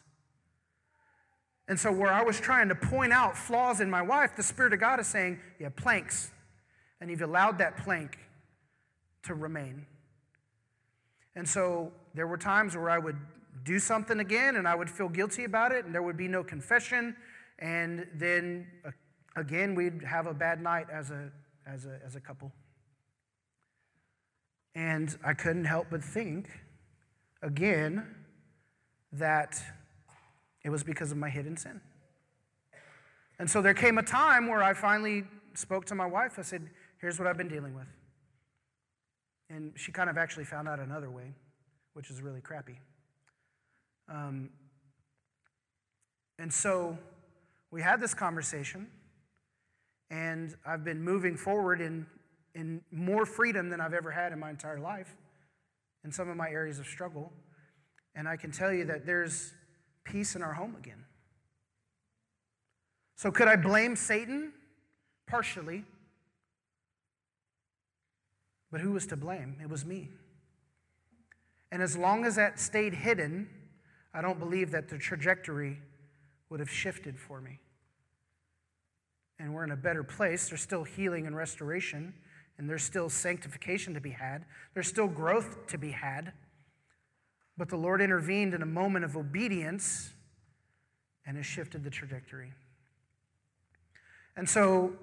And 1.67 1.79
so, 1.79 1.91
where 1.91 2.11
I 2.11 2.23
was 2.23 2.39
trying 2.39 2.69
to 2.69 2.75
point 2.75 3.13
out 3.13 3.37
flaws 3.37 3.79
in 3.79 3.89
my 3.89 4.01
wife, 4.01 4.35
the 4.35 4.43
Spirit 4.43 4.73
of 4.73 4.79
God 4.79 4.99
is 4.99 5.07
saying, 5.07 5.39
You 5.59 5.65
have 5.65 5.75
planks, 5.75 6.31
and 6.99 7.09
you've 7.09 7.21
allowed 7.21 7.57
that 7.59 7.77
plank 7.77 8.17
to 9.23 9.33
remain. 9.33 9.85
And 11.35 11.47
so, 11.47 11.93
there 12.13 12.27
were 12.27 12.37
times 12.37 12.75
where 12.75 12.89
I 12.89 12.97
would 12.97 13.17
do 13.63 13.79
something 13.79 14.19
again 14.19 14.55
and 14.55 14.67
I 14.67 14.75
would 14.75 14.89
feel 14.89 15.09
guilty 15.09 15.45
about 15.45 15.71
it, 15.71 15.85
and 15.85 15.93
there 15.93 16.03
would 16.03 16.17
be 16.17 16.27
no 16.27 16.43
confession. 16.43 17.15
And 17.59 18.07
then 18.15 18.67
uh, 18.85 18.91
again, 19.35 19.75
we'd 19.75 20.03
have 20.03 20.27
a 20.27 20.33
bad 20.33 20.61
night 20.61 20.87
as 20.91 21.11
a, 21.11 21.31
as 21.65 21.85
a, 21.85 21.99
as 22.05 22.15
a 22.15 22.19
couple. 22.19 22.51
And 24.75 25.15
I 25.23 25.33
couldn't 25.33 25.65
help 25.65 25.87
but 25.91 26.03
think 26.03 26.49
again 27.41 28.07
that 29.11 29.61
it 30.63 30.69
was 30.69 30.83
because 30.83 31.11
of 31.11 31.17
my 31.17 31.29
hidden 31.29 31.57
sin. 31.57 31.81
And 33.39 33.49
so 33.49 33.61
there 33.61 33.73
came 33.73 33.97
a 33.97 34.03
time 34.03 34.47
where 34.47 34.63
I 34.63 34.73
finally 34.73 35.23
spoke 35.53 35.85
to 35.85 35.95
my 35.95 36.05
wife. 36.05 36.37
I 36.37 36.43
said, 36.43 36.69
Here's 36.99 37.19
what 37.19 37.27
I've 37.27 37.37
been 37.37 37.49
dealing 37.49 37.75
with. 37.75 37.87
And 39.49 39.73
she 39.75 39.91
kind 39.91 40.09
of 40.09 40.17
actually 40.17 40.45
found 40.45 40.69
out 40.69 40.79
another 40.79 41.09
way, 41.09 41.33
which 41.93 42.09
is 42.09 42.21
really 42.21 42.39
crappy. 42.39 42.79
Um, 44.07 44.49
and 46.39 46.51
so 46.51 46.97
we 47.71 47.81
had 47.81 47.99
this 47.99 48.13
conversation, 48.13 48.87
and 50.09 50.55
I've 50.65 50.85
been 50.85 51.01
moving 51.01 51.35
forward 51.35 51.81
in, 51.81 52.05
in 52.55 52.81
more 52.89 53.25
freedom 53.25 53.69
than 53.69 53.81
I've 53.81 53.93
ever 53.93 54.11
had 54.11 54.31
in 54.31 54.39
my 54.39 54.49
entire 54.49 54.79
life 54.79 55.13
in 56.05 56.11
some 56.11 56.29
of 56.29 56.37
my 56.37 56.49
areas 56.49 56.79
of 56.79 56.85
struggle. 56.85 57.31
And 58.15 58.27
I 58.27 58.37
can 58.37 58.51
tell 58.51 58.71
you 58.71 58.85
that 58.85 59.05
there's 59.05 59.53
peace 60.03 60.35
in 60.35 60.41
our 60.41 60.53
home 60.53 60.75
again. 60.77 61.05
So, 63.15 63.31
could 63.31 63.47
I 63.47 63.55
blame 63.55 63.95
Satan? 63.95 64.53
Partially. 65.27 65.83
But 68.71 68.81
who 68.81 68.91
was 68.91 69.05
to 69.07 69.15
blame? 69.15 69.57
It 69.61 69.69
was 69.69 69.85
me. 69.85 70.09
And 71.71 71.81
as 71.81 71.95
long 71.95 72.25
as 72.25 72.35
that 72.35 72.59
stayed 72.59 72.93
hidden, 72.93 73.47
I 74.13 74.21
don't 74.21 74.39
believe 74.39 74.71
that 74.71 74.89
the 74.89 74.97
trajectory 74.97 75.79
would 76.49 76.59
have 76.59 76.69
shifted 76.69 77.17
for 77.17 77.41
me. 77.41 77.59
And 79.39 79.53
we're 79.53 79.63
in 79.63 79.71
a 79.71 79.75
better 79.75 80.03
place. 80.03 80.49
There's 80.49 80.61
still 80.61 80.83
healing 80.83 81.25
and 81.25 81.35
restoration, 81.35 82.13
and 82.57 82.69
there's 82.69 82.83
still 82.83 83.09
sanctification 83.09 83.93
to 83.95 83.99
be 83.99 84.11
had, 84.11 84.45
there's 84.73 84.87
still 84.87 85.07
growth 85.07 85.67
to 85.67 85.77
be 85.77 85.91
had. 85.91 86.33
But 87.57 87.69
the 87.69 87.77
Lord 87.77 88.01
intervened 88.01 88.53
in 88.53 88.61
a 88.61 88.67
moment 88.67 89.05
of 89.05 89.15
obedience 89.15 90.11
and 91.25 91.37
has 91.37 91.45
shifted 91.45 91.83
the 91.83 91.89
trajectory. 91.89 92.51
And 94.35 94.49
so 94.49 94.93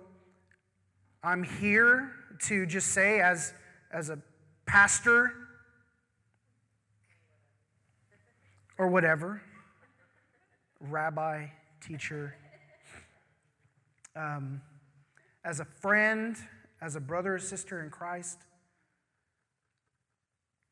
I'm 1.23 1.45
here 1.45 2.13
to 2.47 2.67
just 2.67 2.89
say, 2.89 3.21
as, 3.21 3.53
as 3.93 4.11
a 4.11 4.19
pastor 4.67 5.33
or 8.79 8.89
whatever, 8.89 9.43
rabbi, 10.81 11.47
teacher, 11.87 12.35
um, 14.17 14.61
as 15.45 15.61
a 15.61 15.65
friend, 15.65 16.37
as 16.81 16.97
a 16.97 17.01
brother 17.01 17.35
or 17.35 17.39
sister 17.39 17.83
in 17.83 17.91
Christ, 17.91 18.39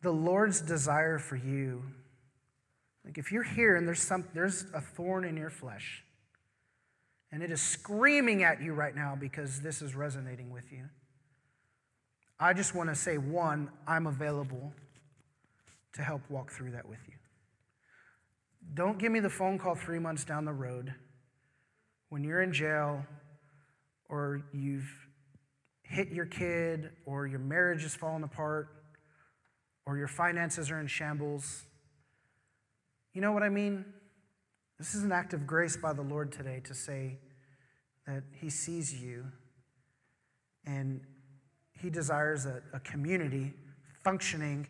the 0.03 0.11
Lord's 0.12 0.61
desire 0.61 1.18
for 1.18 1.36
you. 1.36 1.82
Like 3.05 3.18
if 3.18 3.32
you're 3.32 3.42
here 3.42 3.76
and 3.76 3.86
there's 3.86 4.03
some 4.03 4.24
there's 4.34 4.66
a 4.74 4.80
thorn 4.80 5.24
in 5.24 5.36
your 5.36 5.51
flesh, 5.51 6.05
and 7.32 7.42
it 7.42 7.51
is 7.51 7.61
screaming 7.61 8.42
at 8.42 8.62
you 8.62 8.74
right 8.74 8.94
now 8.94 9.16
because 9.18 9.61
this 9.61 9.82
is 9.82 9.94
resonating 9.94 10.51
with 10.51 10.70
you. 10.72 10.84
I 12.40 12.53
just 12.53 12.74
want 12.74 12.88
to 12.88 12.94
say 12.94 13.18
one, 13.18 13.70
I'm 13.86 14.07
available 14.07 14.72
to 15.94 16.03
help 16.03 16.22
walk 16.28 16.53
through 16.53 16.72
that 16.72 16.88
with 16.88 17.01
you. 17.09 17.14
Don't 18.74 18.99
give 18.99 19.11
me 19.11 19.20
the 19.20 19.30
phone 19.30 19.59
call 19.59 19.74
three 19.74 19.99
months 19.99 20.24
down 20.24 20.44
the 20.44 20.53
road 20.53 20.94
when 22.11 22.22
you're 22.22 22.42
in 22.42 22.53
jail 22.53 23.05
or 24.09 24.42
you've 24.53 24.88
hit 25.82 26.09
your 26.11 26.26
kid 26.26 26.90
or 27.07 27.26
your 27.26 27.38
marriage 27.38 27.84
is 27.84 27.94
falling 27.94 28.22
apart 28.22 28.68
or 29.89 29.97
your 29.97 30.07
finances 30.07 30.70
are 30.70 30.78
in 30.78 30.86
shambles. 30.86 31.64
You 33.14 33.22
know 33.22 33.32
what 33.32 33.43
I 33.43 33.49
mean? 33.49 33.86
This 34.78 34.95
is 34.95 35.03
an 35.03 35.12
act 35.12 35.32
of 35.32 35.47
grace 35.47 35.78
by 35.78 35.95
the 35.95 36.03
Lord 36.03 36.30
today 36.30 36.61
to 36.64 36.74
say 36.74 37.16
that 38.07 38.22
He 38.34 38.51
sees 38.51 38.95
you 38.95 39.24
and 40.66 41.01
He 41.72 41.89
desires 41.89 42.45
a, 42.45 42.61
a 42.74 42.80
community 42.80 43.55
functioning 44.05 44.68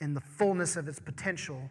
in 0.00 0.14
the 0.14 0.22
fullness 0.22 0.76
of 0.76 0.88
its 0.88 0.98
potential 0.98 1.70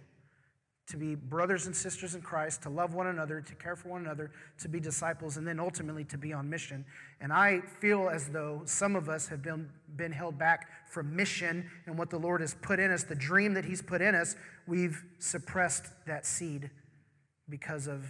to 0.86 0.98
be 0.98 1.16
brothers 1.16 1.66
and 1.66 1.76
sisters 1.76 2.14
in 2.14 2.22
Christ, 2.22 2.62
to 2.64 2.70
love 2.70 2.94
one 2.94 3.08
another, 3.08 3.40
to 3.40 3.56
care 3.56 3.76
for 3.76 3.90
one 3.90 4.02
another, 4.02 4.32
to 4.60 4.68
be 4.68 4.80
disciples, 4.80 5.38
and 5.38 5.48
then 5.48 5.60
ultimately 5.60 6.04
to 6.06 6.18
be 6.18 6.34
on 6.34 6.50
mission. 6.50 6.84
And 7.22 7.32
I 7.32 7.62
feel 7.80 8.10
as 8.10 8.28
though 8.30 8.62
some 8.66 8.96
of 8.96 9.08
us 9.08 9.28
have 9.28 9.42
been, 9.42 9.70
been 9.96 10.12
held 10.12 10.38
back 10.38 10.68
from 10.90 11.16
mission 11.16 11.70
and 11.86 11.98
what 11.98 12.10
the 12.10 12.20
Lord 12.20 12.42
has 12.42 12.56
put 12.62 12.80
in 12.80 12.92
us, 12.92 13.04
the 13.04 13.16
dream 13.16 13.54
that 13.54 13.64
He's 13.64 13.82
put 13.82 14.02
in 14.02 14.14
us. 14.14 14.36
We've 14.68 15.02
suppressed 15.20 15.86
that 16.06 16.26
seed 16.26 16.70
because 17.48 17.88
of 17.88 18.06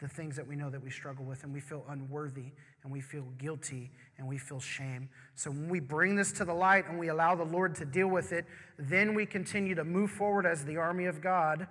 the 0.00 0.08
things 0.08 0.36
that 0.36 0.46
we 0.46 0.56
know 0.56 0.70
that 0.70 0.82
we 0.82 0.90
struggle 0.90 1.24
with, 1.24 1.42
and 1.42 1.52
we 1.52 1.60
feel 1.60 1.84
unworthy, 1.88 2.52
and 2.82 2.92
we 2.92 3.00
feel 3.00 3.26
guilty, 3.36 3.90
and 4.20 4.28
we 4.28 4.36
feel 4.36 4.60
shame. 4.60 5.08
So 5.34 5.50
when 5.50 5.70
we 5.70 5.80
bring 5.80 6.14
this 6.14 6.30
to 6.32 6.44
the 6.44 6.52
light 6.52 6.86
and 6.86 6.98
we 6.98 7.08
allow 7.08 7.34
the 7.34 7.44
Lord 7.44 7.74
to 7.76 7.86
deal 7.86 8.08
with 8.08 8.32
it, 8.32 8.44
then 8.78 9.14
we 9.14 9.24
continue 9.24 9.74
to 9.74 9.82
move 9.82 10.10
forward 10.10 10.44
as 10.44 10.64
the 10.64 10.76
army 10.76 11.06
of 11.06 11.22
God 11.22 11.66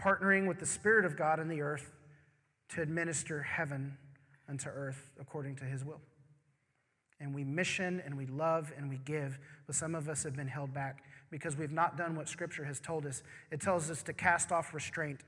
partnering 0.00 0.46
with 0.46 0.60
the 0.60 0.66
Spirit 0.66 1.04
of 1.04 1.16
God 1.16 1.40
in 1.40 1.48
the 1.48 1.60
earth 1.60 1.92
to 2.70 2.82
administer 2.82 3.42
heaven 3.42 3.96
unto 4.48 4.68
earth 4.68 5.10
according 5.20 5.56
to 5.56 5.64
his 5.64 5.84
will. 5.84 6.00
And 7.20 7.34
we 7.34 7.42
mission 7.42 8.00
and 8.04 8.16
we 8.16 8.26
love 8.26 8.72
and 8.76 8.88
we 8.88 8.98
give, 8.98 9.38
but 9.66 9.74
some 9.74 9.94
of 9.94 10.08
us 10.08 10.22
have 10.22 10.36
been 10.36 10.48
held 10.48 10.72
back 10.72 11.02
because 11.30 11.56
we've 11.56 11.72
not 11.72 11.96
done 11.96 12.14
what 12.14 12.28
Scripture 12.28 12.64
has 12.64 12.78
told 12.78 13.06
us. 13.06 13.22
It 13.50 13.60
tells 13.60 13.90
us 13.90 14.04
to 14.04 14.12
cast 14.12 14.52
off 14.52 14.72
restraint. 14.72 15.20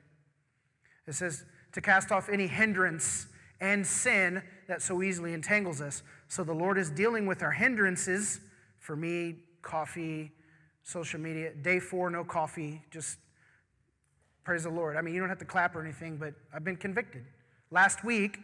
It 1.09 1.15
says 1.15 1.45
to 1.73 1.81
cast 1.81 2.13
off 2.13 2.29
any 2.29 2.47
hindrance 2.47 3.27
and 3.61 3.87
sin 3.87 4.43
that 4.69 4.83
so 4.83 5.03
easily 5.03 5.33
entangles 5.33 5.81
us. 5.81 6.03
So 6.29 6.45
the 6.45 6.55
Lord 6.55 6.79
is 6.79 6.91
dealing 6.91 7.27
with 7.27 7.43
our 7.43 7.53
hindrances. 7.53 8.41
For 8.79 8.97
me, 8.97 9.37
coffee, 9.63 10.33
social 10.83 11.21
media. 11.21 11.53
Day 11.55 11.81
four, 11.81 12.11
no 12.11 12.25
coffee, 12.25 12.83
just 12.91 13.19
Praise 14.47 14.63
the 14.63 14.71
Lord. 14.71 14.97
I 14.97 15.01
mean, 15.01 15.13
you 15.13 15.19
don't 15.19 15.29
have 15.29 15.41
to 15.41 15.45
clap 15.45 15.75
or 15.75 15.83
anything, 15.83 16.19
but 16.19 16.33
I've 16.55 16.63
been 16.63 16.77
convicted. 16.77 17.25
Last 17.73 18.05
week, 18.05 18.39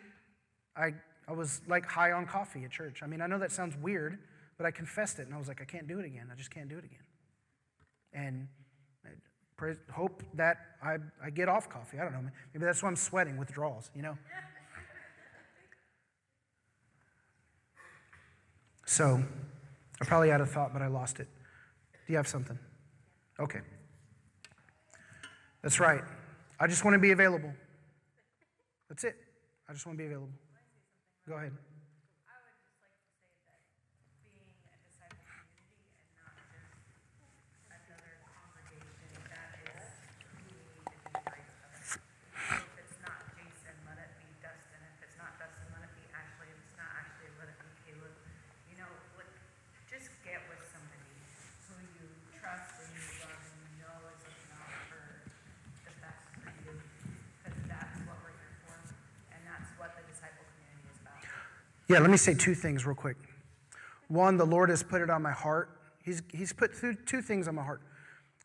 I, 0.76 0.94
I 1.28 1.32
was 1.32 1.60
like 1.68 1.86
high 1.86 2.10
on 2.10 2.26
coffee 2.26 2.64
at 2.64 2.72
church. 2.72 3.04
I 3.04 3.06
mean, 3.06 3.20
I 3.20 3.28
know 3.28 3.38
that 3.38 3.52
sounds 3.52 3.76
weird, 3.76 4.18
but 4.58 4.66
I 4.66 4.72
confessed 4.72 5.20
it 5.20 5.26
and 5.26 5.34
I 5.34 5.38
was 5.38 5.46
like, 5.46 5.62
I 5.62 5.64
can't 5.64 5.86
do 5.86 6.00
it 6.00 6.04
again. 6.04 6.26
I 6.28 6.34
just 6.34 6.50
can't 6.50 6.68
do 6.68 6.76
it 6.76 6.84
again. 6.84 7.04
And 8.12 8.48
I 9.60 9.74
hope 9.92 10.24
that 10.34 10.56
I, 10.82 10.96
I 11.24 11.30
get 11.30 11.48
off 11.48 11.68
coffee. 11.68 12.00
I 12.00 12.02
don't 12.02 12.14
know. 12.14 12.28
Maybe 12.52 12.64
that's 12.64 12.82
why 12.82 12.88
I'm 12.88 12.96
sweating, 12.96 13.36
withdrawals, 13.36 13.92
you 13.94 14.02
know? 14.02 14.18
So, 18.92 19.24
I 20.02 20.04
probably 20.04 20.28
had 20.28 20.42
a 20.42 20.46
thought, 20.46 20.74
but 20.74 20.82
I 20.82 20.86
lost 20.86 21.18
it. 21.18 21.26
Do 22.06 22.12
you 22.12 22.18
have 22.18 22.28
something? 22.28 22.58
Okay. 23.40 23.60
That's 25.62 25.80
right. 25.80 26.02
I 26.60 26.66
just 26.66 26.84
want 26.84 26.92
to 26.96 26.98
be 26.98 27.12
available. 27.12 27.54
That's 28.90 29.04
it. 29.04 29.16
I 29.66 29.72
just 29.72 29.86
want 29.86 29.96
to 29.96 30.02
be 30.02 30.08
available. 30.08 30.28
Go 31.26 31.36
ahead. 31.36 31.52
Yeah, 61.92 61.98
let 61.98 62.10
me 62.10 62.16
say 62.16 62.32
two 62.32 62.54
things 62.54 62.86
real 62.86 62.94
quick. 62.94 63.18
One, 64.08 64.38
the 64.38 64.46
Lord 64.46 64.70
has 64.70 64.82
put 64.82 65.02
it 65.02 65.10
on 65.10 65.20
my 65.20 65.30
heart. 65.30 65.78
He's, 66.02 66.22
he's 66.32 66.50
put 66.50 66.74
two 66.74 66.94
two 66.94 67.20
things 67.20 67.48
on 67.48 67.54
my 67.54 67.62
heart. 67.62 67.82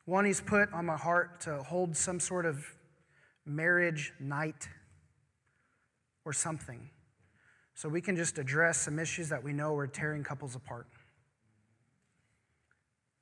One, 0.04 0.26
He's 0.26 0.42
put 0.42 0.74
on 0.74 0.86
my 0.86 0.98
heart 0.98 1.40
to 1.42 1.64
hold 1.64 1.96
some 1.96 2.20
sort 2.20 2.46
of 2.46 2.66
marriage 3.46 4.12
night 4.20 4.68
or 6.26 6.34
something. 6.34 6.90
So 7.74 7.88
we 7.88 8.02
can 8.02 8.18
just 8.18 8.38
address 8.38 8.80
some 8.80 9.00
issues 9.00 9.30
that 9.30 9.42
we 9.42 9.54
know 9.54 9.74
are 9.78 9.88
tearing 9.88 10.26
couples 10.26 10.58
apart. 10.58 10.88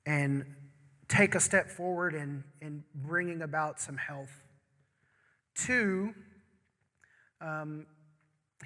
And 0.07 0.43
take 1.07 1.35
a 1.35 1.39
step 1.39 1.69
forward 1.69 2.15
in, 2.15 2.43
in 2.61 2.83
bringing 2.95 3.43
about 3.43 3.79
some 3.79 3.97
health. 3.97 4.41
Two, 5.53 6.15
um, 7.41 7.85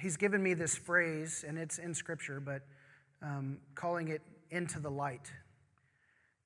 he's 0.00 0.16
given 0.16 0.42
me 0.42 0.54
this 0.54 0.76
phrase, 0.76 1.44
and 1.46 1.58
it's 1.58 1.78
in 1.78 1.94
scripture, 1.94 2.40
but 2.40 2.62
um, 3.22 3.58
calling 3.74 4.08
it 4.08 4.22
into 4.50 4.80
the 4.80 4.90
light. 4.90 5.30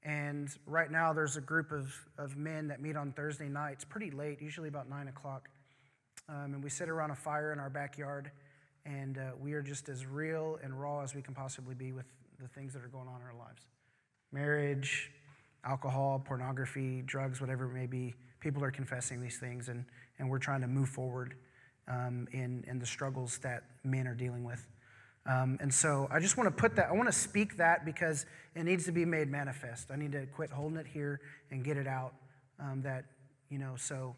And 0.02 0.50
right 0.66 0.90
now, 0.90 1.12
there's 1.12 1.36
a 1.36 1.40
group 1.40 1.72
of, 1.72 1.94
of 2.18 2.36
men 2.36 2.68
that 2.68 2.80
meet 2.80 2.96
on 2.96 3.12
Thursday 3.12 3.48
nights, 3.48 3.84
pretty 3.84 4.10
late, 4.10 4.42
usually 4.42 4.68
about 4.68 4.88
9 4.88 5.08
o'clock. 5.08 5.48
Um, 6.28 6.54
and 6.54 6.64
we 6.64 6.68
sit 6.68 6.88
around 6.88 7.10
a 7.10 7.14
fire 7.14 7.52
in 7.52 7.58
our 7.58 7.70
backyard, 7.70 8.30
and 8.84 9.16
uh, 9.16 9.30
we 9.40 9.54
are 9.54 9.62
just 9.62 9.88
as 9.88 10.04
real 10.04 10.58
and 10.62 10.78
raw 10.78 11.02
as 11.02 11.14
we 11.14 11.22
can 11.22 11.34
possibly 11.34 11.74
be 11.74 11.92
with 11.92 12.06
the 12.40 12.48
things 12.48 12.74
that 12.74 12.82
are 12.82 12.88
going 12.88 13.08
on 13.08 13.20
in 13.20 13.26
our 13.26 13.38
lives 13.38 13.62
marriage, 14.32 15.12
alcohol, 15.64 16.20
pornography, 16.24 17.02
drugs, 17.02 17.40
whatever 17.40 17.66
it 17.66 17.72
may 17.72 17.86
be. 17.86 18.14
People 18.40 18.64
are 18.64 18.72
confessing 18.72 19.22
these 19.22 19.38
things, 19.38 19.68
and, 19.68 19.84
and 20.18 20.28
we're 20.28 20.38
trying 20.38 20.60
to 20.60 20.66
move 20.66 20.88
forward 20.88 21.36
um, 21.88 22.26
in, 22.32 22.64
the 22.78 22.86
struggles 22.86 23.38
that 23.38 23.64
men 23.84 24.06
are 24.06 24.14
dealing 24.14 24.44
with. 24.44 24.66
Um, 25.26 25.58
and 25.60 25.72
so 25.72 26.06
I 26.10 26.20
just 26.20 26.36
want 26.36 26.54
to 26.54 26.60
put 26.60 26.76
that, 26.76 26.88
I 26.88 26.92
want 26.92 27.08
to 27.08 27.18
speak 27.18 27.56
that 27.56 27.84
because 27.84 28.26
it 28.54 28.64
needs 28.64 28.84
to 28.84 28.92
be 28.92 29.04
made 29.04 29.28
manifest. 29.30 29.90
I 29.90 29.96
need 29.96 30.12
to 30.12 30.26
quit 30.26 30.50
holding 30.50 30.78
it 30.78 30.86
here 30.86 31.20
and 31.50 31.64
get 31.64 31.76
it 31.76 31.86
out. 31.86 32.14
Um, 32.60 32.82
that, 32.82 33.06
you 33.50 33.58
know, 33.58 33.74
so 33.76 34.14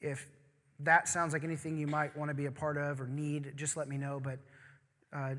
if 0.00 0.26
that 0.80 1.08
sounds 1.08 1.32
like 1.32 1.44
anything 1.44 1.76
you 1.76 1.86
might 1.86 2.16
want 2.16 2.28
to 2.30 2.34
be 2.34 2.46
a 2.46 2.50
part 2.50 2.76
of 2.76 3.00
or 3.00 3.06
need, 3.06 3.52
just 3.56 3.76
let 3.76 3.88
me 3.88 3.96
know. 3.96 4.20
But 4.22 4.38
uh, 5.12 5.34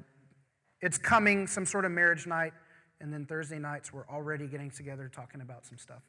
it's 0.81 0.97
coming, 0.97 1.47
some 1.47 1.65
sort 1.65 1.85
of 1.85 1.91
marriage 1.91 2.27
night. 2.27 2.53
And 3.01 3.11
then 3.11 3.25
Thursday 3.25 3.59
nights, 3.59 3.91
we're 3.91 4.07
already 4.07 4.47
getting 4.47 4.71
together 4.71 5.11
talking 5.13 5.41
about 5.41 5.65
some 5.65 5.77
stuff. 5.77 6.01